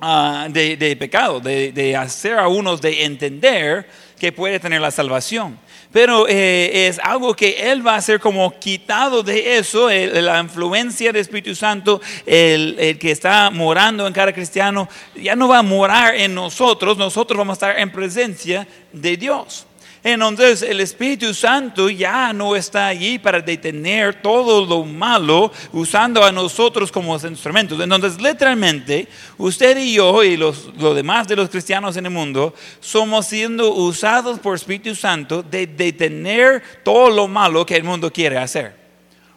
ah, 0.00 0.46
de, 0.48 0.96
pecado, 0.96 1.40
de, 1.40 1.96
hacer 1.96 2.38
a 2.38 2.46
unos 2.46 2.80
de 2.80 3.04
entender 3.04 3.88
que 4.18 4.30
puede 4.30 4.60
tener 4.60 4.80
la 4.80 4.92
salvación. 4.92 5.58
Pero 5.92 6.28
eh, 6.28 6.86
es 6.88 6.98
algo 6.98 7.34
que 7.34 7.70
Él 7.70 7.84
va 7.84 7.96
a 7.96 8.02
ser 8.02 8.20
como 8.20 8.56
quitado 8.58 9.22
de 9.22 9.56
eso, 9.56 9.88
la 9.88 10.40
influencia 10.40 11.10
del 11.12 11.22
Espíritu 11.22 11.54
Santo, 11.54 12.00
el, 12.24 12.76
el, 12.78 12.98
que 12.98 13.10
está 13.10 13.50
morando 13.50 14.06
en 14.06 14.12
cada 14.12 14.32
cristiano, 14.32 14.88
ya 15.14 15.34
no 15.34 15.48
va 15.48 15.58
a 15.58 15.62
morar 15.62 16.14
en 16.14 16.34
nosotros, 16.34 16.98
nosotros 16.98 17.38
vamos 17.38 17.54
a 17.54 17.70
estar 17.70 17.80
en 17.80 17.90
presencia 17.90 18.66
de 18.92 19.16
Dios. 19.16 19.65
Entonces 20.08 20.62
el 20.62 20.80
Espíritu 20.80 21.34
Santo 21.34 21.90
ya 21.90 22.32
no 22.32 22.54
está 22.54 22.86
allí 22.86 23.18
para 23.18 23.40
detener 23.40 24.22
todo 24.22 24.64
lo 24.64 24.84
malo 24.84 25.50
usando 25.72 26.22
a 26.22 26.30
nosotros 26.30 26.92
como 26.92 27.16
instrumentos. 27.16 27.80
Entonces 27.80 28.20
literalmente 28.22 29.08
usted 29.36 29.76
y 29.78 29.94
yo 29.94 30.22
y 30.22 30.36
los, 30.36 30.70
demás 30.94 31.26
de 31.26 31.34
los 31.34 31.50
cristianos 31.50 31.96
en 31.96 32.06
el 32.06 32.12
mundo 32.12 32.54
somos 32.78 33.26
siendo 33.26 33.74
usados 33.74 34.38
por 34.38 34.54
Espíritu 34.54 34.94
Santo 34.94 35.42
de 35.42 35.66
detener 35.66 36.62
todo 36.84 37.10
lo 37.10 37.26
malo 37.26 37.66
que 37.66 37.74
el 37.74 37.82
mundo 37.82 38.12
quiere 38.12 38.38
hacer. 38.38 38.76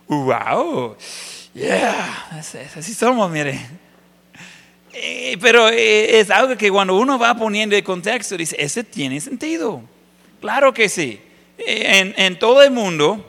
¡Wow! 0.08 0.96
Yeah, 1.56 2.42
así 2.76 2.94
somos, 2.94 3.32
mire. 3.32 3.60
Eh, 4.94 5.36
pero 5.42 5.68
eh, 5.70 6.20
es 6.20 6.30
algo 6.30 6.56
que 6.56 6.70
cuando 6.70 6.96
uno 6.96 7.18
va 7.18 7.34
poniendo 7.34 7.76
el 7.76 7.84
contexto, 7.84 8.38
dice, 8.38 8.56
ese 8.60 8.84
tiene 8.84 9.20
sentido. 9.20 9.82
Claro 10.42 10.74
que 10.74 10.90
sí. 10.90 11.22
En, 11.58 12.40
todo 12.40 12.64
el 12.64 12.72
mundo 12.72 13.26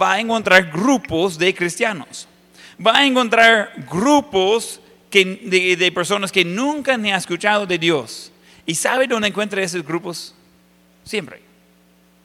va 0.00 0.14
a 0.14 0.20
encontrar 0.20 0.70
grupos 0.70 1.38
de 1.38 1.54
cristianos. 1.54 2.26
Va 2.84 2.98
a 2.98 3.06
encontrar 3.06 3.72
grupos 3.90 4.80
de, 5.10 5.92
personas 5.94 6.32
que 6.32 6.44
nunca 6.44 6.94
han 6.94 7.06
escuchado 7.06 7.66
de 7.66 7.78
Dios. 7.78 8.32
¿Y 8.64 8.74
sabe 8.74 9.06
dónde 9.06 9.28
encuentra 9.28 9.62
esos 9.62 9.84
grupos? 9.84 10.34
Siempre. 11.04 11.40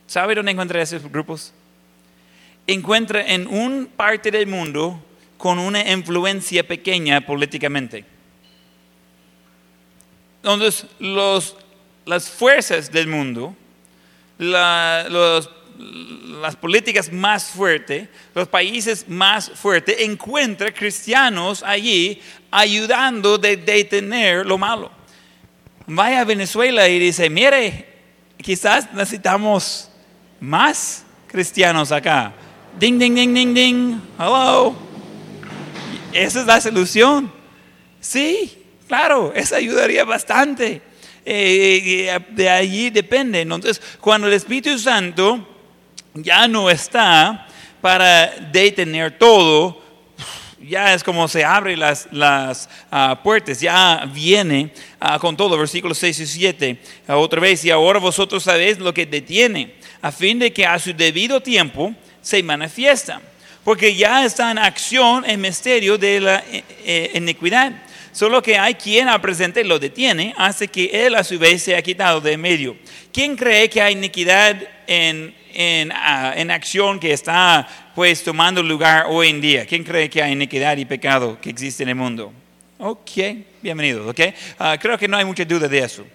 ¿Sabe 0.08 0.36
dónde 0.36 0.52
encuentra 0.52 0.82
esos 0.82 1.04
grupos? 1.04 1.54
Encuentra 2.68 3.26
en 3.26 3.48
un 3.48 3.88
parte 3.96 4.32
del 4.32 4.48
mundo 4.48 5.04
con 5.38 5.60
una 5.60 5.92
influencia 5.92 6.66
pequeña 6.68 7.22
políticamente. 7.26 8.06
Entonces, 10.44 10.88
las 12.06 12.30
fuerzas 12.30 12.92
del 12.92 13.08
mundo 13.08 13.56
las 14.42 15.48
políticas 16.60 17.12
más 17.12 17.52
fuertes, 17.52 18.10
los 18.34 18.48
países 18.48 19.08
más 19.08 19.52
fuertes, 19.52 19.98
encuentra 20.00 20.74
cristianos 20.74 21.64
allí 21.64 22.20
ayudando 22.50 23.38
de 23.38 23.58
detener 23.58 24.46
lo 24.46 24.58
malo. 24.58 24.92
Vaya 25.86 26.22
a 26.22 26.26
Venezuela 26.26 26.88
y 26.88 26.98
dice, 27.00 27.30
mire, 27.30 27.88
quizás 28.42 28.92
necesitamos 28.94 29.90
más 30.40 31.06
cristianos 31.28 31.92
acá. 31.92 32.34
Ding, 32.80 32.98
ding, 32.98 33.14
ding, 33.14 33.34
ding, 33.34 33.54
ding. 33.54 34.02
Hello. 34.18 34.76
Esa 36.14 36.42
es 36.42 36.46
la 36.48 36.60
solución. 36.60 37.32
Sí, 38.00 38.66
claro, 38.88 39.34
eso 39.36 39.56
ayudaría 39.56 40.04
bastante. 40.04 40.82
Eh, 41.26 42.08
eh, 42.10 42.20
de 42.30 42.50
allí 42.50 42.90
depende. 42.90 43.42
Entonces, 43.42 43.82
cuando 44.00 44.28
el 44.28 44.34
Espíritu 44.34 44.78
Santo 44.80 45.48
ya 46.14 46.48
no 46.48 46.70
está 46.70 47.48
para 47.80 48.28
detener 48.52 49.18
todo, 49.18 49.82
ya 50.68 50.94
es 50.94 51.04
como 51.04 51.28
se 51.28 51.44
abren 51.44 51.80
las, 51.80 52.08
las 52.12 52.70
ah, 52.92 53.20
puertas, 53.24 53.60
ya 53.60 54.08
viene 54.14 54.72
ah, 55.00 55.20
con 55.20 55.36
todo, 55.36 55.58
versículos 55.58 55.98
6 55.98 56.20
y 56.20 56.28
7. 56.28 56.78
otra 57.08 57.40
vez, 57.40 57.66
y 57.66 57.72
ahora 57.72 58.00
vosotros 58.00 58.44
sabéis 58.44 58.80
lo 58.80 58.94
que 58.94 59.06
detiene, 59.06 59.76
a 60.02 60.12
fin 60.12 60.40
de 60.40 60.52
que 60.52 60.66
a 60.66 60.78
su 60.80 60.94
debido 60.94 61.42
tiempo 61.42 61.94
se 62.22 62.42
manifiesta, 62.44 63.22
porque 63.64 63.96
ya 63.96 64.26
está 64.26 64.52
en 64.52 64.60
acción 64.60 65.24
el 65.26 65.38
misterio 65.38 65.98
de 65.98 66.20
la 66.20 66.44
eh, 66.50 67.12
iniquidad 67.16 67.74
Solo 68.12 68.42
que 68.42 68.58
hay 68.58 68.76
quien 68.76 69.08
al 69.08 69.22
presente 69.22 69.64
lo 69.64 69.80
detiene, 69.80 70.34
hace 70.38 70.68
que 70.68 71.06
él 71.06 71.16
a 71.16 71.24
su 71.24 71.40
vez 71.40 71.64
sea 71.64 71.82
quitado 71.82 72.20
de 72.20 72.36
medio. 72.38 72.76
¿Quién 73.14 73.38
cree 73.38 73.70
que 73.70 73.82
hay 73.82 73.94
iniquidad 73.94 74.62
en, 74.86 75.34
en, 75.54 75.92
ah, 75.94 76.34
en, 76.36 76.52
acción 76.52 77.00
que 77.00 77.14
está 77.14 77.68
pues 77.96 78.22
tomando 78.24 78.62
lugar 78.62 79.06
hoy 79.08 79.30
en 79.30 79.40
día? 79.40 79.66
¿Quién 79.66 79.84
cree 79.84 80.10
que 80.10 80.22
hay 80.22 80.34
iniquidad 80.34 80.76
y 80.76 80.86
pecado 80.86 81.40
que 81.40 81.50
existe 81.50 81.84
en 81.84 81.90
el 81.90 81.96
mundo? 81.96 82.34
Ok, 82.80 83.12
bienvenido, 83.62 84.10
ok. 84.10 84.20
Ah, 84.60 84.78
creo 84.80 84.98
que 84.98 85.08
no 85.08 85.16
hay 85.16 85.24
mucha 85.24 85.46
duda 85.46 85.70
de 85.70 85.80
eso. 85.80 86.06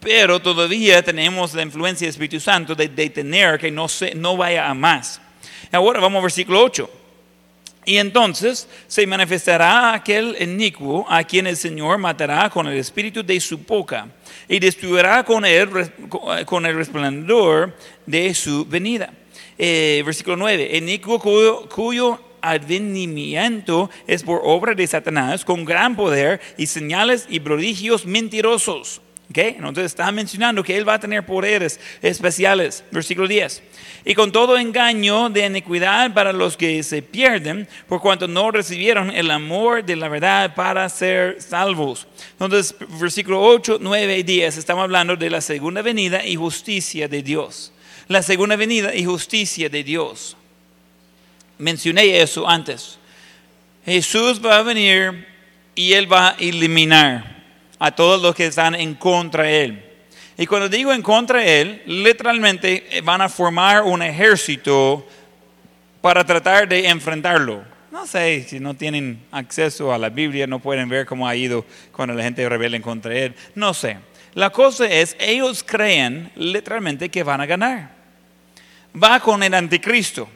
Pero 0.00 0.40
todavía 0.40 1.02
tenemos 1.02 1.52
la 1.52 1.62
influencia 1.62 2.06
del 2.06 2.12
Espíritu 2.12 2.40
Santo 2.40 2.74
de 2.74 2.88
detener 2.88 3.58
que 3.58 3.70
no, 3.70 3.88
se, 3.88 4.14
no 4.14 4.36
vaya 4.36 4.68
a 4.68 4.74
más. 4.74 5.20
Ahora 5.70 6.00
vamos 6.00 6.18
al 6.18 6.22
versículo 6.22 6.62
8. 6.62 6.90
Y 7.88 7.98
entonces 7.98 8.68
se 8.88 9.06
manifestará 9.06 9.94
aquel 9.94 10.36
inicuo 10.40 11.06
a 11.08 11.22
quien 11.22 11.46
el 11.46 11.56
Señor 11.56 11.98
matará 11.98 12.50
con 12.50 12.66
el 12.66 12.76
espíritu 12.76 13.22
de 13.22 13.38
su 13.38 13.58
boca 13.58 14.08
y 14.48 14.58
destruirá 14.58 15.24
con 15.24 15.44
él 15.44 15.70
con 16.44 16.66
el 16.66 16.74
resplandor 16.74 17.76
de 18.04 18.34
su 18.34 18.66
venida. 18.66 19.12
Eh, 19.56 20.02
versículo 20.04 20.36
9. 20.36 20.76
Inicuo 20.78 21.20
cuyo, 21.20 21.68
cuyo 21.68 22.20
advenimiento 22.42 23.88
es 24.08 24.24
por 24.24 24.40
obra 24.42 24.74
de 24.74 24.84
Satanás 24.84 25.44
con 25.44 25.64
gran 25.64 25.94
poder 25.94 26.40
y 26.58 26.66
señales 26.66 27.26
y 27.28 27.38
prodigios 27.38 28.04
mentirosos. 28.04 29.00
Okay? 29.30 29.56
Entonces 29.58 29.86
está 29.86 30.10
mencionando 30.12 30.62
que 30.62 30.76
él 30.76 30.88
va 30.88 30.94
a 30.94 31.00
tener 31.00 31.24
poderes 31.26 31.80
especiales. 32.02 32.84
Versículo 32.90 33.26
10 33.26 33.62
y 34.08 34.14
con 34.14 34.30
todo 34.30 34.56
engaño 34.56 35.28
de 35.30 35.44
iniquidad 35.44 36.14
para 36.14 36.32
los 36.32 36.56
que 36.56 36.80
se 36.84 37.02
pierden, 37.02 37.66
por 37.88 38.00
cuanto 38.00 38.28
no 38.28 38.52
recibieron 38.52 39.10
el 39.10 39.32
amor 39.32 39.84
de 39.84 39.96
la 39.96 40.08
verdad 40.08 40.54
para 40.54 40.88
ser 40.88 41.42
salvos. 41.42 42.06
Entonces, 42.30 42.72
versículo 43.00 43.42
8, 43.42 43.78
9 43.80 44.18
y 44.18 44.22
10, 44.22 44.58
estamos 44.58 44.84
hablando 44.84 45.16
de 45.16 45.28
la 45.28 45.40
segunda 45.40 45.82
venida 45.82 46.24
y 46.24 46.36
justicia 46.36 47.08
de 47.08 47.20
Dios. 47.20 47.72
La 48.06 48.22
segunda 48.22 48.54
venida 48.54 48.94
y 48.94 49.04
justicia 49.04 49.68
de 49.68 49.82
Dios. 49.82 50.36
Mencioné 51.58 52.20
eso 52.20 52.48
antes. 52.48 53.00
Jesús 53.84 54.40
va 54.40 54.58
a 54.58 54.62
venir 54.62 55.26
y 55.74 55.94
Él 55.94 56.10
va 56.10 56.28
a 56.28 56.36
eliminar 56.38 57.35
a 57.78 57.90
todos 57.90 58.20
los 58.22 58.34
que 58.34 58.46
están 58.46 58.74
en 58.74 58.94
contra 58.94 59.44
de 59.44 59.64
Él. 59.64 59.86
Y 60.38 60.46
cuando 60.46 60.68
digo 60.68 60.92
en 60.92 61.00
contra 61.00 61.40
de 61.40 61.60
él, 61.62 61.82
literalmente 61.86 63.00
van 63.02 63.22
a 63.22 63.28
formar 63.28 63.82
un 63.82 64.02
ejército 64.02 65.06
para 66.02 66.24
tratar 66.24 66.68
de 66.68 66.88
enfrentarlo. 66.88 67.64
no 67.90 68.06
sé 68.06 68.44
si 68.46 68.60
no 68.60 68.74
tienen 68.74 69.18
acceso 69.30 69.94
a 69.94 69.98
la 69.98 70.10
Biblia, 70.10 70.46
no 70.46 70.58
pueden 70.58 70.90
ver 70.90 71.06
cómo 71.06 71.26
ha 71.26 71.34
ido 71.34 71.64
cuando 71.90 72.14
la 72.14 72.22
gente 72.22 72.46
rebelde 72.46 72.82
contra 72.82 73.14
él. 73.14 73.34
No 73.54 73.72
sé. 73.72 73.96
La 74.34 74.50
cosa 74.50 74.84
es, 74.84 75.16
ellos 75.18 75.64
creen 75.66 76.30
literalmente 76.36 77.08
que 77.08 77.22
van 77.22 77.40
a 77.40 77.46
ganar. 77.46 77.90
Va 79.02 79.18
con 79.20 79.42
el 79.42 79.54
anticristo. 79.54 80.28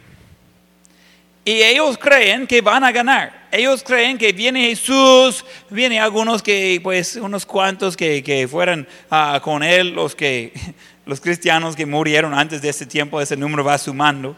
Y 1.51 1.65
ellos 1.65 1.99
creen 1.99 2.47
que 2.47 2.61
van 2.61 2.85
a 2.85 2.93
ganar. 2.93 3.49
Ellos 3.51 3.83
creen 3.83 4.17
que 4.17 4.33
viene 4.33 4.69
Jesús, 4.69 5.45
viene 5.69 5.99
algunos 5.99 6.45
que, 6.45 6.79
pues, 6.81 7.17
unos 7.17 7.45
cuantos 7.45 7.97
que, 7.97 8.23
que 8.23 8.47
fueran 8.47 8.87
ah, 9.11 9.41
con 9.43 9.65
él, 9.65 9.89
los 9.93 10.15
que, 10.15 10.53
los 11.07 11.21
cristianos 11.21 11.75
que 11.75 11.87
murieron 11.87 12.35
antes 12.35 12.63
de 12.63 12.69
ese 12.69 12.87
tiempo, 12.87 13.21
ese 13.21 13.37
número 13.37 13.65
va 13.65 13.77
sumando. 13.79 14.37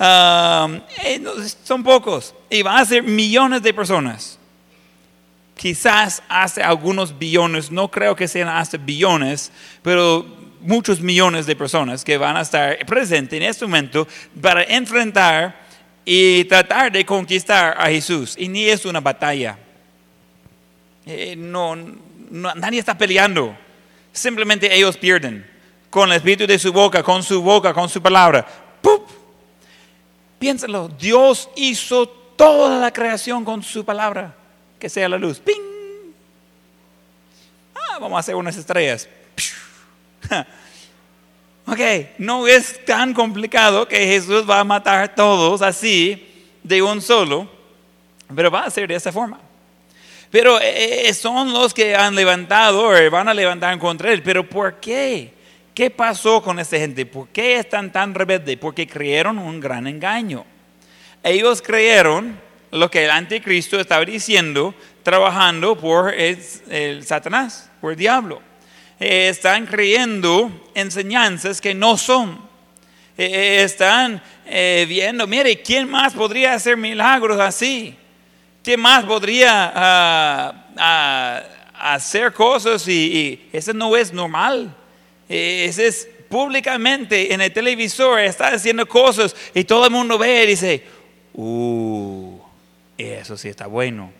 Eh, 0.00 1.22
son 1.62 1.84
pocos 1.84 2.34
y 2.50 2.62
va 2.62 2.80
a 2.80 2.84
ser 2.84 3.04
millones 3.04 3.62
de 3.62 3.72
personas. 3.72 4.36
Quizás 5.54 6.20
hace 6.28 6.64
algunos 6.64 7.16
billones, 7.16 7.70
no 7.70 7.88
creo 7.88 8.16
que 8.16 8.26
sean 8.26 8.48
hasta 8.48 8.76
billones, 8.76 9.52
pero 9.82 10.26
muchos 10.62 11.00
millones 11.00 11.46
de 11.46 11.54
personas 11.54 12.02
que 12.02 12.18
van 12.18 12.36
a 12.36 12.40
estar 12.40 12.76
presentes 12.86 13.40
en 13.40 13.44
este 13.44 13.64
momento 13.66 14.08
para 14.42 14.64
enfrentar 14.64 15.69
y 16.12 16.44
tratar 16.46 16.90
de 16.90 17.06
conquistar 17.06 17.76
a 17.78 17.86
Jesús. 17.86 18.34
Y 18.36 18.48
ni 18.48 18.68
es 18.68 18.84
una 18.84 18.98
batalla. 19.00 19.56
Eh, 21.06 21.36
no, 21.36 21.76
nadie 21.76 22.80
está 22.80 22.98
peleando. 22.98 23.56
Simplemente 24.12 24.74
ellos 24.74 24.96
pierden. 24.96 25.48
Con 25.88 26.10
el 26.10 26.16
espíritu 26.16 26.48
de 26.48 26.58
su 26.58 26.72
boca, 26.72 27.04
con 27.04 27.22
su 27.22 27.40
boca, 27.40 27.72
con 27.72 27.88
su 27.88 28.02
palabra. 28.02 28.44
¡Pup! 28.82 29.08
Piénsalo. 30.40 30.88
Dios 30.88 31.48
hizo 31.54 32.08
toda 32.08 32.80
la 32.80 32.92
creación 32.92 33.44
con 33.44 33.62
su 33.62 33.84
palabra. 33.84 34.34
Que 34.80 34.88
sea 34.88 35.08
la 35.08 35.16
luz. 35.16 35.38
¡Ping! 35.38 35.62
Ah, 37.72 37.98
vamos 38.00 38.16
a 38.16 38.18
hacer 38.18 38.34
unas 38.34 38.56
estrellas. 38.56 39.08
Ok, 41.70 41.80
no 42.18 42.48
es 42.48 42.84
tan 42.84 43.14
complicado 43.14 43.86
que 43.86 44.04
Jesús 44.04 44.44
va 44.48 44.58
a 44.58 44.64
matar 44.64 45.04
a 45.04 45.14
todos 45.14 45.62
así 45.62 46.26
de 46.64 46.82
un 46.82 47.00
solo, 47.00 47.48
pero 48.34 48.50
va 48.50 48.64
a 48.64 48.70
ser 48.70 48.88
de 48.88 48.96
esa 48.96 49.12
forma. 49.12 49.38
Pero 50.32 50.60
eh, 50.60 51.08
eh, 51.08 51.14
son 51.14 51.52
los 51.52 51.72
que 51.72 51.94
han 51.94 52.16
levantado 52.16 52.88
o 52.88 53.10
van 53.10 53.28
a 53.28 53.34
levantar 53.34 53.78
contra 53.78 54.12
él. 54.12 54.20
Pero 54.20 54.48
¿por 54.48 54.80
qué? 54.80 55.32
¿Qué 55.72 55.90
pasó 55.90 56.42
con 56.42 56.58
esta 56.58 56.76
gente? 56.76 57.06
¿Por 57.06 57.28
qué 57.28 57.58
están 57.58 57.92
tan 57.92 58.14
rebeldes? 58.14 58.56
Porque 58.56 58.88
creyeron 58.88 59.38
un 59.38 59.60
gran 59.60 59.86
engaño. 59.86 60.44
Ellos 61.22 61.62
creyeron 61.62 62.36
lo 62.72 62.90
que 62.90 63.04
el 63.04 63.12
anticristo 63.12 63.78
estaba 63.78 64.04
diciendo, 64.04 64.74
trabajando 65.04 65.78
por 65.78 66.12
el 66.12 67.04
Satanás, 67.04 67.70
por 67.80 67.92
el 67.92 67.96
diablo. 67.96 68.49
Eh, 69.00 69.30
están 69.30 69.64
creyendo 69.64 70.50
enseñanzas 70.74 71.58
que 71.58 71.74
no 71.74 71.96
son. 71.96 72.38
Eh, 73.16 73.30
eh, 73.32 73.62
están 73.64 74.22
viendo, 74.86 75.26
mire, 75.26 75.62
¿quién 75.62 75.88
más 75.88 76.12
podría 76.12 76.52
hacer 76.52 76.76
milagros 76.76 77.40
así? 77.40 77.96
¿Quién 78.62 78.80
más 78.80 79.04
podría 79.04 79.72
ah, 79.74 80.66
ah, 80.76 81.42
hacer 81.72 82.32
cosas 82.34 82.86
y, 82.88 83.48
eso 83.52 83.72
no 83.72 83.96
es 83.96 84.12
normal? 84.12 84.74
Ese 85.28 85.86
es 85.86 86.08
públicamente 86.28 87.32
en 87.32 87.40
el 87.40 87.52
televisor, 87.52 88.18
está 88.18 88.48
haciendo 88.48 88.86
cosas 88.86 89.34
y 89.54 89.64
todo 89.64 89.86
el 89.86 89.92
mundo 89.92 90.18
ve 90.18 90.44
y 90.44 90.46
dice, 90.48 90.84
uh, 91.34 92.38
eso 92.98 93.36
sí 93.36 93.48
está 93.48 93.66
bueno 93.66 94.19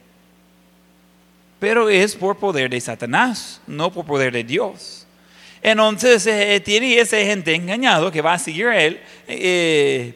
pero 1.60 1.90
es 1.90 2.16
por 2.16 2.38
poder 2.38 2.70
de 2.70 2.80
Satanás, 2.80 3.60
no 3.66 3.92
por 3.92 4.06
poder 4.06 4.32
de 4.32 4.42
Dios. 4.42 5.06
Entonces 5.62 6.26
eh, 6.26 6.58
tiene 6.64 6.98
esa 6.98 7.18
gente 7.18 7.54
engañado 7.54 8.10
que 8.10 8.22
va 8.22 8.32
a 8.32 8.38
seguir 8.38 8.66
a 8.66 8.82
él. 8.82 8.98
Eh, 9.28 10.14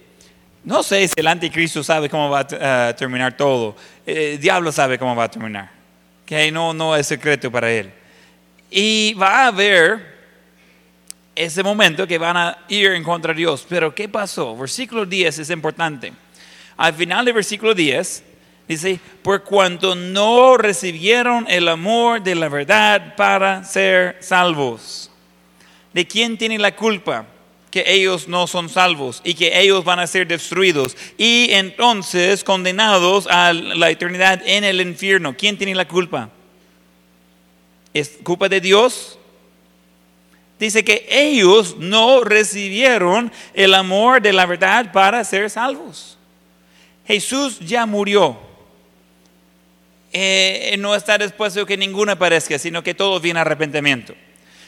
no 0.64 0.82
sé 0.82 1.06
si 1.06 1.14
el 1.16 1.26
anticristo 1.26 1.84
sabe 1.84 2.08
cómo 2.08 2.30
va 2.30 2.40
a 2.40 2.96
terminar 2.96 3.36
todo. 3.36 3.76
Eh, 4.06 4.32
el 4.34 4.40
diablo 4.40 4.72
sabe 4.72 4.98
cómo 4.98 5.14
va 5.14 5.24
a 5.24 5.30
terminar. 5.30 5.70
Que 6.24 6.50
no, 6.50 6.72
no 6.72 6.96
es 6.96 7.06
secreto 7.06 7.52
para 7.52 7.70
él. 7.70 7.92
Y 8.70 9.12
va 9.14 9.44
a 9.44 9.46
haber 9.48 10.14
ese 11.34 11.62
momento 11.62 12.06
que 12.06 12.16
van 12.16 12.38
a 12.38 12.58
ir 12.68 12.92
en 12.92 13.04
contra 13.04 13.34
de 13.34 13.40
Dios. 13.40 13.66
Pero 13.68 13.94
¿qué 13.94 14.08
pasó? 14.08 14.56
Versículo 14.56 15.04
10 15.04 15.40
es 15.40 15.50
importante. 15.50 16.10
Al 16.78 16.94
final 16.94 17.26
del 17.26 17.34
versículo 17.34 17.74
10 17.74 18.24
Dice, 18.66 18.98
por 19.22 19.44
cuanto 19.44 19.94
no 19.94 20.56
recibieron 20.56 21.46
el 21.48 21.68
amor 21.68 22.22
de 22.22 22.34
la 22.34 22.48
verdad 22.48 23.14
para 23.14 23.62
ser 23.64 24.16
salvos. 24.20 25.10
¿De 25.92 26.06
quién 26.06 26.38
tiene 26.38 26.58
la 26.58 26.74
culpa? 26.74 27.26
Que 27.70 27.84
ellos 27.86 28.26
no 28.26 28.46
son 28.46 28.70
salvos 28.70 29.20
y 29.22 29.34
que 29.34 29.60
ellos 29.60 29.84
van 29.84 29.98
a 29.98 30.06
ser 30.06 30.26
destruidos 30.26 30.96
y 31.18 31.48
entonces 31.50 32.42
condenados 32.42 33.26
a 33.26 33.52
la 33.52 33.90
eternidad 33.90 34.40
en 34.46 34.64
el 34.64 34.80
infierno. 34.80 35.36
¿Quién 35.36 35.58
tiene 35.58 35.74
la 35.74 35.86
culpa? 35.86 36.30
¿Es 37.92 38.18
culpa 38.22 38.48
de 38.48 38.60
Dios? 38.60 39.18
Dice 40.58 40.84
que 40.84 41.06
ellos 41.10 41.76
no 41.78 42.24
recibieron 42.24 43.30
el 43.52 43.74
amor 43.74 44.22
de 44.22 44.32
la 44.32 44.46
verdad 44.46 44.90
para 44.90 45.22
ser 45.22 45.50
salvos. 45.50 46.16
Jesús 47.06 47.58
ya 47.60 47.84
murió 47.84 48.38
eh, 50.16 50.76
no 50.78 50.94
está 50.94 51.18
dispuesto 51.18 51.66
que 51.66 51.76
ninguno 51.76 52.12
aparezca, 52.12 52.56
sino 52.56 52.84
que 52.84 52.94
todos 52.94 53.20
vienen 53.20 53.40
arrepentimiento. 53.40 54.14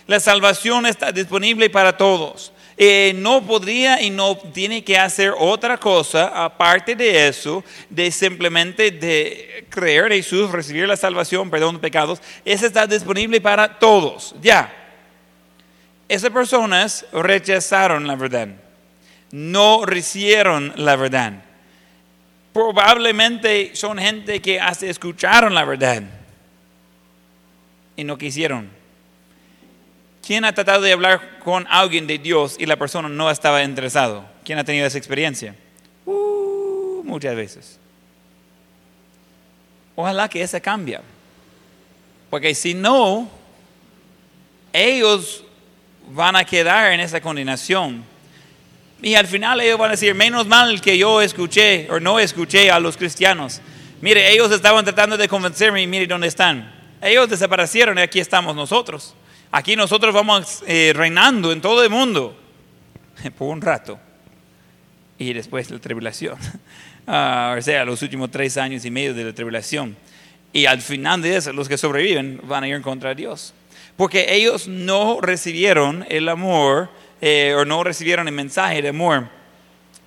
La 0.09 0.18
salvación 0.18 0.86
está 0.86 1.12
disponible 1.12 1.70
para 1.70 1.97
todos. 1.97 2.53
Eh, 2.76 3.12
no 3.14 3.47
podría 3.47 4.03
y 4.03 4.11
no 4.11 4.36
tiene 4.36 4.82
que 4.82 4.99
hacer 4.99 5.32
otra 5.38 5.78
cosa 5.78 6.44
aparte 6.44 6.97
de 6.97 7.28
eso, 7.28 7.62
de 7.88 8.11
simplemente 8.11 8.90
de 8.90 9.64
creer 9.70 10.11
en 10.11 10.22
Jesús, 10.22 10.51
recibir 10.51 10.88
la 10.88 10.97
salvación, 10.97 11.49
perdón 11.49 11.76
de 11.76 11.80
pecados. 11.80 12.20
Eso 12.44 12.66
está 12.66 12.84
disponible 12.88 13.40
para 13.40 13.78
todos, 13.78 14.34
ya. 14.42 14.74
Esas 16.09 16.30
personas 16.30 17.07
rechazaron 17.12 18.05
la 18.09 18.16
verdad, 18.16 18.49
no 19.30 19.86
recibieron 19.86 20.72
la 20.74 20.97
verdad 20.97 21.45
probablemente 22.57 23.76
son 23.76 23.98
gente 23.98 24.40
que 24.40 24.59
hasta 24.59 24.86
escucharon 24.86 25.52
la 25.52 25.66
verdad 25.66 26.02
y 27.94 28.02
no 28.02 28.16
quisieron. 28.16 28.70
¿Quién 30.26 30.42
ha 30.46 30.54
tratado 30.54 30.80
de 30.80 30.94
hablar 30.94 31.38
con 31.40 31.66
alguien 31.68 32.07
de 32.07 32.16
Dios 32.16 32.57
y 32.59 32.64
la 32.64 32.76
persona 32.76 33.11
no 33.11 33.30
estaba 33.30 33.62
interesado? 33.62 34.24
¿Quién 34.42 34.59
ha 34.59 34.64
tenido 34.64 34.86
esa 34.86 34.96
experiencia? 34.96 35.54
Uh, 36.07 37.02
muchas 37.04 37.36
veces. 37.36 37.78
Ojalá 39.94 40.26
que 40.26 40.40
esa 40.40 40.59
cambie. 40.59 41.00
Porque 42.30 42.54
si 42.54 42.72
no, 42.72 43.28
ellos 44.72 45.44
van 46.09 46.36
a 46.36 46.44
quedar 46.46 46.92
en 46.92 47.00
esa 47.00 47.20
condenación 47.20 48.02
y 49.03 49.14
al 49.14 49.26
final 49.26 49.61
ellos 49.61 49.78
van 49.78 49.88
a 49.88 49.92
decir, 49.92 50.14
menos 50.14 50.47
mal 50.47 50.80
que 50.80 50.97
yo 50.97 51.20
escuché 51.20 51.88
o 51.90 52.01
no 52.01 52.18
escuché 52.18 52.70
a 52.70 52.80
los 52.80 52.97
cristianos. 52.97 53.61
Mire, 54.01 54.30
ellos 54.32 54.51
estaban 54.51 54.84
tratando 54.84 55.16
de 55.16 55.28
convencerme 55.28 55.82
y 55.82 55.86
mire 55.86 56.07
dónde 56.07 56.28
están. 56.28 56.74
Ellos 57.01 57.28
desaparecieron 57.28 57.99
y 57.99 58.01
aquí 58.01 58.20
estamos 58.20 58.57
nosotros. 58.57 59.14
Aquí 59.53 59.76
nosotros 59.76 60.14
vamos 60.14 60.62
eh, 60.66 60.92
reinando 60.94 61.53
en 61.53 61.61
todo 61.61 61.82
el 61.82 61.90
mundo 61.90 62.36
por 63.38 63.49
un 63.49 63.61
rato. 63.61 63.99
Y 65.18 65.32
después 65.32 65.70
la 65.70 65.78
tribulación. 65.78 66.36
Ah, 67.09 67.55
o 67.57 67.62
sea, 67.62 67.84
los 67.84 68.03
últimos 68.03 68.32
tres 68.32 68.57
años 68.57 68.84
y 68.84 68.90
medio 68.90 69.14
de 69.14 69.22
la 69.22 69.32
tribulación. 69.32 69.97
Y 70.53 70.66
al 70.66 70.82
final 70.82 71.22
de 71.22 71.36
eso, 71.36 71.53
los 71.53 71.68
que 71.68 71.78
sobreviven 71.78 72.40
van 72.42 72.64
a 72.64 72.68
ir 72.68 72.82
contra 72.82 73.14
Dios. 73.14 73.55
Porque 73.97 74.34
ellos 74.34 74.66
no 74.66 75.20
recibieron 75.20 76.05
el 76.09 76.28
amor 76.28 76.90
eh, 77.20 77.54
o 77.56 77.64
no 77.64 77.82
recibieron 77.84 78.28
el 78.28 78.34
mensaje 78.34 78.82
de 78.82 78.88
amor. 78.88 79.28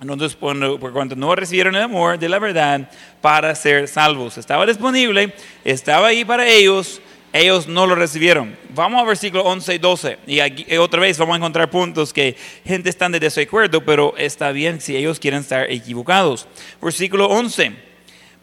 Entonces, 0.02 0.36
por 0.36 0.94
cuanto 0.94 1.16
no 1.16 1.36
recibieron 1.36 1.76
el 1.76 1.84
amor 1.84 2.18
de 2.18 2.30
la 2.30 2.40
verdad 2.40 2.90
para 3.20 3.54
ser 3.54 3.88
salvos, 3.88 4.38
estaba 4.38 4.66
disponible, 4.66 5.34
estaba 5.66 6.08
ahí 6.08 6.24
para 6.24 6.48
ellos, 6.48 7.02
ellos 7.34 7.68
no 7.68 7.86
lo 7.86 7.96
recibieron. 7.96 8.56
Vamos 8.70 9.02
a 9.02 9.06
versículo 9.06 9.44
11 9.44 9.76
y 9.76 9.78
12. 9.78 10.18
Y 10.26 10.40
aquí, 10.40 10.66
eh, 10.70 10.80
otra 10.80 11.02
vez 11.02 11.18
vamos 11.18 11.34
a 11.34 11.38
encontrar 11.38 11.70
puntos 11.70 12.14
que 12.14 12.36
gente 12.66 12.90
está 12.90 13.10
de 13.10 13.20
desacuerdo, 13.20 13.84
pero 13.84 14.16
está 14.18 14.52
bien 14.52 14.80
si 14.80 14.96
ellos 14.96 15.20
quieren 15.20 15.42
estar 15.42 15.70
equivocados. 15.70 16.48
Versículo 16.82 17.28
11. 17.28 17.74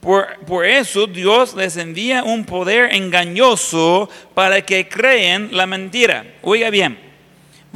Por, 0.01 0.39
por, 0.45 0.65
eso 0.65 1.07
Dios 1.07 1.55
les 1.55 1.77
envía 1.79 2.23
un 2.23 2.45
poder 2.45 2.95
engañoso 2.95 4.09
para 4.35 4.61
que 4.61 4.89
creen 4.89 5.49
la 5.53 5.67
mentira. 5.67 6.35
Oiga 6.43 6.71
bien, 6.71 7.06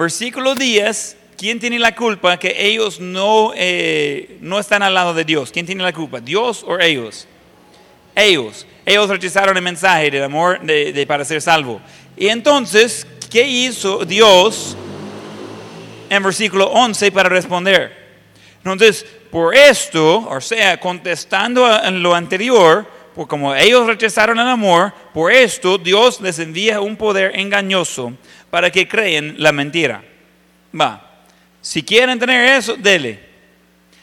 versículo 0.00 0.54
10, 0.54 1.16
¿quién 1.36 1.60
tiene 1.60 1.78
la 1.78 1.94
culpa 1.94 2.38
que 2.38 2.54
ellos 2.58 2.98
no, 3.00 3.52
eh, 3.54 4.38
no 4.40 4.58
están 4.58 4.82
al 4.82 4.94
lado 4.94 5.12
de 5.12 5.24
Dios? 5.24 5.50
¿Quién 5.52 5.66
tiene 5.66 5.82
la 5.82 5.92
culpa? 5.92 6.20
¿Dios 6.20 6.64
o 6.66 6.78
ellos? 6.78 7.28
Ellos. 8.16 8.66
Ellos 8.86 9.10
rechazaron 9.10 9.54
el 9.58 9.62
mensaje 9.62 10.10
del 10.10 10.22
amor 10.22 10.58
de, 10.62 11.04
para 11.06 11.22
ser 11.26 11.42
salvo. 11.42 11.82
Y 12.16 12.28
entonces, 12.28 13.06
¿qué 13.30 13.46
hizo 13.46 14.06
Dios 14.06 14.74
en 16.08 16.22
versículo 16.22 16.70
11 16.70 17.12
para 17.12 17.28
responder? 17.28 17.94
Entonces, 18.64 19.04
por 19.30 19.54
esto, 19.54 20.26
o 20.30 20.40
sea, 20.40 20.80
contestando 20.80 21.66
a 21.66 21.76
a 21.76 21.90
lo 21.90 22.14
anterior, 22.14 22.86
por 23.14 23.28
como 23.28 23.54
ellos 23.54 23.86
rechazaron 23.86 24.38
el 24.38 24.48
amor, 24.48 24.94
por 25.12 25.30
esto 25.30 25.76
Dios 25.76 26.22
les 26.22 26.38
envía 26.38 26.80
un 26.80 26.96
poder 26.96 27.38
engañoso 27.38 28.14
para 28.50 28.70
que 28.70 28.88
creen 28.88 29.36
la 29.38 29.52
mentira. 29.52 30.02
Va, 30.78 31.10
si 31.60 31.82
quieren 31.82 32.18
tener 32.18 32.58
eso, 32.58 32.76
dele. 32.76 33.30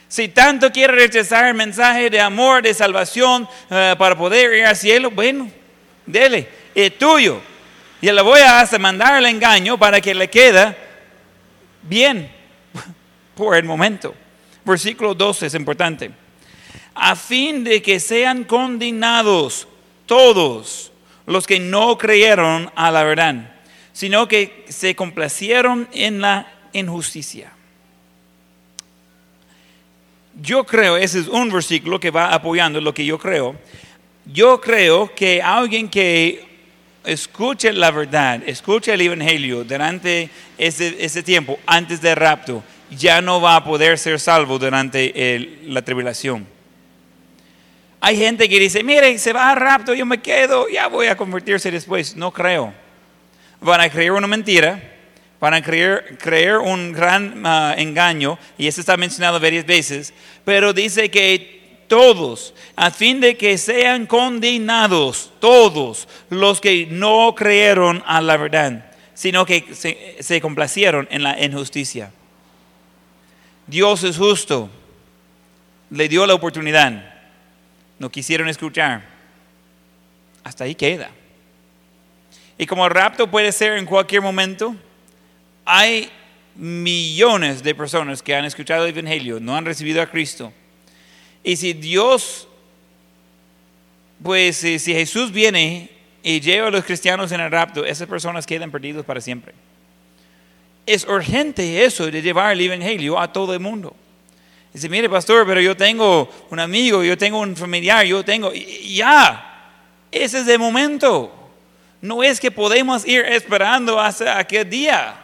Si 0.08 0.28
tanto 0.28 0.72
quiere 0.72 0.94
rechazar 0.94 1.46
el 1.46 1.54
mensaje 1.54 2.08
de 2.08 2.20
amor, 2.20 2.62
de 2.62 2.72
salvación, 2.72 3.46
eh, 3.70 3.94
para 3.98 4.16
poder 4.16 4.54
ir 4.54 4.64
al 4.64 4.76
cielo, 4.76 5.10
bueno, 5.10 5.50
dele, 6.06 6.48
es 6.74 6.96
tuyo. 6.96 7.40
Y 8.00 8.10
le 8.10 8.22
voy 8.22 8.40
a 8.40 8.60
hacer 8.60 8.80
mandar 8.80 9.18
el 9.18 9.26
engaño 9.26 9.76
para 9.76 10.00
que 10.00 10.14
le 10.14 10.30
quede 10.30 10.74
bien 11.82 12.30
por 13.34 13.56
el 13.56 13.64
momento. 13.64 14.14
Versículo 14.64 15.14
12 15.14 15.46
es 15.46 15.54
importante. 15.54 16.10
A 16.94 17.14
fin 17.14 17.62
de 17.64 17.82
que 17.82 18.00
sean 18.00 18.44
condenados 18.44 19.68
todos 20.06 20.90
los 21.26 21.46
que 21.46 21.60
no 21.60 21.98
creyeron 21.98 22.70
a 22.74 22.90
la 22.90 23.04
verdad, 23.04 23.57
sino 23.98 24.28
que 24.28 24.64
se 24.68 24.94
complacieron 24.94 25.88
en 25.92 26.20
la 26.20 26.46
injusticia. 26.72 27.50
Yo 30.40 30.62
creo, 30.62 30.96
ese 30.96 31.18
es 31.18 31.26
un 31.26 31.50
versículo 31.50 31.98
que 31.98 32.12
va 32.12 32.32
apoyando 32.32 32.80
lo 32.80 32.94
que 32.94 33.04
yo 33.04 33.18
creo. 33.18 33.56
Yo 34.24 34.60
creo 34.60 35.12
que 35.16 35.42
alguien 35.42 35.88
que 35.88 36.46
escuche 37.02 37.72
la 37.72 37.90
verdad, 37.90 38.40
escuche 38.46 38.94
el 38.94 39.00
Evangelio 39.00 39.64
durante 39.64 40.30
ese, 40.56 41.04
ese 41.04 41.24
tiempo, 41.24 41.58
antes 41.66 42.00
del 42.00 42.14
rapto, 42.14 42.62
ya 42.96 43.20
no 43.20 43.40
va 43.40 43.56
a 43.56 43.64
poder 43.64 43.98
ser 43.98 44.20
salvo 44.20 44.60
durante 44.60 45.58
la 45.64 45.82
tribulación. 45.82 46.46
Hay 47.98 48.16
gente 48.16 48.48
que 48.48 48.60
dice, 48.60 48.84
mire, 48.84 49.18
se 49.18 49.32
va 49.32 49.50
al 49.50 49.56
rapto, 49.56 49.92
yo 49.92 50.06
me 50.06 50.18
quedo, 50.18 50.68
ya 50.68 50.86
voy 50.86 51.08
a 51.08 51.16
convertirse 51.16 51.68
después. 51.72 52.14
No 52.14 52.30
creo. 52.30 52.72
Van 53.60 53.80
a 53.80 53.90
creer 53.90 54.12
una 54.12 54.26
mentira, 54.26 54.82
van 55.40 55.54
a 55.54 55.62
creer, 55.62 56.16
creer 56.18 56.58
un 56.58 56.92
gran 56.92 57.42
ah, 57.44 57.74
engaño, 57.76 58.38
y 58.56 58.66
eso 58.66 58.80
está 58.80 58.96
mencionado 58.96 59.40
varias 59.40 59.66
veces, 59.66 60.14
pero 60.44 60.72
dice 60.72 61.10
que 61.10 61.58
todos, 61.88 62.54
a 62.76 62.90
fin 62.90 63.20
de 63.20 63.36
que 63.36 63.58
sean 63.58 64.06
condenados, 64.06 65.32
todos 65.40 66.06
los 66.28 66.60
que 66.60 66.86
no 66.86 67.34
creyeron 67.34 68.02
a 68.06 68.20
la 68.20 68.36
verdad, 68.36 68.92
sino 69.14 69.44
que 69.44 69.74
se, 69.74 70.16
se 70.20 70.40
complacieron 70.40 71.08
en 71.10 71.22
la 71.22 71.42
injusticia. 71.42 72.12
Dios 73.66 74.04
es 74.04 74.16
justo, 74.16 74.70
le 75.90 76.08
dio 76.08 76.26
la 76.26 76.34
oportunidad, 76.34 77.14
no 77.98 78.10
quisieron 78.10 78.48
escuchar. 78.48 79.02
Hasta 80.44 80.64
ahí 80.64 80.74
queda. 80.74 81.10
Y 82.58 82.66
como 82.66 82.84
el 82.84 82.90
rapto 82.90 83.30
puede 83.30 83.52
ser 83.52 83.78
en 83.78 83.86
cualquier 83.86 84.20
momento, 84.20 84.74
hay 85.64 86.10
millones 86.56 87.62
de 87.62 87.74
personas 87.74 88.20
que 88.20 88.34
han 88.34 88.44
escuchado 88.44 88.84
el 88.84 88.90
Evangelio, 88.90 89.38
no 89.38 89.56
han 89.56 89.64
recibido 89.64 90.02
a 90.02 90.06
Cristo. 90.06 90.52
Y 91.44 91.54
si 91.54 91.72
Dios, 91.72 92.48
pues 94.22 94.56
si, 94.56 94.80
si 94.80 94.92
Jesús 94.92 95.30
viene 95.30 95.88
y 96.24 96.40
lleva 96.40 96.66
a 96.66 96.70
los 96.72 96.84
cristianos 96.84 97.30
en 97.30 97.40
el 97.40 97.50
rapto, 97.50 97.84
esas 97.84 98.08
personas 98.08 98.44
quedan 98.44 98.72
perdidos 98.72 99.06
para 99.06 99.20
siempre. 99.20 99.54
Es 100.84 101.04
urgente 101.04 101.84
eso 101.84 102.10
de 102.10 102.20
llevar 102.20 102.52
el 102.52 102.60
Evangelio 102.60 103.20
a 103.20 103.32
todo 103.32 103.54
el 103.54 103.60
mundo. 103.60 103.94
Dice, 104.72 104.88
mire 104.88 105.08
pastor, 105.08 105.46
pero 105.46 105.60
yo 105.60 105.76
tengo 105.76 106.28
un 106.50 106.58
amigo, 106.58 107.04
yo 107.04 107.16
tengo 107.16 107.38
un 107.38 107.54
familiar, 107.54 108.04
yo 108.04 108.24
tengo... 108.24 108.52
Ya, 108.52 109.70
ese 110.10 110.40
es 110.40 110.48
el 110.48 110.58
momento. 110.58 111.37
No 112.00 112.22
es 112.22 112.38
que 112.40 112.50
podemos 112.50 113.06
ir 113.06 113.24
esperando 113.24 113.98
hasta 113.98 114.38
aquel 114.38 114.68
día. 114.68 115.14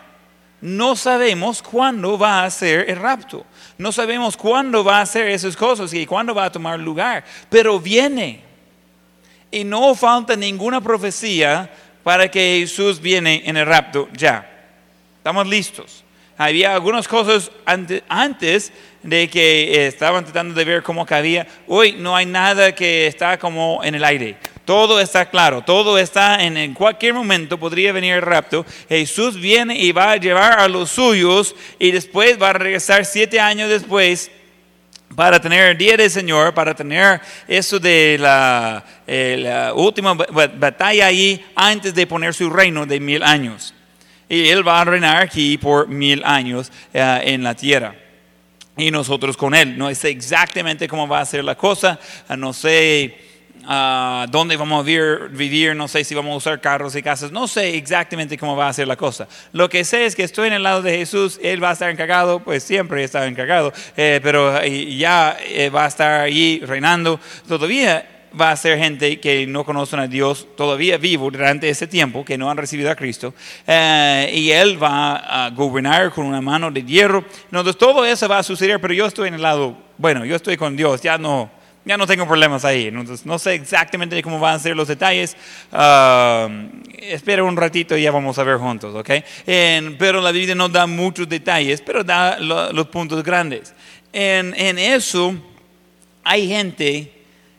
No 0.61 0.97
sabemos 0.97 1.62
cuándo 1.62 2.18
va 2.18 2.45
a 2.45 2.51
ser 2.51 2.89
el 2.89 2.97
rapto. 2.97 3.45
No 3.77 3.93
sabemos 3.93 4.37
cuándo 4.37 4.83
va 4.83 5.01
a 5.01 5.07
ser 5.07 5.29
esas 5.29 5.57
cosas 5.57 5.93
y 5.93 6.07
cuándo 6.07 6.35
va 6.35 6.47
a 6.47 6.53
tomar 6.53 6.79
lugar. 6.81 7.25
Pero 7.51 7.79
viene. 7.79 8.41
Y 9.51 9.62
no 9.62 9.95
falta 9.95 10.35
ninguna 10.35 10.81
profecía 10.81 11.70
para 12.03 12.31
que 12.31 12.59
Jesús 12.61 13.01
viene 13.01 13.43
en 13.45 13.57
el 13.57 13.66
rapto 13.66 14.09
ya. 14.12 14.51
Estamos 15.18 15.47
listos. 15.47 16.03
Había 16.37 16.75
algunas 16.75 17.07
cosas 17.07 17.51
ante- 17.64 18.03
antes 18.09 18.72
de 19.03 19.29
que 19.29 19.87
estaban 19.87 20.25
tratando 20.25 20.55
de 20.55 20.64
ver 20.64 20.83
cómo 20.83 21.07
cabía. 21.07 21.47
Hoy 21.68 21.93
no 21.93 22.16
hay 22.16 22.27
nada 22.27 22.75
que 22.75 23.07
está 23.07 23.39
como 23.39 23.81
en 23.85 23.95
el 23.95 24.05
aire. 24.05 24.37
Todo 24.64 24.98
está 24.98 25.28
claro, 25.28 25.62
todo 25.62 25.98
está 25.98 26.42
en, 26.42 26.56
en 26.56 26.72
cualquier 26.72 27.12
momento 27.12 27.58
podría 27.58 27.92
venir 27.92 28.14
el 28.14 28.22
rapto. 28.22 28.64
Jesús 28.88 29.38
viene 29.38 29.78
y 29.78 29.92
va 29.92 30.12
a 30.12 30.16
llevar 30.16 30.58
a 30.58 30.68
los 30.68 30.90
suyos 30.90 31.54
y 31.78 31.90
después 31.90 32.40
va 32.40 32.50
a 32.50 32.52
regresar 32.54 33.04
siete 33.04 33.38
años 33.38 33.68
después 33.68 34.30
para 35.14 35.38
tener 35.38 35.68
el 35.72 35.76
día 35.78 35.96
del 35.98 36.10
Señor, 36.10 36.54
para 36.54 36.74
tener 36.74 37.20
eso 37.46 37.78
de 37.78 38.16
la, 38.18 38.82
eh, 39.06 39.36
la 39.38 39.74
última 39.74 40.14
ba- 40.14 40.26
ba- 40.30 40.46
batalla 40.52 41.06
ahí 41.06 41.44
antes 41.54 41.94
de 41.94 42.06
poner 42.06 42.32
su 42.32 42.48
reino 42.48 42.86
de 42.86 42.98
mil 43.00 43.22
años. 43.22 43.74
Y 44.30 44.48
Él 44.48 44.66
va 44.66 44.80
a 44.80 44.84
reinar 44.86 45.22
aquí 45.22 45.58
por 45.58 45.86
mil 45.88 46.24
años 46.24 46.72
eh, 46.94 47.20
en 47.24 47.42
la 47.44 47.54
tierra. 47.54 47.94
Y 48.78 48.90
nosotros 48.90 49.36
con 49.36 49.54
Él. 49.54 49.76
No 49.76 49.94
sé 49.94 50.08
exactamente 50.08 50.88
cómo 50.88 51.06
va 51.06 51.20
a 51.20 51.26
ser 51.26 51.44
la 51.44 51.54
cosa, 51.54 52.00
no 52.36 52.52
sé 52.54 53.34
ah, 53.66 54.26
dónde 54.30 54.56
vamos 54.56 54.80
a 54.80 55.28
vivir, 55.28 55.74
no 55.74 55.88
sé 55.88 56.04
si 56.04 56.14
vamos 56.14 56.32
a 56.32 56.36
usar 56.36 56.60
carros 56.60 56.94
y 56.96 57.02
casas, 57.02 57.32
no 57.32 57.48
sé 57.48 57.76
exactamente 57.76 58.36
cómo 58.38 58.56
va 58.56 58.68
a 58.68 58.72
ser 58.72 58.88
la 58.88 58.96
cosa. 58.96 59.28
Lo 59.52 59.68
que 59.68 59.84
sé 59.84 60.06
es 60.06 60.14
que 60.14 60.24
estoy 60.24 60.48
en 60.48 60.54
el 60.54 60.62
lado 60.62 60.82
de 60.82 60.96
Jesús, 60.96 61.38
Él 61.42 61.62
va 61.62 61.70
a 61.70 61.72
estar 61.72 61.90
encargado, 61.90 62.40
pues 62.40 62.62
siempre 62.62 63.04
está 63.04 63.26
encargado, 63.26 63.72
eh, 63.96 64.20
pero 64.22 64.60
eh, 64.60 64.96
ya 64.96 65.36
eh, 65.46 65.70
va 65.70 65.84
a 65.84 65.88
estar 65.88 66.20
allí 66.20 66.60
reinando. 66.64 67.20
Todavía 67.46 68.08
va 68.38 68.50
a 68.50 68.56
ser 68.56 68.78
gente 68.78 69.20
que 69.20 69.46
no 69.46 69.64
conocen 69.64 70.00
a 70.00 70.08
Dios 70.08 70.48
todavía 70.56 70.98
vivo 70.98 71.30
durante 71.30 71.68
ese 71.68 71.86
tiempo, 71.86 72.24
que 72.24 72.36
no 72.36 72.50
han 72.50 72.56
recibido 72.56 72.90
a 72.90 72.96
Cristo, 72.96 73.32
y 73.66 74.50
Él 74.50 74.82
va 74.82 75.46
a 75.46 75.50
gobernar 75.50 76.10
con 76.10 76.26
una 76.26 76.40
mano 76.40 76.70
de 76.70 76.82
hierro. 76.82 77.24
Entonces 77.44 77.78
todo 77.78 78.04
eso 78.04 78.28
va 78.28 78.38
a 78.38 78.42
suceder, 78.42 78.80
pero 78.80 78.92
yo 78.92 79.06
estoy 79.06 79.28
en 79.28 79.34
el 79.34 79.42
lado, 79.42 79.76
bueno, 79.98 80.24
yo 80.24 80.34
estoy 80.34 80.56
con 80.56 80.76
Dios, 80.76 81.00
ya 81.00 81.16
no, 81.16 81.48
ya 81.85 81.97
no 81.97 82.07
tengo 82.07 82.26
problemas 82.26 82.64
ahí. 82.64 82.87
Entonces 82.87 83.26
no 83.26 83.39
sé 83.39 83.55
exactamente 83.55 84.22
cómo 84.22 84.39
van 84.39 84.55
a 84.55 84.59
ser 84.59 84.74
los 84.76 84.89
detalles. 84.89 85.37
Ah, 85.72 86.49
espera 86.99 87.45
un 87.45 87.57
ratito 87.57 87.97
y 87.97 88.03
ya 88.03 88.11
vamos 88.11 88.39
a 88.39 88.45
ver 88.45 88.57
juntos, 88.59 88.95
¿ok? 88.95 89.11
Pero 89.45 90.20
la 90.20 90.32
Biblia 90.32 90.55
no 90.55 90.68
da 90.68 90.87
muchos 90.87 91.28
detalles, 91.28 91.80
pero 91.80 92.03
da 92.05 92.39
lo- 92.39 92.72
los 92.72 92.87
puntos 92.89 93.22
grandes. 93.22 93.74
En, 94.12 94.55
en 94.57 94.78
eso 94.78 95.35
hay 96.22 96.49
gente 96.49 97.12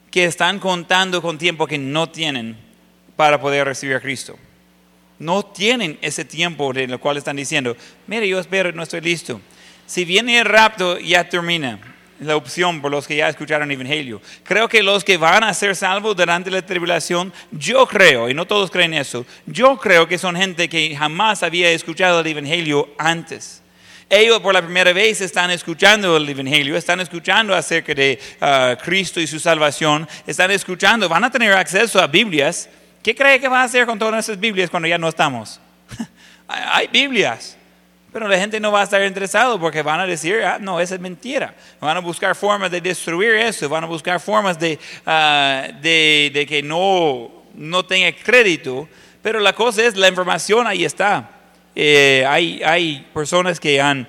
que 0.09 0.25
están 0.25 0.59
contando 0.59 1.21
con 1.21 1.37
tiempo 1.37 1.67
que 1.67 1.77
no 1.77 2.09
tienen 2.09 2.55
para 3.15 3.39
poder 3.39 3.65
recibir 3.65 3.95
a 3.95 3.99
Cristo. 4.01 4.37
No 5.19 5.43
tienen 5.43 5.97
ese 6.01 6.25
tiempo 6.25 6.73
de 6.73 6.87
lo 6.87 6.99
cual 6.99 7.17
están 7.17 7.35
diciendo, 7.35 7.77
mire, 8.07 8.27
yo 8.27 8.39
espero, 8.39 8.71
no 8.71 8.83
estoy 8.83 9.01
listo. 9.01 9.39
Si 9.85 10.03
viene 10.03 10.39
el 10.39 10.45
rapto, 10.45 10.97
ya 10.99 11.29
termina 11.29 11.79
la 12.19 12.35
opción 12.35 12.81
por 12.81 12.91
los 12.91 13.07
que 13.07 13.17
ya 13.17 13.29
escucharon 13.29 13.69
el 13.69 13.79
Evangelio. 13.79 14.21
Creo 14.43 14.67
que 14.67 14.83
los 14.83 15.03
que 15.03 15.17
van 15.17 15.43
a 15.43 15.53
ser 15.53 15.75
salvos 15.75 16.15
durante 16.15 16.49
la 16.49 16.61
tribulación, 16.61 17.33
yo 17.51 17.85
creo, 17.85 18.29
y 18.29 18.33
no 18.33 18.45
todos 18.45 18.71
creen 18.71 18.93
eso, 18.93 19.25
yo 19.45 19.77
creo 19.77 20.07
que 20.07 20.17
son 20.17 20.35
gente 20.35 20.69
que 20.69 20.95
jamás 20.95 21.43
había 21.43 21.69
escuchado 21.71 22.21
el 22.21 22.27
Evangelio 22.27 22.89
antes. 22.97 23.61
Ellos 24.09 24.39
por 24.39 24.53
la 24.53 24.61
primera 24.61 24.93
vez 24.93 25.19
están 25.21 25.49
escuchando 25.49 26.17
el 26.17 26.29
Evangelio, 26.29 26.77
están 26.77 26.99
escuchando 26.99 27.55
acerca 27.55 27.93
de 27.93 28.19
ah, 28.39 28.77
Cristo 28.83 29.19
y 29.19 29.25
su 29.25 29.39
salvación, 29.39 30.07
están 30.27 30.51
escuchando, 30.51 31.09
van 31.09 31.23
a 31.23 31.31
tener 31.31 31.51
acceso 31.53 31.99
a 31.99 32.05
Biblias. 32.05 32.69
¿Qué 33.01 33.15
cree 33.15 33.39
que 33.39 33.47
va 33.47 33.61
a 33.61 33.63
hacer 33.63 33.85
con 33.85 33.97
todas 33.97 34.23
esas 34.25 34.39
Biblias 34.39 34.69
cuando 34.69 34.87
ya 34.87 34.99
no 34.99 35.09
estamos? 35.09 35.59
hay 36.47 36.63
hay 36.67 36.87
Biblias, 36.87 37.57
pero 38.15 38.29
la 38.29 38.39
gente 38.39 38.61
no 38.61 38.71
va 38.71 38.79
a 38.79 38.83
estar 38.85 39.03
interesado 39.03 39.59
porque 39.59 39.81
van 39.81 39.99
a 39.99 40.05
decir, 40.05 40.41
ah, 40.41 40.57
no, 40.57 40.79
esa 40.79 40.95
es 40.95 41.01
mentira. 41.01 41.53
Van 41.81 41.97
a 41.97 41.99
buscar 41.99 42.33
formas 42.33 42.71
de 42.71 42.79
destruir 42.79 43.31
eso, 43.31 43.67
van 43.67 43.83
a 43.83 43.87
buscar 43.87 44.21
formas 44.21 44.57
de, 44.57 44.79
ah, 45.05 45.67
de, 45.81 46.31
de 46.33 46.45
que 46.45 46.63
no, 46.63 47.29
no 47.55 47.83
tenga 47.83 48.09
crédito. 48.13 48.87
Pero 49.21 49.41
la 49.41 49.51
cosa 49.51 49.83
es, 49.83 49.97
la 49.97 50.07
información 50.07 50.65
ahí 50.65 50.85
está. 50.85 51.29
Eh, 51.75 52.23
hay, 52.25 52.61
hay 52.63 53.05
personas 53.13 53.59
que 53.59 53.81
han 53.81 54.07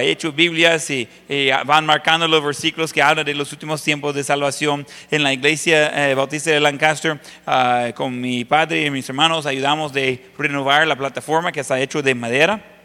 he 0.00 0.10
hecho 0.10 0.32
Biblias 0.32 0.90
y, 0.90 1.08
y 1.28 1.50
van 1.64 1.86
marcando 1.86 2.26
los 2.26 2.42
versículos 2.42 2.92
que 2.92 3.02
hablan 3.02 3.24
de 3.24 3.34
los 3.34 3.52
últimos 3.52 3.84
tiempos 3.84 4.16
de 4.16 4.24
salvación. 4.24 4.84
En 5.12 5.22
la 5.22 5.32
iglesia 5.32 6.10
eh, 6.10 6.14
bautista 6.14 6.50
de 6.50 6.58
Lancaster, 6.58 7.20
ah, 7.46 7.90
con 7.94 8.20
mi 8.20 8.44
padre 8.44 8.84
y 8.84 8.90
mis 8.90 9.08
hermanos, 9.08 9.46
ayudamos 9.46 9.92
de 9.92 10.28
renovar 10.36 10.88
la 10.88 10.96
plataforma 10.96 11.52
que 11.52 11.60
está 11.60 11.78
hecho 11.78 12.02
de 12.02 12.16
madera. 12.16 12.81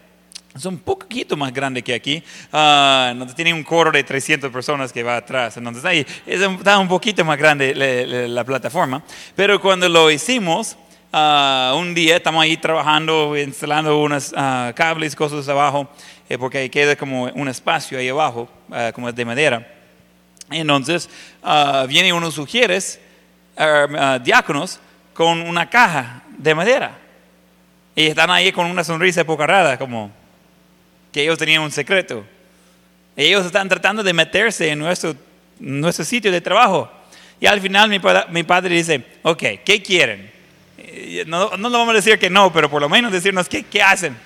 Es 0.54 0.64
un 0.64 0.78
poquito 0.78 1.36
más 1.36 1.52
grande 1.52 1.82
que 1.82 1.94
aquí. 1.94 2.22
Ah, 2.52 3.10
entonces 3.12 3.36
tiene 3.36 3.54
un 3.54 3.62
coro 3.62 3.92
de 3.92 4.02
300 4.02 4.50
personas 4.50 4.92
que 4.92 5.02
va 5.02 5.16
atrás. 5.16 5.56
Entonces 5.56 5.84
ahí 5.84 6.04
está 6.26 6.78
un 6.78 6.88
poquito 6.88 7.24
más 7.24 7.38
grande 7.38 7.74
la, 7.74 7.86
la- 8.06 8.28
la 8.28 8.44
plataforma. 8.44 9.02
Pero 9.36 9.60
cuando 9.60 9.88
lo 9.88 10.10
hicimos, 10.10 10.76
ah, 11.12 11.74
un 11.78 11.94
día 11.94 12.16
estamos 12.16 12.42
ahí 12.42 12.56
trabajando, 12.56 13.36
instalando 13.36 14.00
unos 14.00 14.32
ah, 14.36 14.72
cables, 14.74 15.14
cosas 15.14 15.48
abajo, 15.48 15.88
eh, 16.28 16.36
porque 16.38 16.58
ahí 16.58 16.70
queda 16.70 16.96
como 16.96 17.24
un 17.24 17.48
espacio 17.48 17.98
ahí 17.98 18.08
abajo, 18.08 18.48
como 18.94 19.08
es 19.08 19.14
de 19.14 19.24
madera. 19.24 19.74
Entonces 20.50 21.08
vienen 21.88 22.14
unos 22.14 22.34
sugieres, 22.34 22.98
diáconos, 24.22 24.80
con 25.14 25.40
una 25.42 25.68
caja 25.68 26.22
de 26.36 26.54
madera. 26.54 26.98
Y 27.94 28.06
están 28.06 28.30
ahí 28.30 28.50
con 28.52 28.66
una 28.66 28.82
sonrisa 28.84 29.24
pocarrada, 29.24 29.76
como 29.78 30.10
que 31.12 31.22
ellos 31.22 31.38
tenían 31.38 31.62
un 31.62 31.70
secreto. 31.70 32.24
Ellos 33.16 33.44
están 33.46 33.68
tratando 33.68 34.02
de 34.02 34.12
meterse 34.12 34.68
en 34.70 34.78
nuestro, 34.78 35.14
nuestro 35.58 36.04
sitio 36.04 36.30
de 36.30 36.40
trabajo. 36.40 36.90
Y 37.40 37.46
al 37.46 37.60
final 37.60 37.88
mi, 37.88 38.00
mi 38.30 38.42
padre 38.42 38.74
dice, 38.74 39.04
ok, 39.22 39.42
¿qué 39.64 39.82
quieren? 39.82 40.30
Eh, 40.78 41.24
No, 41.26 41.56
no 41.56 41.68
le 41.68 41.76
vamos 41.76 41.90
a 41.90 41.96
decir 41.96 42.18
que 42.18 42.30
no, 42.30 42.52
pero 42.52 42.68
por 42.70 42.80
lo 42.80 42.88
menos 42.88 43.10
decirnos 43.12 43.48
qué, 43.48 43.62
qué 43.64 43.82
hacen. 43.82 44.16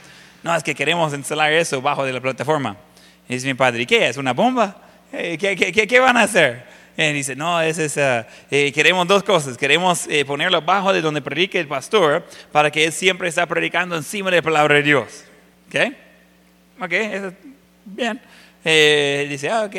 No, 0.42 0.54
es 0.54 0.62
que 0.62 0.74
queremos 0.74 1.14
instalar 1.14 1.52
eso 1.52 1.80
bajo 1.80 2.04
de 2.04 2.12
la 2.12 2.20
plataforma. 2.20 2.76
Y 3.28 3.34
dice 3.34 3.46
mi 3.46 3.54
padre, 3.54 3.82
¿y 3.82 3.86
qué? 3.86 4.08
¿Es 4.08 4.16
una 4.16 4.32
bomba? 4.32 4.76
Eh, 5.12 5.36
¿Qué, 5.38 5.54
qué, 5.56 5.72
qué- 5.72 5.86
qué 5.86 6.00
van 6.00 6.16
a 6.16 6.22
hacer? 6.22 6.64
Y 6.96 7.12
dice, 7.12 7.34
no, 7.36 7.60
es 7.62 7.78
esa, 7.78 8.26
eh, 8.50 8.70
queremos 8.72 9.06
dos 9.06 9.22
cosas. 9.22 9.56
Queremos 9.56 10.06
eh, 10.08 10.24
ponerlo 10.26 10.58
abajo 10.58 10.92
de 10.92 11.00
donde 11.00 11.22
predique 11.22 11.58
el 11.58 11.66
pastor 11.68 12.26
para 12.50 12.70
que 12.70 12.84
él 12.84 12.92
siempre 12.92 13.28
está 13.28 13.46
predicando 13.46 13.96
encima 13.96 14.30
de 14.30 14.36
la 14.38 14.42
palabra 14.42 14.74
de 14.74 14.82
Dios. 14.82 15.24
¿Ok? 15.68 15.92
Ok, 16.80 16.92
eso, 16.92 17.32
bien. 17.84 18.20
Eh, 18.64 19.26
dice, 19.28 19.50
ah, 19.50 19.64
ok, 19.64 19.74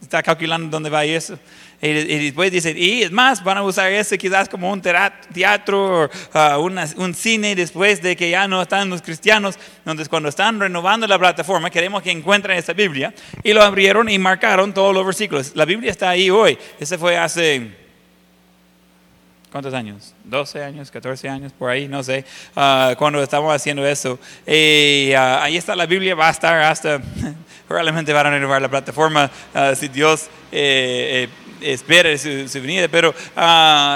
está 0.00 0.22
calculando 0.22 0.68
dónde 0.70 0.88
va 0.90 1.04
y 1.04 1.10
eso. 1.10 1.38
Y, 1.82 1.88
y 1.88 2.24
después 2.24 2.50
dice, 2.50 2.72
y 2.76 3.02
es 3.02 3.10
más, 3.12 3.44
van 3.44 3.58
a 3.58 3.62
usar 3.62 3.92
ese 3.92 4.16
quizás 4.16 4.48
como 4.48 4.72
un 4.72 4.80
teatro 4.80 6.04
o 6.04 6.10
ah, 6.32 6.56
una- 6.58 6.88
un 6.96 7.12
cine 7.12 7.54
después 7.54 8.00
de 8.00 8.16
que 8.16 8.30
ya 8.30 8.48
no 8.48 8.62
están 8.62 8.88
los 8.88 9.02
cristianos. 9.02 9.56
Entonces, 9.78 10.08
cuando 10.08 10.30
están 10.30 10.58
renovando 10.58 11.06
la 11.06 11.18
plataforma, 11.18 11.68
queremos 11.68 12.02
que 12.02 12.10
encuentren 12.10 12.56
esa 12.56 12.72
Biblia. 12.72 13.12
Y 13.42 13.52
lo 13.52 13.62
abrieron 13.62 14.08
y 14.08 14.18
marcaron 14.18 14.72
todos 14.72 14.94
los 14.94 15.04
versículos. 15.04 15.52
La 15.54 15.66
Biblia 15.66 15.90
está 15.90 16.08
ahí 16.08 16.30
hoy. 16.30 16.56
Ese 16.80 16.96
fue 16.96 17.18
hace 17.18 17.83
¿Cuántos 19.54 19.72
años? 19.72 20.14
12 20.24 20.64
años, 20.64 20.90
14 20.90 21.28
años, 21.28 21.52
por 21.56 21.70
ahí, 21.70 21.86
no 21.86 22.02
sé, 22.02 22.24
ah, 22.56 22.96
cuando 22.98 23.22
estamos 23.22 23.54
haciendo 23.54 23.86
eso. 23.86 24.18
Y 24.44 25.12
ah, 25.12 25.44
ahí 25.44 25.56
está 25.56 25.76
la 25.76 25.86
Biblia, 25.86 26.16
va 26.16 26.26
a 26.26 26.32
estar 26.32 26.60
hasta, 26.60 27.00
probablemente 27.68 28.12
van 28.12 28.26
a 28.26 28.30
renovar 28.30 28.60
la 28.60 28.68
plataforma 28.68 29.30
ah, 29.54 29.72
si 29.76 29.86
Dios 29.86 30.26
eh, 30.50 31.28
eh, 31.60 31.72
espera 31.72 32.18
su, 32.18 32.60
venida, 32.60 32.88
pero 32.88 33.14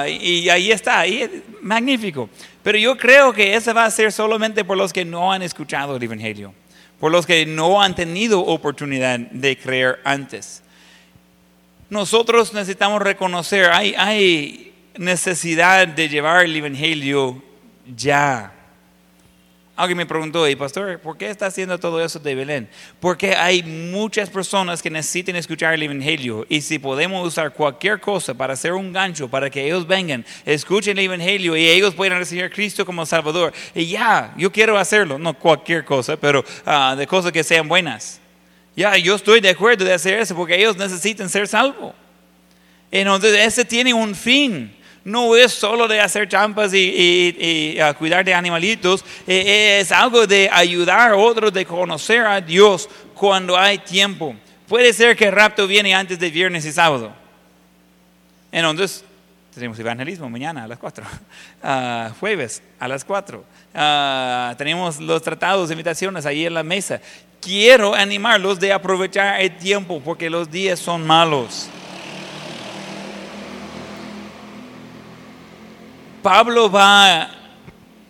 y 0.06 0.48
ahí 0.48 0.70
está, 0.70 1.00
ahí 1.00 1.22
es 1.22 1.30
magnífico. 1.61 2.30
Pero 2.62 2.78
yo 2.78 2.96
creo 2.96 3.32
que 3.32 3.56
eso 3.56 3.74
va 3.74 3.84
a 3.84 3.90
ser 3.90 4.12
solamente 4.12 4.64
por 4.64 4.78
los 4.78 4.92
que 4.92 5.04
no 5.04 5.32
han 5.32 5.42
escuchado 5.42 5.96
el 5.96 6.02
Evangelio, 6.04 6.54
por 7.00 7.11
los 7.11 7.26
que 7.26 7.44
no 7.46 7.82
han 7.82 7.96
tenido 7.96 8.38
oportunidad 8.46 9.18
de 9.18 9.59
creer 9.59 9.98
antes 10.04 10.62
nosotros 11.90 12.52
necesitamos 12.52 13.00
reconocer, 13.00 13.70
hay, 13.70 13.94
hay 13.96 14.68
necesidad 14.99 15.86
de 15.88 16.09
llevar 16.09 16.44
el 16.44 16.57
Evangelio 16.57 17.42
ya. 17.96 18.53
Alguien 19.78 19.99
me 19.99 20.07
preguntó, 20.07 20.49
y 20.49 20.57
pastor, 20.57 20.99
¿por 20.99 21.16
qué 21.16 21.30
está 21.30 21.46
haciendo 21.46 21.78
todo 21.78 22.05
eso 22.05 22.18
de 22.18 22.34
Belén? 22.34 22.68
Porque 22.99 23.36
hay 23.36 23.62
muchas 23.62 24.28
personas 24.28 24.82
que 24.82 24.90
necesitan 24.90 25.36
escuchar 25.36 25.72
el 25.72 25.82
Evangelio 25.84 26.44
y 26.49 26.62
si 26.62 26.80
podemos 26.80 27.24
usar 27.24 27.53
cualquier 27.53 28.01
cosa 28.01 28.34
para 28.34 28.55
hacer 28.55 28.72
un 28.72 28.92
gancho, 28.92 29.28
para 29.28 29.49
que 29.49 29.64
ellos 29.64 29.86
vengan, 29.86 30.26
escuchen 30.44 30.99
el 30.99 31.05
Evangelio 31.05 31.57
y 31.57 31.68
ellos 31.68 31.94
puedan 31.94 32.18
recibir 32.18 32.42
a 32.42 32.51
Cristo 32.51 32.84
como 32.84 33.07
Salvador. 33.07 33.53
Y 33.72 33.86
ya, 33.86 34.34
yo 34.36 34.51
quiero 34.51 34.76
hacerlo, 34.76 35.16
no 35.16 35.32
cualquier 35.34 35.84
cosa, 35.84 36.16
pero 36.16 36.44
ah, 36.66 36.96
de 36.99 37.07
cosas 37.07 37.30
que 37.30 37.44
sean 37.44 37.68
buenas. 37.68 38.20
Ya, 38.74 38.96
yo 38.96 39.14
estoy 39.14 39.40
de 39.40 39.51
acuerdo 39.51 39.84
de 39.84 39.92
hacer 39.92 40.18
eso 40.18 40.34
porque 40.34 40.57
ellos 40.57 40.76
necesitan 40.76 41.28
ser 41.28 41.46
salvos. 41.46 41.94
Entonces, 42.90 43.46
ese 43.46 43.64
tiene 43.64 43.94
un 43.94 44.14
fin. 44.14 44.74
No 45.05 45.36
es 45.36 45.53
solo 45.53 45.88
de 45.88 46.01
hacer 46.01 46.28
champas 46.28 46.72
y, 46.74 47.78
ah, 47.80 47.94
cuidar 47.94 48.24
de 48.24 48.34
animalitos. 48.34 49.05
Eh, 49.26 49.78
es 49.80 49.92
algo 49.92 50.26
de 50.26 50.51
ayudar 50.53 51.12
a 51.12 51.16
otros 51.16 51.53
de 51.53 51.64
conocer 51.64 52.26
a 52.26 52.40
Dios 52.40 52.88
cuando 53.14 53.57
hay 53.57 53.78
tiempo. 53.78 54.34
Puede 54.66 54.92
ser 54.92 55.16
que 55.16 55.26
el 55.26 55.32
rapto 55.32 55.66
viene 55.66 55.94
antes 55.94 56.18
de 56.18 56.30
viernes 56.30 56.64
y 56.66 56.72
sábado. 56.72 57.12
Entonces, 58.53 59.05
tenemos 59.55 59.78
evangelismo 59.78 60.28
mañana 60.30 60.64
a 60.64 60.68
las 60.68 60.78
4. 60.78 61.05
Ah, 61.62 62.12
jueves 62.20 62.62
a 62.78 62.86
las 62.86 63.05
4. 63.05 63.44
Ah, 63.74 64.55
tenemos 64.57 65.01
los 65.01 65.22
tratados, 65.22 65.70
invitaciones 65.70 66.24
ahí 66.24 66.46
en 66.46 66.55
la 66.55 66.62
mesa. 66.62 67.01
Quiero 67.40 67.94
animarlos 67.94 68.61
de 68.61 68.72
aprovechar 68.72 69.40
el 69.40 69.57
tiempo 69.57 70.01
porque 70.05 70.30
los 70.30 70.51
días 70.51 70.78
son 70.78 71.05
malos. 71.07 71.68
Pablo 76.22 76.70
va 76.70 77.30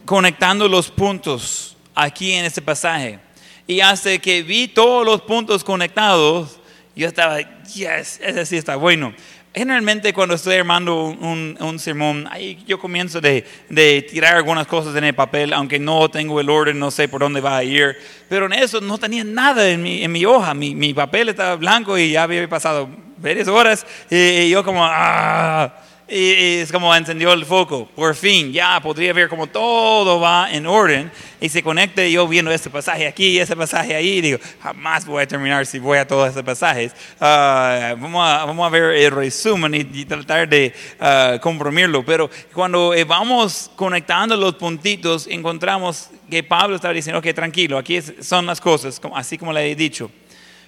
conectando 0.04 0.68
los 0.68 0.90
puntos 0.90 1.76
aquí 1.94 2.32
en 2.32 2.44
este 2.44 2.62
pasaje. 2.62 3.18
Y 3.66 3.80
hasta 3.80 4.16
que 4.18 4.42
vi 4.42 4.68
todos 4.68 5.04
los 5.04 5.20
puntos 5.22 5.62
conectados, 5.62 6.58
yo 6.96 7.06
estaba, 7.06 7.38
yes, 7.74 8.18
ese 8.22 8.46
sí 8.46 8.56
está 8.56 8.76
bueno. 8.76 9.12
Generalmente 9.54 10.12
cuando 10.12 10.34
estoy 10.34 10.56
armando 10.56 11.04
un, 11.04 11.24
un- 11.24 11.58
un 11.60 11.78
sermón, 11.78 12.28
ahí 12.30 12.62
yo 12.66 12.78
comienzo 12.78 13.20
de, 13.20 13.44
de 13.68 14.02
tirar 14.02 14.36
algunas 14.36 14.66
cosas 14.66 14.94
en 14.96 15.04
el 15.04 15.14
papel, 15.14 15.52
aunque 15.52 15.78
no 15.78 16.08
tengo 16.10 16.40
el 16.40 16.48
orden, 16.48 16.78
no 16.78 16.90
sé 16.90 17.08
por 17.08 17.20
dónde 17.20 17.40
va 17.40 17.56
a 17.58 17.64
ir. 17.64 17.96
Pero 18.28 18.46
en 18.46 18.52
eso 18.52 18.80
no 18.80 18.98
tenía 18.98 19.24
nada 19.24 19.68
en 19.68 19.82
mi, 19.82 20.02
en 20.02 20.12
mi 20.12 20.24
hoja. 20.24 20.54
Mi, 20.54 20.74
mi 20.74 20.94
papel 20.94 21.28
estaba 21.30 21.56
blanco 21.56 21.98
y 21.98 22.12
ya 22.12 22.22
había 22.22 22.48
pasado 22.48 22.88
varias 23.18 23.48
horas. 23.48 23.84
Y, 24.10 24.16
y 24.16 24.50
yo 24.50 24.62
como, 24.64 24.84
ah, 24.84 25.74
y, 26.08 26.58
es 26.60 26.72
como 26.72 26.94
encendió 26.94 27.32
el 27.32 27.44
foco. 27.44 27.86
Por 27.94 28.14
fin, 28.14 28.52
ya 28.52 28.80
podría 28.80 29.12
ver 29.12 29.28
como 29.28 29.46
todo 29.46 30.20
va 30.20 30.50
en 30.50 30.66
orden. 30.66 31.10
Y 31.40 31.48
se 31.48 31.62
conecta 31.62 32.04
yo 32.06 32.26
viendo 32.26 32.50
este 32.50 32.70
pasaje 32.70 33.06
aquí 33.06 33.26
y 33.26 33.38
ese 33.38 33.54
pasaje 33.54 33.94
ahí. 33.94 34.20
Digo, 34.20 34.38
jamás 34.60 35.06
voy 35.06 35.22
a 35.22 35.28
terminar 35.28 35.66
si 35.66 35.78
voy 35.78 35.98
a 35.98 36.06
todos 36.06 36.30
esos 36.30 36.42
pasajes. 36.42 36.92
Ah, 37.20 37.94
vamos, 37.98 38.26
a, 38.26 38.44
vamos 38.44 38.66
a 38.66 38.70
ver 38.70 38.96
el 38.96 39.10
resumen 39.10 39.74
y, 39.74 40.00
y 40.00 40.04
tratar 40.04 40.48
de 40.48 40.74
ah, 40.98 41.38
comprimirlo. 41.40 42.04
Pero 42.04 42.30
cuando 42.52 42.94
eh, 42.94 43.04
vamos 43.04 43.70
conectando 43.76 44.36
los 44.36 44.54
puntitos, 44.54 45.26
encontramos 45.26 46.10
que 46.30 46.42
Pablo 46.42 46.76
estaba 46.76 46.94
diciendo, 46.94 47.18
ok, 47.18 47.34
tranquilo, 47.34 47.78
aquí 47.78 48.00
son 48.20 48.46
las 48.46 48.60
cosas, 48.60 49.00
así 49.14 49.38
como 49.38 49.52
le 49.52 49.70
he 49.70 49.74
dicho. 49.74 50.10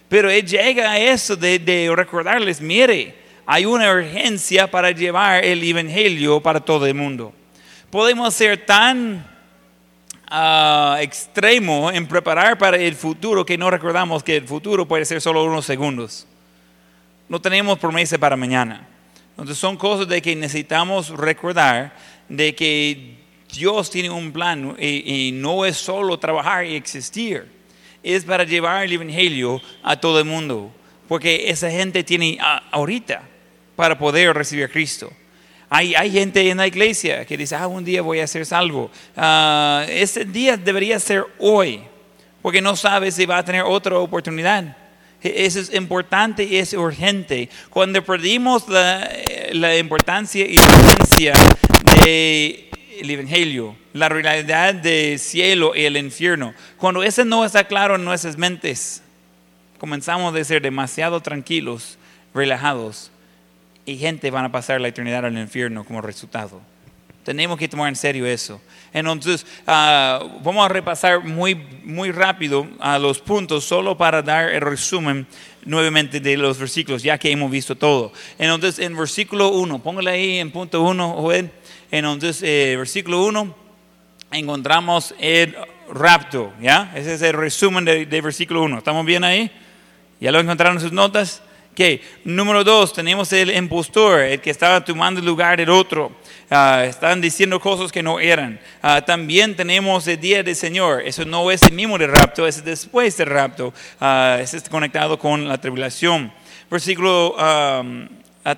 Pero 0.08 0.28
él 0.28 0.44
llega 0.44 0.90
a 0.90 0.98
eso 0.98 1.36
de, 1.36 1.58
de 1.58 1.92
recordarles, 1.94 2.60
mire, 2.60 3.19
hay 3.52 3.66
una 3.66 3.90
urgencia 3.90 4.70
para 4.70 4.92
llevar 4.92 5.44
el 5.44 5.60
Evangelio 5.64 6.40
para 6.40 6.60
todo 6.60 6.86
el 6.86 6.94
mundo. 6.94 7.32
Podemos 7.90 8.32
ser 8.32 8.64
tan 8.64 9.26
ah, 10.28 10.98
extremo 11.00 11.90
en 11.90 12.06
preparar 12.06 12.56
para 12.56 12.76
el 12.76 12.94
futuro 12.94 13.44
que 13.44 13.58
no 13.58 13.68
recordamos 13.68 14.22
que 14.22 14.36
el 14.36 14.46
futuro 14.46 14.86
puede 14.86 15.04
ser 15.04 15.20
solo 15.20 15.42
unos 15.42 15.66
segundos. 15.66 16.28
No 17.28 17.40
tenemos 17.40 17.76
promesa 17.80 18.16
para 18.18 18.36
mañana. 18.36 18.86
Entonces 19.30 19.58
son 19.58 19.76
cosas 19.76 20.06
de 20.06 20.22
que 20.22 20.36
necesitamos 20.36 21.08
recordar 21.08 21.92
de 22.28 22.54
que 22.54 23.16
Dios 23.52 23.90
tiene 23.90 24.10
un 24.10 24.30
plan 24.30 24.76
y, 24.78 25.26
y 25.28 25.32
no 25.32 25.64
es 25.64 25.76
solo 25.76 26.20
trabajar 26.20 26.66
y 26.66 26.76
existir, 26.76 27.50
es 28.04 28.24
para 28.24 28.44
llevar 28.44 28.84
el 28.84 28.92
Evangelio 28.92 29.60
a 29.82 29.96
todo 29.96 30.20
el 30.20 30.24
mundo, 30.24 30.70
porque 31.08 31.50
esa 31.50 31.68
gente 31.68 32.04
tiene 32.04 32.38
ah, 32.40 32.62
ahorita 32.70 33.24
para 33.80 33.96
poder 33.96 34.34
recibir 34.36 34.64
a 34.66 34.68
Cristo. 34.68 35.10
Hay, 35.70 35.94
hay 35.94 36.10
gente 36.10 36.46
en 36.50 36.58
la 36.58 36.66
iglesia 36.66 37.24
que 37.24 37.34
dice, 37.34 37.54
ah, 37.56 37.66
un 37.66 37.82
día 37.82 38.02
voy 38.02 38.20
a 38.20 38.26
ser 38.26 38.44
salvo. 38.44 38.90
Ah, 39.16 39.86
ese 39.88 40.26
día 40.26 40.58
debería 40.58 41.00
ser 41.00 41.24
hoy, 41.38 41.80
porque 42.42 42.60
no 42.60 42.76
sabe 42.76 43.10
si 43.10 43.24
va 43.24 43.38
a 43.38 43.44
tener 43.44 43.62
otra 43.62 43.98
oportunidad. 43.98 44.76
E- 45.22 45.46
Eso 45.46 45.60
es 45.60 45.72
importante 45.72 46.44
y 46.44 46.56
es 46.58 46.74
urgente. 46.74 47.48
Cuando 47.70 48.04
perdimos 48.04 48.68
la, 48.68 49.08
eh, 49.12 49.50
la 49.54 49.74
importancia 49.78 50.44
y 50.44 50.56
la 50.56 50.64
urgencia 50.64 51.32
del 52.04 53.10
Evangelio, 53.10 53.76
la 53.94 54.10
realidad 54.10 54.74
del 54.74 55.18
cielo 55.18 55.72
y 55.74 55.86
el 55.86 55.96
infierno, 55.96 56.52
cuando 56.76 57.02
eso 57.02 57.24
no 57.24 57.46
está 57.46 57.64
claro 57.64 57.94
en 57.94 58.04
nuestras 58.04 58.36
mentes, 58.36 59.02
comenzamos 59.78 60.34
a 60.36 60.44
ser 60.44 60.60
demasiado 60.60 61.22
tranquilos, 61.22 61.96
relajados, 62.34 63.09
y 63.90 63.98
gente 63.98 64.30
van 64.30 64.44
a 64.44 64.52
pasar 64.52 64.80
la 64.80 64.86
eternidad 64.86 65.26
al 65.26 65.36
infierno 65.36 65.82
como 65.84 66.00
resultado. 66.00 66.60
Tenemos 67.24 67.58
que 67.58 67.68
tomar 67.68 67.88
en 67.88 67.96
serio 67.96 68.24
eso. 68.24 68.60
Entonces, 68.92 69.44
ah, 69.66 70.24
vamos 70.44 70.64
a 70.64 70.68
repasar 70.68 71.24
muy, 71.24 71.56
muy 71.82 72.12
rápido 72.12 72.68
a 72.78 73.00
los 73.00 73.18
puntos, 73.18 73.64
solo 73.64 73.96
para 73.96 74.22
dar 74.22 74.48
el 74.50 74.60
resumen 74.60 75.26
nuevamente 75.64 76.20
de 76.20 76.36
los 76.36 76.56
versículos, 76.56 77.02
ya 77.02 77.18
que 77.18 77.32
hemos 77.32 77.50
visto 77.50 77.74
todo. 77.76 78.12
Entonces, 78.38 78.78
en 78.78 78.96
versículo 78.96 79.48
1, 79.48 79.80
póngale 79.80 80.12
ahí 80.12 80.38
en 80.38 80.52
punto 80.52 80.82
1, 80.82 81.14
Joel. 81.14 81.50
Entonces, 81.90 82.42
eh, 82.44 82.76
versículo 82.76 83.24
1, 83.24 83.54
encontramos 84.30 85.16
el 85.18 85.56
rapto, 85.92 86.52
¿ya? 86.60 86.92
Ese 86.94 87.14
es 87.14 87.22
el 87.22 87.32
resumen 87.32 87.84
de 87.84 88.20
versículo 88.20 88.62
1. 88.62 88.78
¿Estamos 88.78 89.04
bien 89.04 89.24
ahí? 89.24 89.50
¿Ya 90.20 90.30
lo 90.30 90.38
encontraron 90.38 90.76
en 90.76 90.82
sus 90.82 90.92
notas? 90.92 91.42
Número 92.24 92.62
dos, 92.62 92.92
tenemos 92.92 93.32
el 93.32 93.50
impostor, 93.56 94.20
el 94.20 94.40
que 94.40 94.50
estaba 94.50 94.84
tomando 94.84 95.18
el 95.20 95.24
lugar 95.24 95.56
del 95.56 95.70
otro. 95.70 96.12
Ah, 96.50 96.84
están 96.86 97.22
diciendo 97.22 97.58
cosas 97.58 97.90
que 97.90 98.02
no 98.02 98.20
eran. 98.20 98.60
Ah, 98.82 99.00
también 99.02 99.56
tenemos 99.56 100.06
el 100.06 100.20
día 100.20 100.42
del 100.42 100.54
Señor. 100.56 101.02
Eso 101.06 101.24
no 101.24 101.50
es 101.50 101.62
el 101.62 101.72
mismo 101.72 101.96
del 101.96 102.12
rapto, 102.12 102.46
es 102.46 102.62
después 102.62 103.16
del 103.16 103.28
rapto. 103.28 103.72
Uh, 103.98 104.40
es 104.40 104.68
conectado 104.68 105.18
con 105.18 105.48
la 105.48 105.58
tribulación. 105.58 106.30
Versículo 106.70 107.34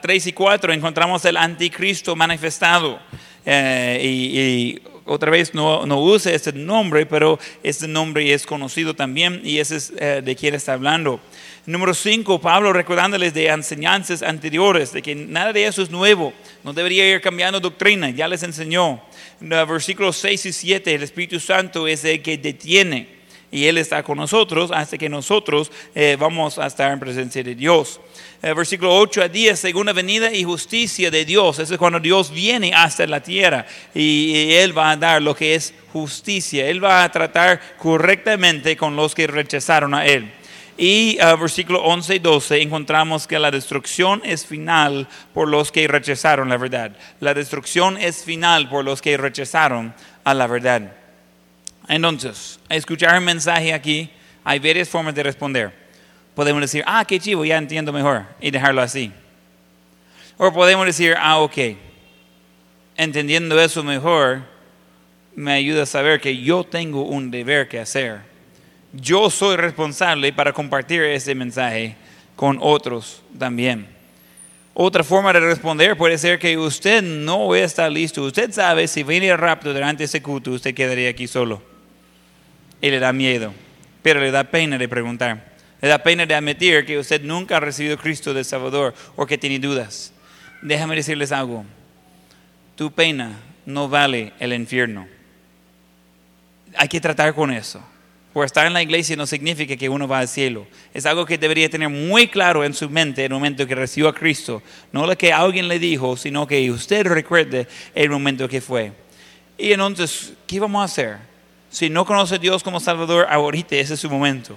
3 0.01 0.27
y 0.27 0.33
4 0.33 0.73
encontramos 0.73 1.25
el 1.25 1.37
anticristo 1.37 2.17
manifestado. 2.17 2.99
Eh, 3.47 4.01
y, 4.03 4.92
otra 5.05 5.31
vez 5.31 5.55
no, 5.55 5.87
no 5.87 6.01
use 6.01 6.35
este 6.35 6.53
nombre, 6.53 7.07
pero 7.07 7.39
este 7.63 7.89
nombre 7.89 8.33
es 8.33 8.47
conocido 8.47 8.95
también 8.95 9.41
y 9.45 9.59
ese 9.59 9.77
es 9.77 9.93
eh, 9.97 10.23
de 10.25 10.37
quien 10.37 10.55
está 10.55 10.75
hablando. 10.75 11.21
Número 11.65 11.95
5, 11.95 12.41
Pablo 12.41 12.73
recordándoles 12.73 13.35
de 13.35 13.47
enseñanzas 13.47 14.23
anteriores, 14.23 14.93
de 14.93 15.01
que 15.01 15.15
nada 15.15 15.53
de 15.53 15.65
eso 15.65 15.83
es 15.83 15.91
nuevo, 15.91 16.33
no 16.65 16.73
debería 16.73 17.09
ir 17.09 17.21
cambiando 17.21 17.61
doctrina, 17.61 18.11
ya 18.11 18.27
les 18.27 18.43
enseñó. 18.43 19.01
Versículos 19.41 20.17
6 20.17 20.47
y 20.47 20.53
7, 20.53 20.95
el 20.95 21.03
Espíritu 21.03 21.39
Santo 21.39 21.87
es 21.87 22.05
el 22.05 22.21
que 22.21 22.37
detiene 22.37 23.22
y 23.53 23.67
Él 23.67 23.79
está 23.79 24.03
con 24.03 24.19
nosotros 24.19 24.73
hasta 24.73 24.99
que 24.99 25.09
nosotros 25.09 25.71
eh, 25.95 26.17
vamos 26.19 26.59
a 26.59 26.67
estar 26.67 26.91
en 26.91 26.99
presencia 26.99 27.45
de 27.45 27.55
Dios. 27.55 28.01
versículo 28.41 28.97
8 28.97 29.23
a 29.23 29.29
10, 29.29 29.57
segunda 29.57 29.93
venida 29.93 30.33
y 30.33 30.43
justicia 30.43 31.11
de 31.11 31.25
Dios. 31.25 31.61
Eso 31.61 31.75
es 31.75 31.79
cuando 31.79 32.01
Dios 32.01 32.33
viene 32.33 32.73
hasta 32.75 33.07
la 33.07 33.23
tierra 33.23 33.65
y, 33.95 34.33
y 34.35 34.53
Él 34.55 34.77
va 34.77 34.91
a 34.91 34.97
dar 34.97 35.23
lo 35.23 35.37
que 35.37 35.55
es 35.55 35.73
justicia. 35.93 36.67
Él 36.67 36.83
va 36.83 37.05
a 37.05 37.13
tratar 37.13 37.61
correctamente 37.79 38.77
con 38.77 38.97
los 38.97 39.15
que 39.15 39.29
rechazaron 39.29 39.95
a 39.95 40.05
Él. 40.07 40.33
Y 40.79 41.19
uh, 41.21 41.37
versículo 41.37 41.83
11 41.83 42.17
y 42.17 42.19
12 42.19 42.63
encontramos 42.63 43.27
que 43.27 43.39
la 43.39 43.51
destrucción 43.51 44.23
es 44.25 44.47
final 44.47 45.07
por 45.35 45.49
los 45.49 45.71
que 45.71 45.87
rechazaron 45.87 46.49
la 46.49 46.57
verdad. 46.57 46.97
La 47.21 47.35
destrucción 47.35 47.99
es 47.99 48.25
final 48.25 48.69
por 48.69 48.85
los 48.85 49.03
que 49.03 49.17
rechazaron 49.17 49.95
a 50.25 50.35
la 50.35 50.47
verdad. 50.47 51.02
Entonces, 51.89 52.59
escuchar 52.69 53.15
el 53.15 53.21
mensaje 53.21 53.73
aquí, 53.73 54.11
hay 54.45 54.59
varias 54.59 54.89
formas 54.89 55.15
de 55.15 55.23
responder. 55.23 55.73
Podemos 56.35 56.61
decir, 56.63 56.83
ah, 56.87 57.05
qué 57.05 57.19
chivo, 57.19 57.45
ya 57.45 57.59
entiendo 57.59 57.93
mejor, 57.93 58.25
y 58.41 58.51
dejarlo 58.51 58.81
así. 58.81 59.13
O 60.39 60.53
podemos 60.53 60.87
decir, 60.87 61.15
ah, 61.19 61.39
ok, 61.39 61.77
entendiendo 62.97 63.61
eso 63.61 63.83
mejor, 63.85 64.43
me 65.35 65.53
ayuda 65.53 65.83
a 65.83 65.87
saber 65.87 66.21
que 66.21 66.37
yo 66.39 66.65
tengo 66.65 67.03
un 67.03 67.31
deber 67.31 67.69
que 67.69 67.81
hacer 67.81 68.33
yo 68.93 69.31
soy 69.31 69.57
responsable 69.57 70.33
para 70.33 70.53
compartir 70.53 71.03
ese 71.03 71.35
mensaje 71.35 71.97
con 72.37 72.59
otros 72.61 73.23
también. 73.39 73.87
Otra 74.75 75.05
forma 75.05 75.33
de 75.33 75.41
responder 75.41 75.97
puede 75.97 76.17
ser 76.19 76.39
que 76.39 76.57
usted 76.57 77.03
no 77.03 77.55
está 77.55 77.89
listo. 77.89 78.23
Usted 78.23 78.53
sabe 78.53 78.89
si 78.89 79.03
viene 79.03 79.37
rápido 79.37 79.75
durante 79.75 80.05
ese 80.05 80.23
culto, 80.23 80.51
usted 80.51 80.75
quedaría 80.75 81.11
aquí 81.11 81.27
solo. 81.27 81.72
Y 82.83 82.91
le 82.91 82.99
da 82.99 83.15
miedo, 83.15 83.55
pero 84.03 84.21
le 84.21 84.31
da 84.31 84.45
pena 84.45 84.77
de 84.77 84.89
preguntar. 84.89 85.53
Le 85.81 85.89
da 85.89 85.99
pena 85.99 86.27
de 86.27 86.35
admitir 86.35 86.85
que 86.85 86.99
usted 86.99 87.23
nunca 87.23 87.57
ha 87.57 87.61
recibido 87.61 87.95
a 87.95 87.99
Cristo 87.99 88.35
de 88.35 88.45
Salvador 88.45 88.95
o 89.17 89.25
que 89.25 89.39
tiene 89.39 89.59
dudas. 89.59 90.13
Déjame 90.61 90.97
decirles 90.97 91.33
algo. 91.33 91.65
Tu 92.77 92.93
pena 92.93 93.39
no 93.65 93.89
vale 93.89 94.33
el 94.39 94.53
infierno. 94.53 95.09
Hay 96.77 96.89
que 96.89 97.01
tratar 97.01 97.35
con 97.35 97.51
eso. 97.51 97.83
Por 98.33 98.47
estar 98.47 98.67
en 98.67 98.73
la 98.73 98.83
iglesia 98.83 99.15
no 99.15 99.27
significa 99.27 99.77
que 99.77 99.89
uno 99.89 100.09
va 100.09 100.21
al 100.21 100.29
cielo. 100.29 100.67
Es 100.95 101.05
algo 101.05 101.27
que 101.27 101.37
debería 101.37 101.69
tener 101.69 101.89
muy 101.89 102.29
claro 102.29 102.65
en 102.65 102.75
su 102.75 102.89
mente 102.89 103.25
el 103.25 103.31
momento 103.31 103.67
que 103.67 103.75
recibió 103.75 104.09
a 104.09 104.15
Cristo. 104.15 104.63
No 104.91 105.07
lo 105.07 105.17
que 105.17 105.33
alguien 105.33 105.69
le 105.69 105.79
dijo, 105.79 106.17
sino 106.17 106.47
que 106.47 106.71
usted 106.71 107.07
recuerde 107.07 107.69
el 107.95 108.09
momento 108.09 108.49
que 108.49 108.61
fue. 108.61 108.93
Y 109.59 109.73
entonces, 109.73 110.33
¿qué 110.47 110.59
vamos 110.59 110.81
a 110.81 110.85
hacer? 110.85 111.32
Si 111.73 111.89
no 111.89 112.05
conoce 112.05 112.35
a 112.35 112.39
Dios 112.39 112.63
como 112.63 112.81
Salvador, 112.81 113.27
ahorita 113.31 113.77
ese 113.77 113.95
es 113.95 114.01
su 114.01 114.11
momento. 114.11 114.55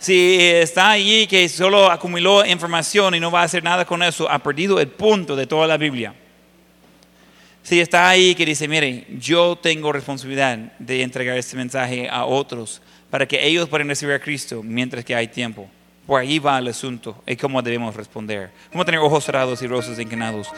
Si 0.00 0.40
está 0.40 0.90
allí 0.90 1.28
que 1.28 1.48
solo 1.48 1.88
acumuló 1.88 2.44
información 2.44 3.14
y 3.14 3.20
no 3.20 3.30
va 3.30 3.42
a 3.42 3.44
hacer 3.44 3.62
nada 3.62 3.84
con 3.84 4.02
eso, 4.02 4.28
ha 4.28 4.40
perdido 4.40 4.80
el 4.80 4.88
punto 4.88 5.36
de 5.36 5.46
toda 5.46 5.68
la 5.68 5.76
Biblia. 5.76 6.12
Si 7.62 7.78
está 7.78 8.08
ahí 8.08 8.34
que 8.34 8.44
dice, 8.44 8.66
mire, 8.66 9.06
yo 9.20 9.54
tengo 9.54 9.92
responsabilidad 9.92 10.58
de 10.80 11.02
entregar 11.02 11.38
este 11.38 11.56
mensaje 11.56 12.08
a 12.10 12.24
otros 12.24 12.82
para 13.08 13.24
que 13.24 13.46
ellos 13.46 13.68
puedan 13.68 13.86
recibir 13.86 14.16
a 14.16 14.18
Cristo 14.18 14.62
mientras 14.64 15.04
que 15.04 15.14
hay 15.14 15.28
tiempo. 15.28 15.70
Por 16.08 16.20
ahí 16.20 16.40
va 16.40 16.58
el 16.58 16.66
asunto 16.66 17.22
y 17.24 17.36
cómo 17.36 17.62
debemos 17.62 17.94
responder. 17.94 18.50
Cómo 18.72 18.84
tener 18.84 18.98
ojos 18.98 19.22
cerrados 19.22 19.62
y 19.62 19.68
rostros 19.68 20.00
inclinados. 20.00 20.48